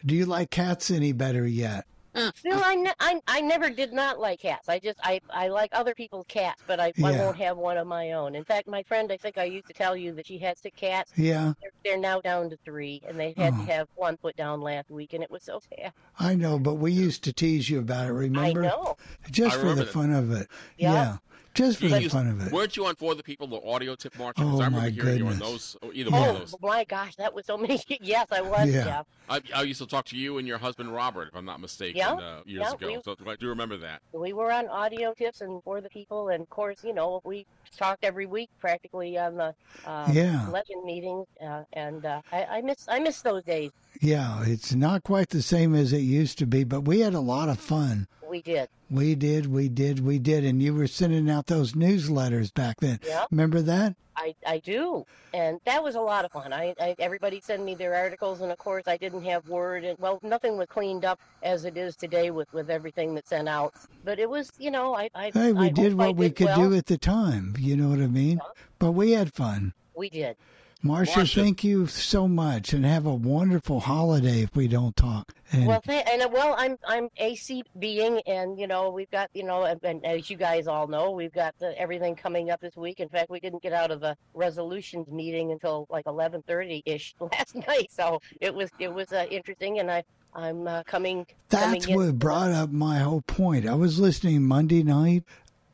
[0.06, 1.86] do you like cats any better yet?
[2.14, 4.68] Uh, Still, I, ne- I I never did not like cats.
[4.70, 7.88] I just I I like other people's cats, but I, I won't have one of
[7.88, 8.36] my own.
[8.36, 10.78] In fact, my friend, I think I used to tell you that she had six
[10.78, 11.12] cats.
[11.16, 11.54] Yeah.
[11.62, 13.66] They're, they're now down to three, and they had Oh.
[13.66, 15.94] to have one put down last week, and it was so sad.
[16.20, 18.64] I know, but we used to tease you about it, remember?
[18.66, 18.98] I know.
[19.32, 19.94] Just I for the remember that.
[19.94, 20.48] fun of it.
[20.78, 20.94] Yeah.
[20.94, 21.18] Yeah.
[21.54, 22.52] Just for You the used- fun of it.
[22.52, 24.36] Weren't you on For the People, the audio tip, Marsha?
[24.36, 25.50] 'Cause Oh, I remember my hearing you on goodness.
[25.50, 26.54] those, or either one of those.
[26.56, 27.82] Oh my gosh, that was so many.
[28.02, 28.70] yes, I was.
[28.70, 28.86] Yeah.
[28.86, 29.04] Yeah.
[29.30, 31.98] I, I used to talk to you and your husband Robert, if I'm not mistaken,
[31.98, 32.88] Yeah, uh, years yeah, ago.
[32.98, 34.02] we- So I do remember that.
[34.14, 37.46] We were on audio tips and for the people, and of course, you know, we
[37.78, 39.54] talked every week practically on the
[39.86, 40.48] uh, Yeah.
[40.50, 43.72] legend meetings, uh, and uh, I, I miss I miss those days.
[44.02, 47.20] Yeah, it's not quite the same as it used to be, but we had a
[47.20, 48.08] lot of fun.
[48.32, 48.70] We did.
[48.90, 50.46] We did, we did, we did.
[50.46, 52.98] And you were sending out those newsletters back then.
[53.06, 53.26] Yeah.
[53.30, 53.98] Remember that?
[54.16, 56.54] I, I do, and that was a lot of fun.
[56.54, 59.98] I, I everybody sent me their articles, and of course, I didn't have Word, and
[60.00, 63.74] well, nothing was cleaned up as it is today with with everything that's sent out.
[64.06, 66.70] But it was, you know, I I, Hey, we I did what we could well.
[66.70, 67.56] do at the time.
[67.60, 68.40] You know what I mean?
[68.80, 69.74] But we had fun.
[69.96, 70.38] We did.
[70.84, 71.42] Marcia, Marcia.
[71.42, 75.32] thank you so much and have a wonderful holiday if we don't talk.
[75.52, 79.30] And Well, th- and uh, well, I'm I'm AC being, and you know we've got
[79.34, 82.62] you know, and, and as you guys all know, we've got the, everything coming up
[82.62, 83.00] this week.
[83.00, 87.56] In fact, we didn't get out of the resolutions meeting until like 11:30 ish last
[87.56, 90.04] night, so it was it was uh, interesting, and I
[90.34, 91.28] I'm uh, coming.
[91.50, 93.68] coming that's in- what brought up my whole point.
[93.68, 95.24] I was listening Monday night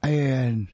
[0.04, 0.68] and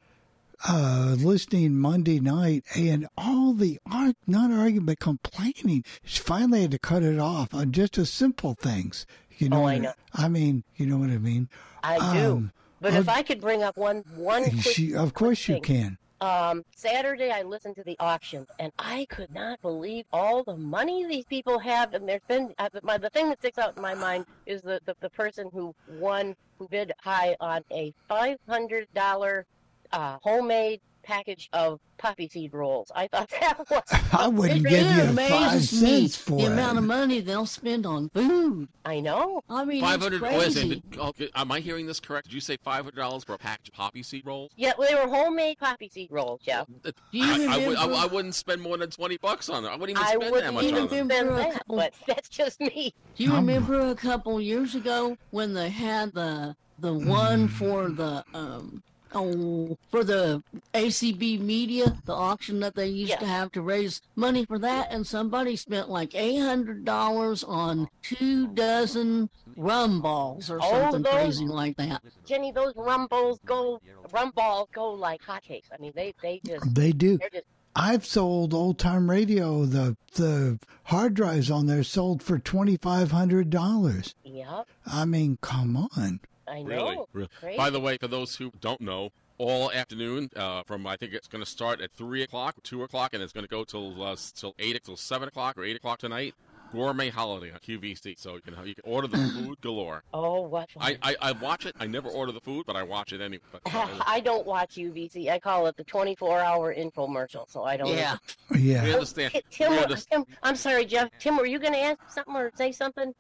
[0.67, 5.83] uh listening Monday night and all the arg not arguing but complaining.
[6.03, 9.05] She finally had to cut it off on just a simple things.
[9.37, 9.93] You know, Oh, I know.
[10.13, 11.49] I mean, you know what I mean?
[11.83, 12.31] I do.
[12.33, 15.97] Um, but if I'll- I could bring up one one she, of course you can.
[16.21, 21.05] Um, Saturday, I listened to the auction, and I could not believe all the money
[21.05, 21.93] these people have.
[21.93, 24.61] And there's been uh, the, my, the thing that sticks out in my mind is
[24.61, 29.45] the, the, the person who won, who bid high on a five hundred dollar
[29.93, 32.89] uh, homemade package of poppy seed rolls.
[32.95, 33.81] I thought that was.
[34.13, 36.51] I wouldn't It give you five cents for the it.
[36.53, 38.69] amount of money they'll spend on food.
[38.85, 39.41] I know.
[39.49, 40.21] I mean, Five it's hundred.
[40.21, 40.37] crazy.
[40.37, 40.89] Wait a second.
[40.91, 42.27] Did- okay, am I hearing this correct?
[42.27, 44.51] Did you say five hundred dollars for a package of poppy seed rolls?
[44.55, 46.67] Yeah, well, they were homemade poppy seed rolls, Jeff.
[46.85, 47.37] It- you I, I,
[47.67, 49.67] would, I, remember- I wouldn't spend more than twenty bucks on it.
[49.67, 51.07] I wouldn't even spend that wouldn't much even on them.
[51.09, 52.93] spend For a that, but that's just me.
[53.17, 57.89] Do you I'm- remember a couple years ago when they had the the one for
[57.89, 58.81] the um
[59.13, 60.41] oh for the
[60.73, 65.05] ACB media, the auction that they used to have to raise money for that, and
[65.05, 71.13] somebody spent like eight hundred dollars on two dozen rum balls or Oh, something those-
[71.13, 72.01] crazy like that.
[72.25, 73.79] Jenny, those rum balls go,
[74.11, 75.65] rum balls go like hotcakes.
[75.73, 77.17] I mean, they they just They do.
[77.17, 77.45] they're just
[77.75, 79.65] I've sold old time radio.
[79.65, 84.13] The the hard drives on there sold for twenty five hundred dollars.
[84.23, 84.63] yeah.
[84.85, 86.19] I mean, come on.
[86.47, 86.67] I know.
[86.67, 86.97] Really?
[87.13, 87.29] really.
[87.39, 87.57] Crazy.
[87.57, 91.27] By the way, for those who don't know, all afternoon uh, from I think it's
[91.27, 94.15] going to start at three o'clock, two o'clock, and it's going to go till uh,
[94.35, 96.35] till eight till seven o'clock or eight o'clock tonight.
[96.71, 100.03] Gourmet holiday on QVC, so you can you can order the food galore.
[100.11, 100.69] Oh, what?
[100.79, 101.75] I, I, I watch it.
[101.79, 103.43] I never order the food, but I watch it anyway.
[103.51, 105.29] But, uh, I don't watch QVC.
[105.29, 107.89] I call it the 24-hour infomercial, so I don't.
[107.89, 108.17] Yeah.
[108.57, 108.83] Yeah.
[108.85, 109.33] we understand.
[109.33, 110.25] Tim, Tim, we understand.
[110.25, 111.09] Tim, I'm sorry, Jeff.
[111.19, 113.13] Tim, were you going to ask something or say something?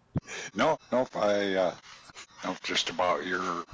[0.55, 1.07] No, no.
[1.13, 1.73] I
[2.43, 3.65] uh, know just about your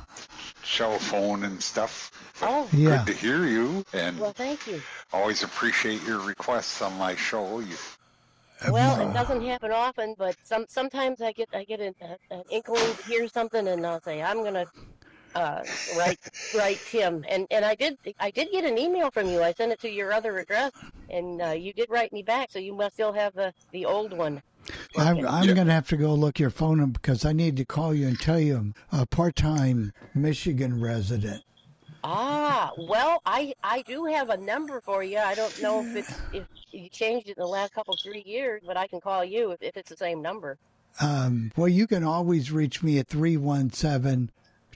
[0.63, 2.11] cell phone and stuff.
[2.41, 3.03] Oh, Yeah.
[3.03, 4.81] Good to hear you, and well, thank you.
[5.13, 7.59] always appreciate your requests on my show.
[7.59, 7.75] You,
[8.71, 11.93] Well, it doesn't happen often, but some sometimes I get I get an,
[12.29, 14.65] an inkling to hear something, and I'll say I'm gonna
[15.35, 15.63] uh,
[15.97, 16.19] write
[16.55, 19.41] write Tim, and and I did I did get an email from you.
[19.43, 20.71] I sent it to your other address,
[21.09, 24.13] and uh, you did write me back, so you must still have the the old
[24.13, 24.41] one.
[24.97, 25.53] I'm, I'm Yeah.
[25.53, 28.07] going to have to go look your phone up because I need to call you
[28.07, 31.43] and tell you I'm a part time Michigan resident.
[32.03, 35.17] Ah, well, I I do have a number for you.
[35.17, 38.61] I don't know if it's if you changed it in the last couple three years,
[38.65, 40.57] but I can call you if, if it's the same number.
[41.01, 44.31] Um, well, you can always reach me at 317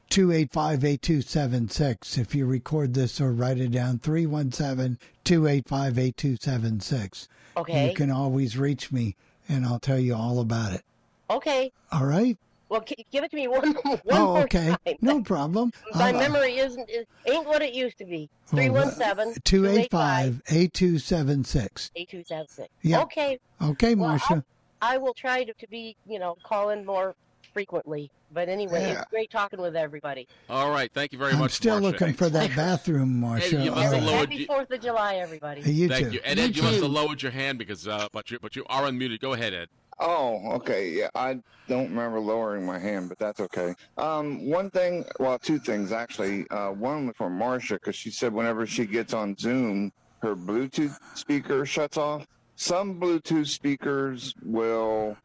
[0.10, 7.28] 285 8276 if you record this or write it down 317 285 8276.
[7.56, 7.88] Okay.
[7.90, 9.16] You can always reach me
[9.50, 10.82] and I'll tell you all about it.
[11.30, 11.72] Okay.
[11.92, 12.38] All right?
[12.70, 14.70] Well, give it to me one one oh, more okay.
[14.86, 14.96] time.
[15.02, 15.72] No problem.
[15.96, 18.30] My Uh, memory isn't is, ain't what it used to be.
[18.52, 21.92] well, Three one seven 285 8276.
[21.96, 22.70] eight two seven six.
[22.82, 23.02] Yeah.
[23.04, 23.40] Okay.
[23.62, 24.44] Okay, Well, Marcia.
[24.82, 27.16] I will try to, to be you know calling more
[27.54, 28.10] frequently.
[28.32, 29.02] But anyway, Yeah.
[29.02, 30.28] it's great talking with everybody.
[30.50, 30.92] All right.
[30.94, 31.52] Thank you very I'm much.
[31.52, 31.86] still Marcia.
[32.00, 33.64] looking for that bathroom, Marcia.
[33.64, 35.62] you must have Uh, lowered Happy you- Fourth of July, everybody.
[35.72, 36.14] you Thank too.
[36.16, 36.22] you.
[36.26, 36.84] And Ed, you must too.
[36.84, 39.20] have lowered your hand because, uh, but you, but you are unmuted.
[39.20, 39.70] Go ahead, Ed.
[40.00, 40.90] Oh, okay.
[40.90, 41.40] Yeah, I
[41.70, 43.76] don't remember lowering my hand, but that's okay.
[43.98, 46.48] Um, one thing, well, two things actually.
[46.50, 49.92] Uh, one was for Marcia because she said whenever she gets on Zoom,
[50.24, 52.26] her Bluetooth speaker shuts off.
[52.56, 55.16] Some Bluetooth speakers will,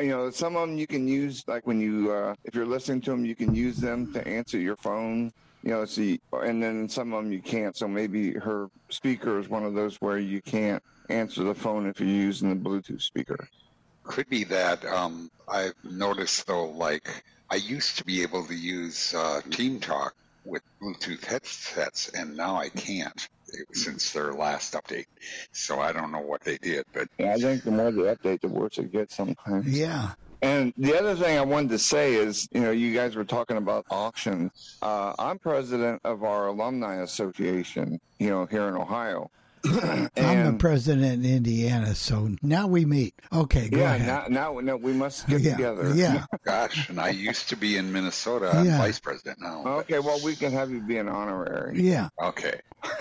[0.00, 3.00] you know, some of them you can use like when you, uh, if you're listening
[3.02, 5.32] to them, you can use them to answer your phone.
[5.62, 7.76] you know, see, and then some of them you can't.
[7.76, 12.00] So maybe her speaker is one of those where you can't answer the phone if
[12.00, 13.48] you're using the Bluetooth speaker.
[14.04, 14.84] Could be that.
[14.84, 20.14] Um, I've noticed though, like I used to be able to use uh, Team Talk
[20.44, 23.28] with Bluetooth headsets, and now I can't
[23.72, 25.06] since their last update.
[25.52, 28.40] So I don't know what they did, but Yeah, I think the more they update,
[28.40, 29.66] the worse it gets sometimes.
[29.66, 30.12] Yeah.
[30.42, 33.56] And the other thing I wanted to say is, you know, you guys were talking
[33.56, 34.76] about auctions.
[34.82, 39.30] Uh, I'm president of our alumni association, you know, here in Ohio.
[39.64, 43.14] I'm the president in Indiana, so now we meet.
[43.32, 44.30] Okay, go yeah, ahead.
[44.30, 45.92] now, now, now we must get Yeah, together.
[45.94, 46.24] yeah.
[46.44, 48.50] gosh, and I used to be in Minnesota.
[48.54, 48.78] I'm Yeah.
[48.78, 49.62] vice president now.
[49.80, 51.80] Okay, well, we can have you be an honorary.
[51.80, 52.08] Yeah.
[52.20, 52.60] Okay.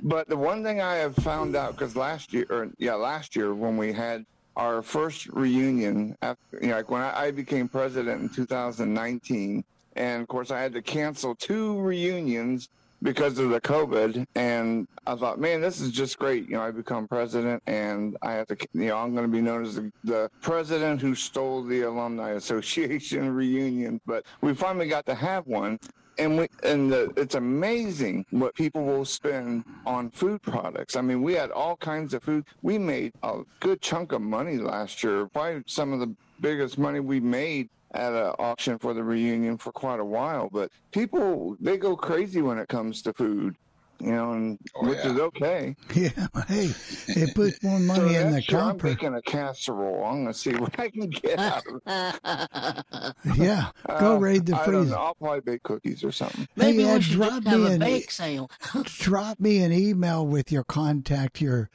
[0.00, 3.54] But the one thing I have found out because last year, or yeah, last year
[3.54, 4.24] when we had
[4.56, 9.64] our first reunion, after, you know, like when I, I became president in 2019,
[9.96, 12.68] and of course I had to cancel two reunions
[13.02, 16.48] because of the COVID, and I thought, man, this is just great.
[16.48, 19.40] You know, I become president, and I have to, you know, I'm going to be
[19.40, 24.00] known as the, the president who stole the alumni association reunion.
[24.06, 25.78] But we finally got to have one,
[26.18, 30.96] and we and the, it's amazing what people will spend on food products.
[30.96, 32.44] I mean, we had all kinds of food.
[32.62, 35.26] We made a good chunk of money last year.
[35.26, 39.72] Probably some of the biggest money we made at an auction for the reunion for
[39.72, 40.48] quite a while.
[40.52, 43.56] But people they go crazy when it comes to food.
[43.98, 45.74] You know, and which is okay.
[45.94, 46.10] Yeah,
[46.48, 46.68] hey,
[47.08, 50.04] it puts more money so in the next year I'm making a casserole.
[50.04, 53.14] I'm gonna see what I can get out of it.
[53.36, 54.96] Yeah, go Uh, raid the freezer.
[54.98, 56.46] I'll probably bake cookies or something.
[56.56, 58.50] Maybe hey, we Ed, should drop just have me a an bake sale.
[58.84, 61.70] drop me an email with your contact, your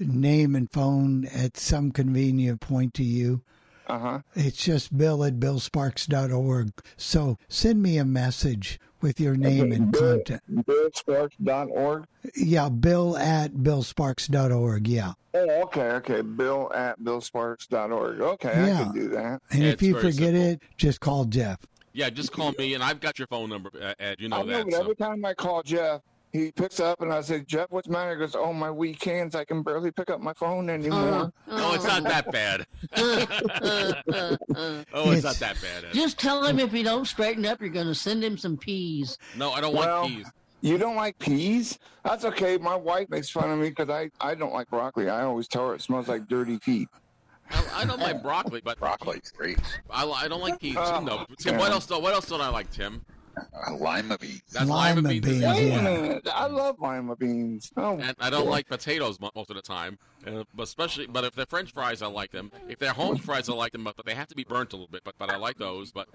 [0.00, 3.42] name and phone at some convenient point to you.
[3.86, 4.18] Uh huh.
[4.34, 6.72] It's just bill at billsparks.org.
[6.96, 10.44] So send me a message with your name and Bill- contact.
[10.50, 12.04] BillSparks.org.
[12.34, 14.88] Yeah, bill at billsparks.org.
[14.88, 15.12] Yeah.
[15.34, 16.20] Oh, okay, okay.
[16.22, 18.20] Bill at BillSparks.org.
[18.20, 19.40] Okay, I can do that.
[19.50, 20.40] And Yeah, if you forget simple.
[20.42, 21.58] it, just call Jeff.
[21.92, 24.16] Yeah, just call me, and I've got your phone number, uh, Ed.
[24.20, 24.64] You know I know, that.
[24.64, 24.80] but So.
[24.80, 26.00] every time I call Jeff,
[26.36, 28.12] he picks up and I say, Jeff, what's the matter?
[28.12, 29.34] He goes, Oh, my weak hands.
[29.34, 31.32] I can barely pick up my phone anymore.
[31.48, 32.66] No, it's not that bad.
[32.96, 33.26] oh,
[35.10, 35.68] it's, not that bad.
[35.84, 35.94] Oh, Ed.
[35.94, 39.18] Just tell him if he don't straighten up, you're going to send him some peas.
[39.36, 40.26] No, I don't Well, want peas.
[40.62, 41.78] You don't like peas?
[42.04, 42.56] That's okay.
[42.56, 45.08] My wife makes fun of me because I, I don't like broccoli.
[45.08, 46.88] I always tell her it smells like dirty feet.
[47.50, 49.60] I, I don't like broccoli, but broccoli's great.
[49.90, 50.76] I, I don't like peas.
[50.76, 51.26] Uh, oh, no.
[51.38, 51.88] Tim, what else?
[51.88, 53.04] What else don't I like, Tim?
[53.36, 54.42] Uh, lima beans.
[54.52, 55.26] That's lima, Lima beans.
[55.26, 55.78] beans, Wait yeah.
[55.78, 56.28] a minute.
[56.32, 57.70] I love lima beans.
[57.76, 61.06] Oh, And I don't like potatoes most of the time, uh, but especially.
[61.06, 62.50] But if they're French fries, I like them.
[62.68, 64.76] If they're home fries, I like them, but, but they have to be burnt a
[64.76, 65.02] little bit.
[65.04, 65.92] But but I like those.
[65.92, 66.08] But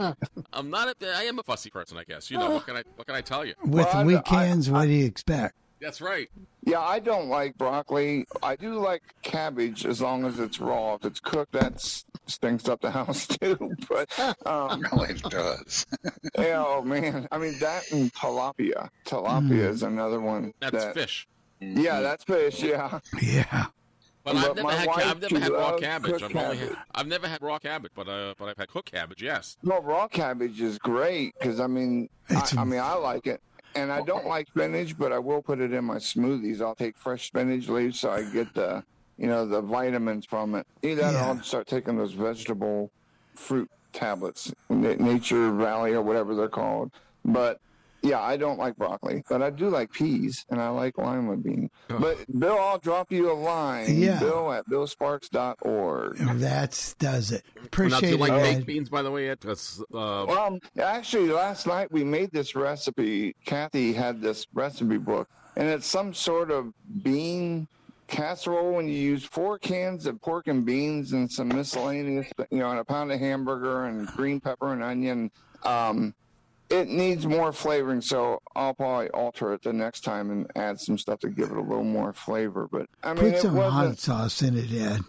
[0.54, 0.88] I'm not.
[1.02, 2.32] A, I am a fussy person, I guess.
[2.32, 3.54] You know what can I what can I tell you?
[3.64, 5.56] With Well, I- weekends, what do you expect?
[5.82, 6.30] That's right.
[6.64, 8.26] Yeah, I don't like broccoli.
[8.44, 10.94] I do like cabbage as long as it's raw.
[10.96, 11.82] If it's cooked, that
[12.28, 13.74] stinks up the house too.
[13.90, 14.08] But
[14.46, 15.86] um, No, it does.
[16.38, 18.90] yeah, oh man, I mean that and tilapia.
[19.06, 20.54] Tilapia is another one.
[20.60, 21.28] That's that, fish.
[21.60, 22.62] Yeah, that's fish.
[22.64, 23.00] Yeah.
[23.22, 23.66] Yeah.
[24.24, 24.88] But, But I've never my had.
[24.88, 26.22] wife, Ca- I've never had raw cabbage.
[26.22, 26.78] I've only had.
[26.94, 29.24] I've never had raw cabbage, but uh, but I've had cooked cabbage.
[29.24, 29.58] Yes.
[29.64, 33.42] No, raw cabbage is great because I mean, I, It's- I mean, I like it,
[33.76, 36.62] and I don't like spinach, but I will put it in my smoothies.
[36.62, 38.84] I'll take fresh spinach leaves so I get the,
[39.18, 40.66] you know, the vitamins from it.
[40.84, 41.28] Either that, or Yeah.
[41.28, 42.92] I'll start taking those vegetable
[43.36, 46.92] fruit tablets, Nature Valley or whatever they're called.
[47.26, 47.60] But
[48.02, 51.70] yeah, I don't like broccoli, but I do like peas, and I like lima beans.
[51.88, 54.00] But Bill, I'll drop you a line.
[54.00, 54.20] Yeah.
[54.20, 56.18] Bill at billsparks.org.
[56.40, 57.44] That's does it.
[57.56, 58.20] now, do Appreciate you it.
[58.20, 59.30] like baked beans, by the way?
[59.30, 59.40] Ed?
[59.42, 63.36] 'Cause, uh, Well, um, actually, last night we made this recipe.
[63.46, 66.74] Kathy had this recipe book, and it's some sort of
[67.04, 67.68] bean
[68.08, 72.70] casserole when you use four cans of pork and beans and some miscellaneous, you know,
[72.70, 75.32] and a pound of hamburger and green pepper and onion.
[75.64, 76.14] Um,
[76.72, 80.98] it needs more flavoring, so I'll probably alter it the next time and add some
[80.98, 82.68] stuff to give it a little more flavor.
[82.72, 83.74] But I mean, Put some wasn't.
[83.74, 85.02] hot sauce in it, Ed.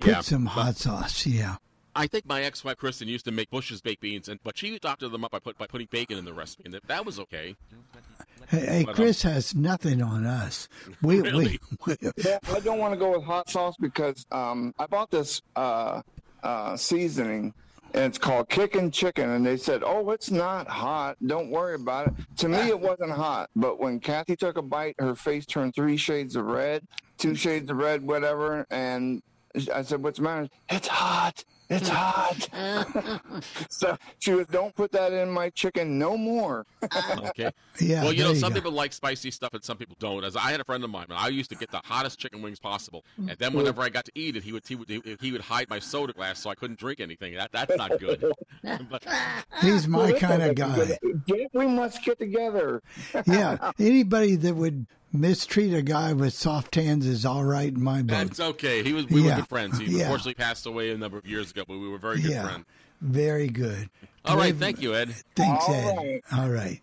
[0.00, 1.26] Put Yeah, some hot sauce.
[1.26, 1.56] Yeah.
[1.94, 5.10] I think my ex-wife Kristen used to make Bush's baked beans, and but she doctored
[5.12, 7.56] them up by, put, by putting bacon in the recipe, and that, that was okay.
[8.48, 10.68] Hey, hey, But, um, Chris has nothing on us.
[11.02, 11.58] We, Really?
[11.86, 15.10] we, we Yeah, I don't want to go with hot sauce because um, I bought
[15.10, 16.02] this uh,
[16.42, 17.52] uh, seasoning
[17.94, 19.30] and it's called Kickin' Chicken.
[19.30, 21.16] And they said, oh, it's not hot.
[21.26, 22.14] Don't worry about it.
[22.38, 23.50] To me, it wasn't hot.
[23.56, 26.86] But when Kathy took a bite, her face turned three shades of red,
[27.18, 28.66] two shades of red, whatever.
[28.70, 29.22] And
[29.74, 30.48] I said, what's the matter?
[30.68, 31.44] It's hot.
[31.70, 32.48] It's hot.
[33.70, 36.66] so she was, don't put that in my chicken no more.
[37.30, 37.50] Okay.
[37.80, 38.56] Yeah, Well, you know, you some go.
[38.56, 40.24] people like spicy stuff and some people don't.
[40.24, 42.42] As I had a friend of mine, and I used to get the hottest chicken
[42.42, 43.28] wings possible, mm.
[43.30, 45.68] and then whenever I got to eat it, he would he would he would hide
[45.70, 47.34] my soda glass so I couldn't drink anything.
[47.34, 48.24] That that's not good.
[48.90, 49.04] but,
[49.62, 50.98] He's my Well, kind of guy.
[51.52, 52.82] we must get together.
[53.26, 58.02] Yeah, anybody that would mistreat a guy with soft hands is all right in my
[58.02, 58.16] book.
[58.16, 58.82] that's okay.
[58.82, 59.30] He was we Yeah.
[59.30, 59.78] were good friends.
[59.78, 60.02] He Yeah.
[60.04, 62.44] unfortunately passed away a number of years ago, but we were very good Yeah.
[62.44, 62.66] friends.
[63.00, 63.88] Very good.
[64.24, 65.14] All right, Dave- thank you, Ed.
[65.34, 65.96] Thanks, All Ed.
[65.96, 66.22] right.
[66.32, 66.80] All right.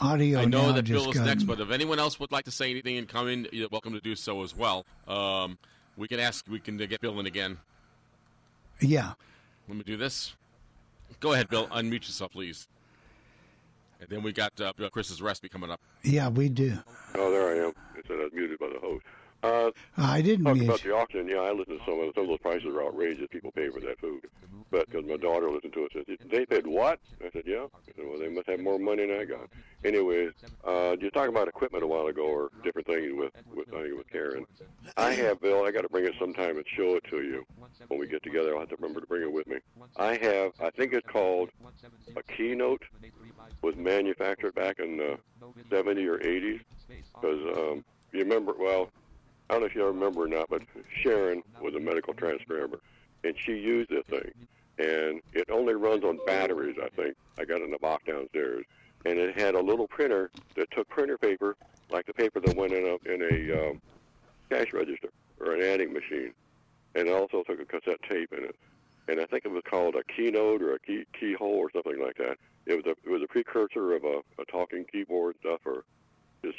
[0.00, 2.44] Audio I know that just Bill is got- next, but if anyone else would like
[2.46, 4.84] to say anything and come in, you're welcome to do so as well.
[5.06, 5.58] Um,
[5.96, 7.58] we can ask, we can get Bill in again.
[8.80, 9.12] Yeah.
[9.68, 10.34] Let me do this.
[11.20, 11.68] Go ahead, Bill.
[11.68, 12.66] Unmute yourself, please.
[14.02, 15.80] And then we got uh, Chris's recipe coming up.
[16.02, 16.76] Yeah, we do.
[17.14, 17.72] Oh, there I am.
[17.96, 19.04] It said I was muted by the host.
[19.42, 20.64] Uh, I didn't talk mute.
[20.66, 21.28] about the auction.
[21.28, 23.26] Yeah, I listened to some of some of those prices are outrageous.
[23.30, 24.24] People pay for that food.
[24.70, 27.00] But because my daughter listened to it, said they paid what?
[27.20, 27.66] I said yeah.
[27.74, 29.48] I said well, they must have more money than I got.
[29.84, 30.30] Anyways,
[30.66, 33.98] uh, you talking about equipment a while ago or different things with with I think
[33.98, 34.46] with Karen.
[34.96, 35.64] I have Bill.
[35.64, 37.44] I got to bring it sometime and show it to you
[37.88, 38.54] when we get together.
[38.54, 39.56] I'll have to remember to bring it with me.
[39.96, 40.52] I have.
[40.60, 41.50] I think it's called
[42.16, 42.82] a keynote.
[43.62, 45.18] Was manufactured back in the
[45.70, 48.90] 70 or 80s because um, you remember well.
[49.52, 50.62] I don't know if you remember or not, but
[51.02, 52.80] Sharon was a medical transcriber,
[53.22, 54.32] and she used this thing,
[54.78, 56.76] and it only runs on batteries.
[56.82, 58.64] I think I got it in the box downstairs,
[59.04, 61.54] and it had a little printer that took printer paper,
[61.90, 63.82] like the paper that went in a in a um,
[64.48, 66.32] cash register or an adding machine,
[66.94, 68.56] and it also took a cassette tape in it,
[69.08, 72.16] and I think it was called a keynote or a key keyhole or something like
[72.16, 72.38] that.
[72.64, 75.84] It was a it was a precursor of a, a talking keyboard stuff, or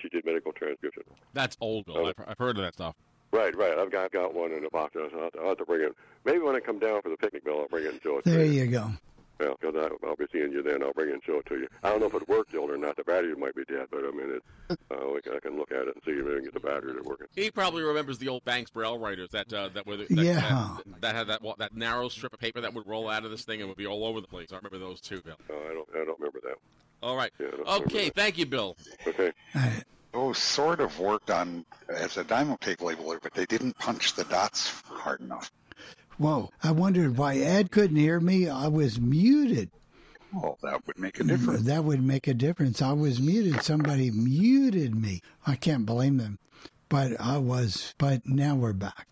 [0.02, 1.04] she did medical transcription.
[1.34, 2.08] That's old, Bill.
[2.08, 2.96] I've, I've heard of that stuff.
[3.32, 3.78] Right, right.
[3.78, 4.96] I've got, I've got one in a box.
[4.96, 5.96] I'll have, to, I'll have to bring it.
[6.24, 8.26] Maybe when I come down for the picnic, Bill, I'll bring it and show it
[8.26, 8.54] There to you.
[8.54, 8.92] There you go.
[9.40, 10.84] Well, because I'll be seeing you then.
[10.84, 11.68] I'll bring it and show it to you.
[11.82, 12.96] I don't know if it worked, still or not.
[12.96, 14.36] The battery might be dead, but I mean,
[14.70, 16.54] it, uh, we can, I can look at it and see if I can get
[16.54, 17.26] the battery to working.
[17.36, 20.78] He probably remembers the old Banks Braille writers that uh, that were the, that, Yeah.
[20.86, 23.32] that, that had that wa- that narrow strip of paper that would roll out of
[23.32, 24.50] this thing and would be all over the place.
[24.54, 25.36] I remember those too, Bill.
[25.50, 26.56] Uh, I don't, I don't remember that.
[27.04, 27.32] All right.
[27.38, 28.78] Yeah, I don't remember Okay, thank you, Bill.
[29.06, 29.34] Okay.
[29.54, 29.74] Those
[30.14, 34.24] oh, sort of worked on as a diamond tape labeler, but they didn't punch the
[34.26, 35.52] dots hard enough.
[36.18, 36.50] Whoa.
[36.62, 38.48] I wondered why Ed couldn't hear me.
[38.48, 39.70] I was muted.
[40.34, 41.64] Well, that would make a mm, difference.
[41.64, 42.82] That would make a difference.
[42.82, 43.64] I was muted.
[43.64, 45.22] Somebody muted me.
[45.46, 46.40] I can't blame them.
[46.90, 49.08] But I was, but now we're back.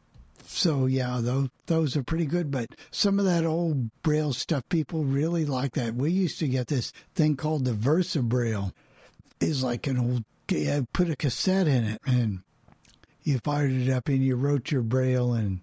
[0.54, 2.52] So yeah, those those are pretty good.
[2.52, 5.96] But some of that old Braille stuff, people really like that.
[5.96, 8.74] We used to get this thing called the Versa Braille.
[9.40, 10.24] Is like an old.
[10.50, 12.42] Yeah, put a cassette in it, and
[13.24, 15.62] you fired it up, and you wrote your Braille, and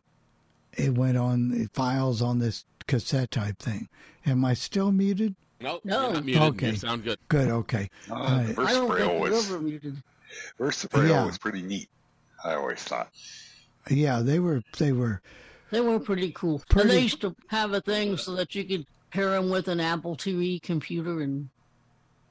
[0.73, 3.89] it went on files on this cassette type thing.
[4.25, 5.35] Am I still muted?
[5.61, 6.05] No, No.
[6.05, 6.43] you're not muted.
[6.43, 6.71] Okay.
[6.71, 7.19] You sound good.
[7.29, 7.49] Good.
[7.49, 7.91] Okay.
[8.11, 8.47] Uh, All right.
[8.57, 10.03] Versa I Braille was we're ever muted.
[10.57, 11.27] Versa Braille Yeah.
[11.27, 11.89] was pretty neat.
[12.43, 13.11] I always thought.
[13.91, 14.63] Yeah, they were.
[14.79, 15.21] They were.
[15.71, 16.63] They were pretty cool.
[16.77, 19.81] And they used to have a thing so that you could pair them with an
[19.81, 21.51] Apple IIe computer and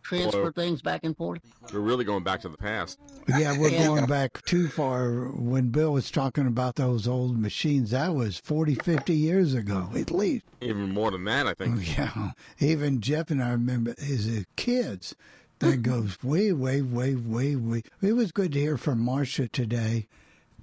[0.02, 1.42] transfer Well- things back and forth.
[1.74, 2.98] We're really going back to the past.
[3.28, 3.86] Yeah, we're Yeah.
[3.88, 5.26] going back too far.
[5.30, 10.10] When Bill was talking about those old machines, that was 40, 50 years ago at
[10.12, 10.46] least.
[10.62, 11.86] Even more than that, I think.
[11.98, 15.14] Yeah, even Jeff and I remember as kids.
[15.60, 17.82] That goes way, way, way, way, way.
[18.02, 20.08] It was good to hear from Marcia today.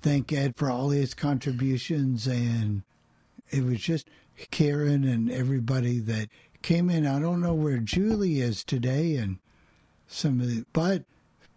[0.05, 2.83] Thank Ed for all his contributions, and
[3.49, 4.11] it was just
[4.51, 6.29] Karen and everybody that
[6.61, 7.07] came in.
[7.07, 9.39] I don't know where Julie is today, and
[10.07, 11.05] some of the, but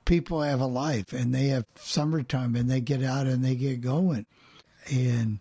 [0.06, 3.82] people have a life, and they have summertime, and they get out and they get
[3.82, 4.26] going,
[4.90, 5.40] and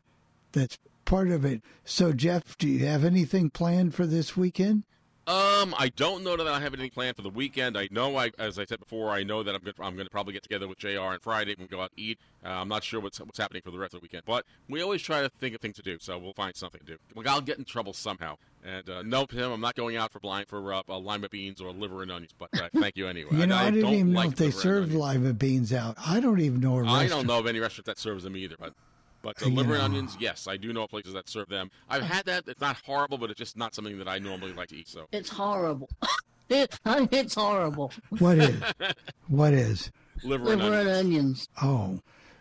[0.51, 1.62] that's part of it.
[1.85, 4.83] So, Jeff, do you have anything planned for this weekend?
[5.27, 7.77] Um, I don't know that I have anything planned for the weekend.
[7.77, 10.07] I know, I as I said before, I know that I'm going to, I'm going
[10.07, 11.01] to probably get together with Jr.
[11.01, 12.19] on Friday and go out to eat.
[12.44, 14.82] Uh, I'm not sure what's what's happening for the rest of the weekend, but we
[14.82, 16.98] always try to think of things to do, so we'll find something to do.
[17.15, 18.36] Well, I'll get in trouble somehow.
[18.65, 21.61] And uh, no, Tim, I'm not going out for blind for uh, uh, lima beans
[21.61, 22.32] or liver and onions.
[22.39, 23.31] But uh, thank you anyway.
[23.32, 25.97] You know, I, didn't don't even know like if they and served lima beans out.
[26.07, 27.01] I don't even know a I.
[27.01, 28.74] I don't know of any restaurant that serves them either, but
[29.35, 29.74] but You liver know.
[29.74, 31.70] and onions, yes, I do know places that serve them.
[31.89, 32.44] I've had that.
[32.47, 34.89] It's not horrible, but it's just not something that I normally like to eat.
[34.89, 35.89] So It's horrible.
[36.48, 37.90] It, it's horrible.
[38.20, 38.62] What is?
[39.27, 39.90] what is?
[40.23, 40.98] liver and Liver and onions.
[41.01, 41.48] onions.
[41.61, 42.01] Oh,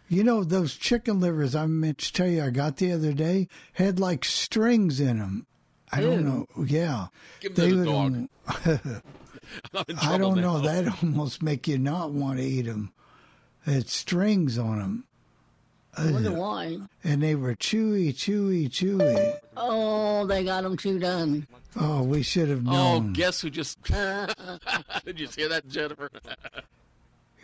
[0.10, 3.48] you know those chicken livers I meant to tell you I got the other day
[3.74, 5.48] had like strings in them.
[5.92, 6.46] I don't know.
[6.68, 7.08] Yeah,
[7.40, 8.30] Give them to the dog.
[9.74, 10.58] I'm in I trouble don't now.
[10.58, 10.60] know.
[10.60, 12.94] That almost make you not want to eat them.
[13.66, 15.06] Had strings on them.
[15.98, 16.78] I wonder why.
[17.04, 19.38] And they were chewy, chewy, chewy.
[19.56, 21.48] Oh, they got them chewed done.
[21.78, 23.10] Oh, we should have oh, known.
[23.10, 23.82] Oh, guess who just.
[25.06, 26.10] Did you hear that, Jennifer?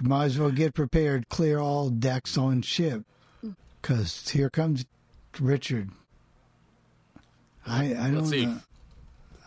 [0.01, 1.29] You might as well get prepared.
[1.29, 3.03] Clear all decks on ship,
[3.81, 4.83] because here comes
[5.39, 5.91] Richard.
[7.67, 8.47] I I don't Let's see.
[8.47, 8.59] know.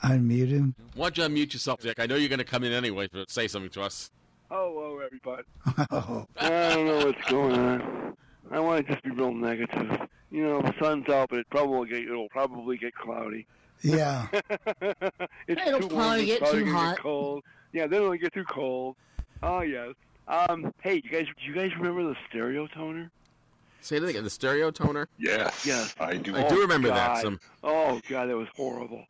[0.05, 0.75] Unmute him.
[0.95, 1.99] Why don't you unmute yourself, Jack?
[1.99, 4.11] I know you're going to come in anyway to say something to us.
[4.49, 5.43] Hello, everybody.
[5.91, 8.17] Oh, I don't know what's going on.
[8.51, 10.09] I want to just be real negative.
[10.31, 13.47] You know, the sun's out, but it probably get, it'll probably get cloudy.
[13.83, 14.27] yeah.
[14.81, 14.97] it's
[15.49, 16.97] It'll too warm, probably it's get probably too hot.
[16.97, 17.45] Get cold.
[17.73, 18.97] Yeah, then it'll get too cold.
[19.43, 19.95] Oh yes.
[20.29, 23.11] Um, hey, you guys, do you guys remember the stereo toner?
[23.81, 24.25] Say that again.
[24.25, 25.09] The stereo toner?
[25.19, 25.95] Yes, Yes.
[26.01, 26.35] I do.
[26.35, 26.97] I do remember God.
[27.17, 27.23] that.
[27.23, 27.39] Some.
[27.63, 29.05] Oh god, that was horrible.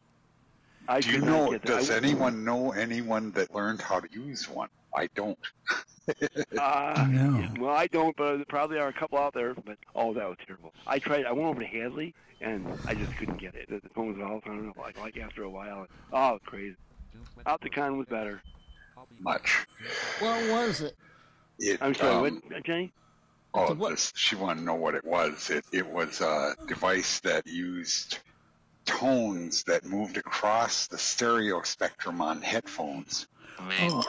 [0.88, 1.50] I Do you know?
[1.52, 1.68] get that.
[1.68, 4.68] Does I- anyone know anyone that learned how to use one?
[4.94, 5.38] I don't.
[6.58, 7.38] Uh, No.
[7.38, 9.54] yeah, well, I don't, but there probably are a couple out there.
[9.54, 10.74] But oh, that was terrible.
[10.86, 11.24] I tried.
[11.24, 13.70] I went over to Hadley, and I just couldn't get it.
[13.70, 14.42] The, the phone was off.
[14.44, 14.74] I don't know.
[14.78, 16.76] Like, like after a while, oh, it was crazy.
[17.46, 18.42] Opticon was better.
[19.18, 19.66] Much.
[20.20, 20.94] What was it?
[21.58, 22.92] It, I'm sorry, um, what, Jenny?
[23.54, 25.48] Oh, So what- this, she wanted to know what it was.
[25.48, 28.18] It, it was a device that used
[28.84, 33.26] tones that moved across the stereo spectrum on headphones.
[33.58, 34.02] Um,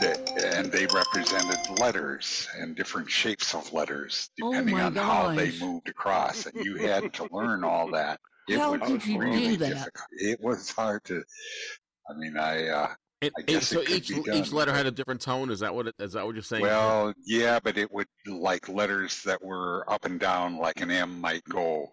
[0.00, 5.34] that, and they represented letters and different shapes of letters Oh depending my on how
[5.34, 6.46] they moved across.
[6.46, 8.20] And you had to learn all that.
[8.48, 9.68] It How was did you do that?
[9.68, 10.08] difficult.
[10.12, 11.22] It was hard to.
[12.08, 12.68] I mean, I.
[12.68, 12.88] Uh,
[13.22, 15.50] And, I and guess so it each each letter had a different tone.
[15.50, 16.62] Is that what it, is that what you're saying?
[16.62, 21.20] Well, yeah, but it would like letters that were up and down, like an M
[21.20, 21.92] might go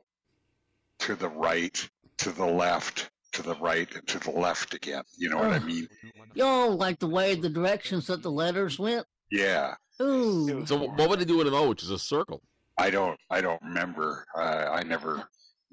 [0.99, 5.03] to the right, to the left, to the right, and to the left again.
[5.17, 5.65] You know what I Ugh.
[5.65, 5.87] mean?
[6.33, 9.05] Yo, like the way the directions that the letters went.
[9.31, 9.75] Yeah.
[10.01, 10.65] Ooh.
[10.65, 12.41] So what would they do with an O, which is a circle?
[12.77, 13.19] I don't.
[13.29, 14.25] I don't remember.
[14.35, 15.23] Uh, I never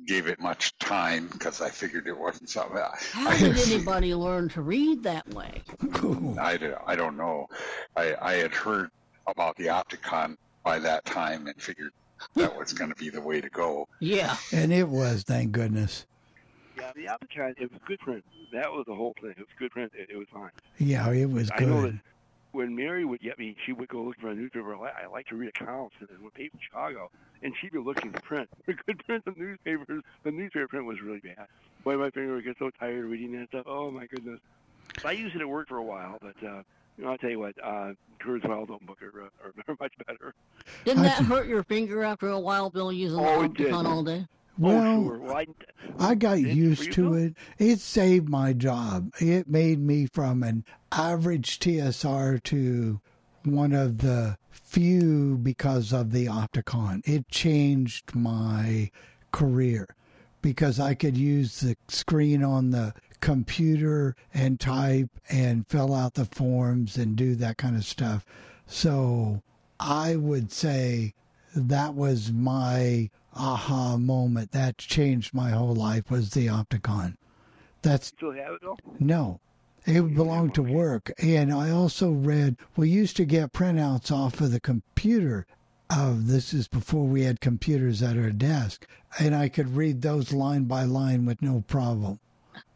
[0.06, 2.78] gave it much time because I figured it wasn't something.
[2.78, 5.62] I, How did anybody learn to read that way?
[6.40, 7.46] I, I don't know.
[7.96, 8.90] I, I had heard
[9.26, 11.92] about the Opticon by that time and figured
[12.36, 13.88] that was going to be the way to go.
[14.00, 14.36] Yeah.
[14.52, 16.06] And it was, thank goodness.
[16.78, 18.24] Yeah, the Opticon, it was good print.
[18.52, 19.30] That was the whole thing.
[19.30, 19.92] It was good print.
[19.94, 20.50] It, it was fine.
[20.78, 22.00] Yeah, it was I know that good.
[22.52, 24.74] when Mary would get me, she would go looking for a newspaper.
[24.76, 27.10] I I like to read accounts and then would paper in Chicago,
[27.42, 28.48] and she'd be looking for print.
[28.64, 31.46] For good print of newspapers, the newspaper print was really bad.
[31.84, 33.64] Boy, my finger would get so tired of reading that stuff.
[33.66, 34.40] Oh my goodness.
[35.04, 36.62] I used it at work for a while, but uh,
[36.96, 39.28] you know, I'll tell you what, uh, Kurzweil don't book are, uh,
[39.68, 40.34] are much better.
[40.84, 43.52] Didn't that hurt your finger after a while, Bill, using Oh, the it.
[43.54, 44.26] Opticon all day?
[44.58, 45.18] Well, oh, sure.
[45.18, 45.46] Well, I,
[45.98, 47.34] I got used to it.
[47.58, 49.12] It saved my job.
[49.20, 53.00] It made me from an average TSR to
[53.44, 57.02] one of the few because of the Opticon.
[57.08, 58.90] It changed my
[59.32, 59.86] career
[60.42, 66.24] because I could use the screen on the computer and type and fill out the
[66.24, 68.24] forms and do that kind of stuff.
[68.66, 69.42] So
[69.80, 71.14] I would say
[71.66, 74.52] that was my aha moment.
[74.52, 77.16] That changed my whole life was the Opticon.
[77.82, 78.78] That's still have it though.
[78.98, 79.40] no.
[79.86, 81.10] It belonged to work.
[81.18, 85.46] And I also read, we used to get printouts off of the computer.
[85.90, 88.86] Of this is before we had computers at our desk.
[89.18, 92.20] And I could read those line by line with no problem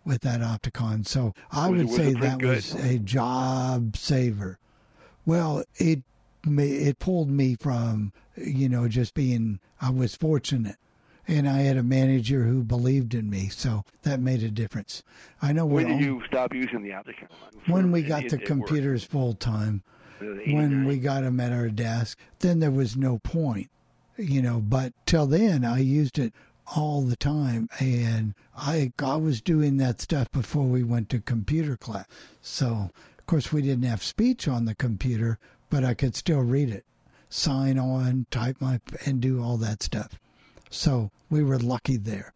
[0.06, 1.06] with that Opticon.
[1.06, 4.58] So I Was would say that was a job saver.
[5.26, 6.02] Well, it
[6.44, 10.76] it pulled me from, you know, just being, I was fortunate.
[11.28, 13.48] And I had a manager who believed in me.
[13.48, 15.04] So that made a difference.
[15.40, 17.28] I know When did al- you stop using the Opticon?
[17.66, 19.82] when we got the computers full time,
[20.20, 23.70] when we got them at our desk, then there was no point,
[24.16, 24.60] you know.
[24.60, 26.32] But till then, I used it
[26.76, 31.76] all the time, and I I was doing that stuff before we went to computer
[31.76, 32.06] class.
[32.40, 35.38] So of course we didn't have speech on the computer,
[35.72, 36.84] but I could still read it,
[37.30, 40.20] sign on, type my and do all that stuff.
[40.68, 42.34] So we were lucky there.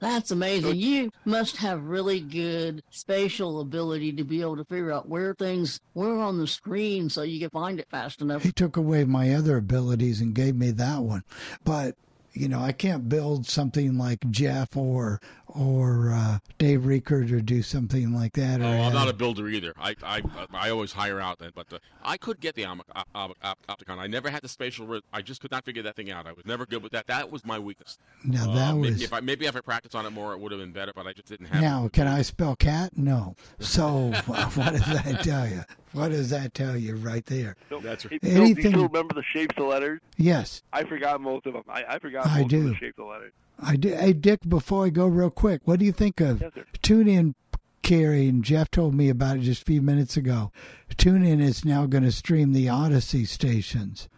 [0.00, 0.74] That's amazing.
[0.76, 5.80] You must have really good spatial ability to be able to figure out where things
[5.94, 8.42] were on the screen so you can find it fast enough.
[8.42, 11.22] He took away my other abilities and gave me that one.
[11.64, 11.94] But,
[12.32, 17.62] you know, I can't build something like Jeff or or uh, Dave Rickard or do
[17.62, 18.60] something like that.
[18.60, 19.72] Oh, or I'm not a builder either.
[19.78, 20.22] I I,
[20.52, 23.98] I always hire out but uh, I could get the Om- Op- Op- Op- Opticon.
[23.98, 24.86] I never had the spatial.
[24.86, 26.26] Re- I just could not figure that thing out.
[26.26, 27.06] I was never good with that.
[27.06, 27.98] That was my weakness.
[28.24, 30.40] Now, Uh, that maybe was- if I maybe if I practiced on it more, it
[30.40, 30.92] would have been better.
[30.94, 31.60] But I just didn't have.
[31.62, 31.92] Now, it.
[31.92, 32.96] can I spell cat?
[32.96, 33.36] No.
[33.58, 35.62] So, what does that tell you?
[35.92, 37.56] What does that tell you right there?
[37.82, 40.00] That's Hey, Bill, do you Anything- still remember the shapes of letters?
[40.16, 41.62] Yes, I forgot most of them.
[41.68, 43.32] I, I forgot I most of the shapes of letters.
[43.58, 43.90] I do.
[43.94, 46.64] Hey, Dick, before I go real quick, what do you think of Yes, sir.
[46.82, 47.34] TuneIn,
[47.82, 48.28] Carrie?
[48.28, 50.52] And Jeff told me about it just a few minutes ago.
[50.96, 54.08] TuneIn is now going to stream the Audacy stations.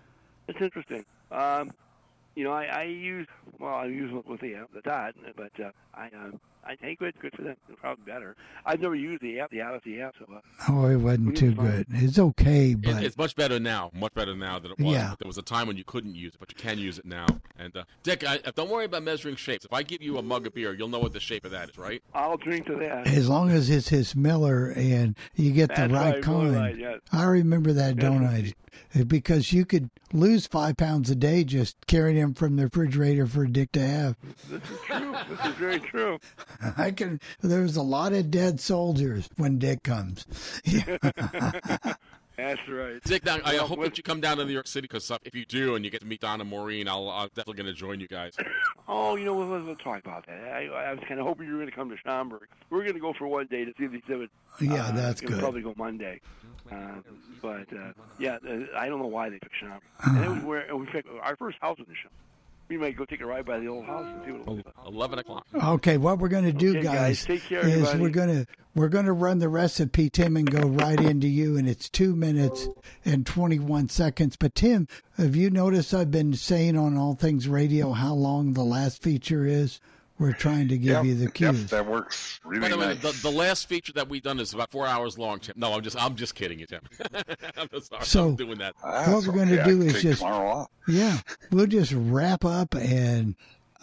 [0.49, 1.05] It's interesting.
[1.31, 1.71] Um,
[2.41, 3.27] you know, I, I use
[3.59, 6.99] well, I use it with the uh, the dot, but uh, I um, I think
[6.99, 7.57] good good for them.
[7.79, 8.35] Probably better.
[8.65, 10.41] I've never used the app, the Audacy app, so uh,
[10.71, 11.85] Oh, it wasn't too good.
[11.91, 13.91] It's okay, It- but it's much better now.
[13.95, 14.95] Much better now than it was.
[14.95, 15.15] Yeah.
[15.19, 17.27] There was a time when you couldn't use it, but you can use it now.
[17.59, 19.67] And uh, Dick, I, don't worry about measuring shapes.
[19.67, 21.69] If I give you a mug of beer, you'll know what the shape of that
[21.69, 22.03] is, right?
[22.15, 23.07] I'll drink to that.
[23.07, 26.53] as long as it's his Miller and you get the That's right right, kind.
[26.53, 27.01] Miller Lite, yes.
[27.13, 28.55] I remember that, don't I?
[29.07, 33.47] Because you could lose five pounds a day just carrying him from the refrigerator for
[33.47, 34.17] Dick to have.
[34.49, 35.17] This is true.
[35.29, 36.19] this is very true.
[36.77, 37.21] I can.
[37.41, 40.27] There's a lot of dead soldiers when Dick comes.
[42.49, 43.03] That's right.
[43.05, 45.11] Dick, now, I Well, hope with- that you come down to New York City because
[45.25, 47.79] if you do and you get to meet Donna Maureen, I'll, I'm definitely going to
[47.79, 48.35] join you guys.
[48.93, 50.53] Oh, you know, we'll, we'll talk about that.
[50.53, 52.49] I, I was kind of hoping you were going to come to Schaumburg.
[52.71, 54.31] We're going to go for one day to see the exhibit.
[54.61, 55.39] Yeah, Uh, that's we'll good.
[55.41, 56.21] Probably go Monday.
[56.73, 56.77] Uh,
[57.41, 59.83] but uh, yeah, uh, I don't know why they took Schaumburg.
[60.01, 60.11] Uh-huh.
[60.17, 62.19] And it was where we picked our first house was in Schaumburg.
[62.71, 64.65] We might go take a ride by the old house and see what it looks
[64.65, 64.87] like.
[64.87, 65.45] 11 o'clock.
[65.61, 67.99] Okay, what we're going to do, Okay, guys, take care, is everybody.
[68.01, 71.57] we're going to we're going to run the recipe, Tim, and go right into you,
[71.57, 72.69] and it's two minutes
[73.05, 74.37] and twenty one seconds.
[74.37, 74.87] But Tim,
[75.17, 79.45] have you noticed I've been saying on All Things Radio how long the last feature
[79.45, 79.81] is?
[80.21, 83.01] We're trying to give Yep, you the yep, that works By really the way, nice.
[83.01, 85.55] the, the last feature that we've done is about four hours long, Tim.
[85.57, 86.83] No, I'm just I'm just kidding you, Tim.
[87.57, 88.05] I'm sorry.
[88.05, 88.75] So, I'm doing that.
[88.83, 90.23] what we're going to do is just
[90.87, 91.19] yeah,
[91.51, 93.35] we'll just wrap up and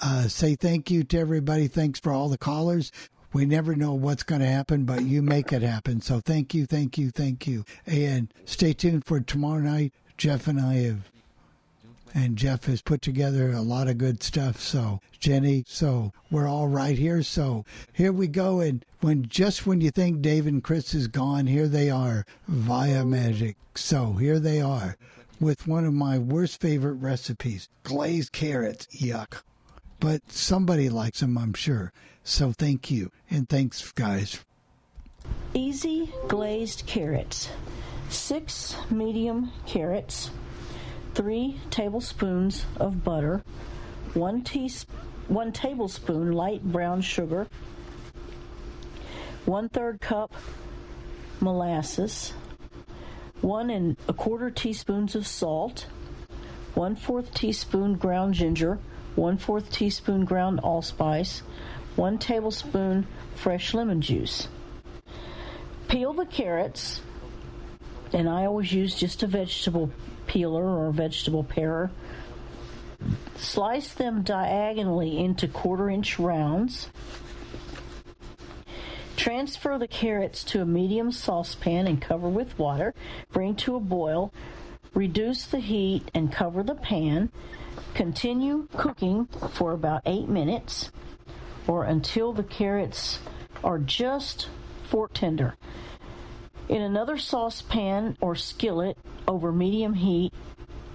[0.01, 1.67] uh, say thank you to everybody.
[1.67, 2.91] Thanks for all the callers.
[3.33, 6.01] We never know what's going to happen, but you make it happen.
[6.01, 9.93] So thank you, thank you, thank you, and stay tuned for tomorrow night.
[10.17, 11.11] Jeff and I have,
[12.13, 14.59] and Jeff has put together a lot of good stuff.
[14.59, 17.23] So Jenny, so we're all right here.
[17.23, 18.59] So here we go.
[18.59, 23.05] And when just when you think Dave and Chris is gone, here they are via
[23.05, 23.57] magic.
[23.75, 24.97] So here they are
[25.39, 28.87] with one of my worst favorite recipes glazed carrots.
[28.87, 29.41] Yuck.
[29.99, 31.91] But somebody likes them, I'm sure.
[32.23, 33.11] So thank you.
[33.29, 34.43] And thanks, guys.
[35.53, 37.49] Easy glazed carrots.
[38.09, 40.29] Six medium carrots.
[41.17, 43.43] Three tablespoons of butter.
[44.13, 44.85] One teas
[45.27, 47.47] one tablespoon light brown sugar.
[49.45, 50.35] One third cup
[51.39, 52.35] molasses.
[53.41, 55.87] One and a quarter teaspoons of salt.
[56.75, 58.77] One fourth teaspoon ground ginger.
[59.15, 61.39] One fourth teaspoon ground allspice.
[61.95, 64.49] One tablespoon fresh lemon juice.
[65.87, 67.01] Peel the carrots,
[68.13, 69.89] and I always use just a vegetable
[70.27, 71.89] peeler or vegetable parer.
[73.35, 76.89] Slice them diagonally into quarter inch rounds.
[79.15, 82.93] Transfer the carrots to a medium saucepan and cover with water.
[83.31, 84.31] Bring to a boil.
[84.93, 87.31] Reduce the heat and cover the pan.
[87.93, 90.91] Continue cooking for about eight minutes
[91.67, 93.19] or until the carrots
[93.63, 94.49] are just
[94.83, 95.55] fork tender.
[96.69, 100.33] In another saucepan or skillet over medium heat,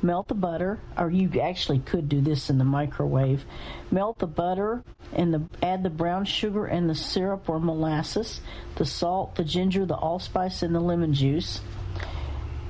[0.03, 3.45] melt the butter, or you actually could do this in the microwave.
[3.91, 8.41] Melt the butter and the, add the brown sugar and the syrup or molasses,
[8.77, 11.61] the salt, the ginger, the allspice, and the lemon juice.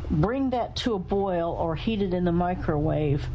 [0.09, 3.27] Bring that to a boil or heat it in the microwave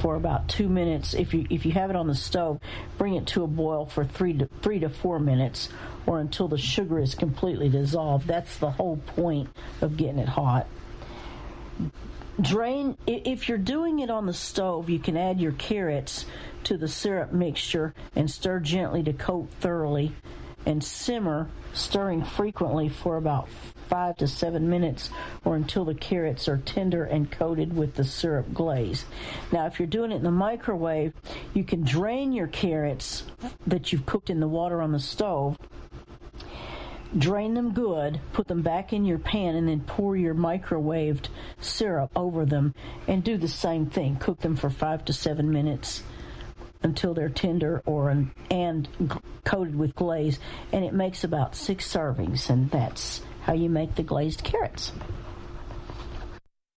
[0.00, 1.14] for about two minutes.
[1.14, 2.58] If you if you have it on the stove,
[2.98, 5.68] bring it to a boil for three to three to four minutes,
[6.10, 8.26] or until the sugar is completely dissolved.
[8.26, 9.48] That's the whole point
[9.80, 10.66] of getting it hot.
[12.40, 16.26] Drain if you're doing it on the stove, you can add your carrots
[16.64, 20.10] to the syrup mixture and stir gently to coat thoroughly,
[20.66, 23.48] and simmer, stirring frequently for about
[23.88, 25.10] five to seven minutes
[25.44, 29.04] or until the carrots are tender and coated with the syrup glaze.
[29.52, 31.12] Now, if you're doing it in the microwave,
[31.54, 33.22] you can drain your carrots
[33.68, 35.56] that you've cooked in the water on the stove.
[37.18, 41.26] Drain them good, put them back in your pan, and then pour your microwaved
[41.60, 42.74] syrup over them
[43.08, 44.16] and do the same thing.
[44.16, 46.04] Cook them for five to seven minutes
[46.82, 48.10] until they're tender or
[48.50, 50.38] and coated with glaze,
[50.72, 54.92] and it makes about six servings, and that's how you make the glazed carrots.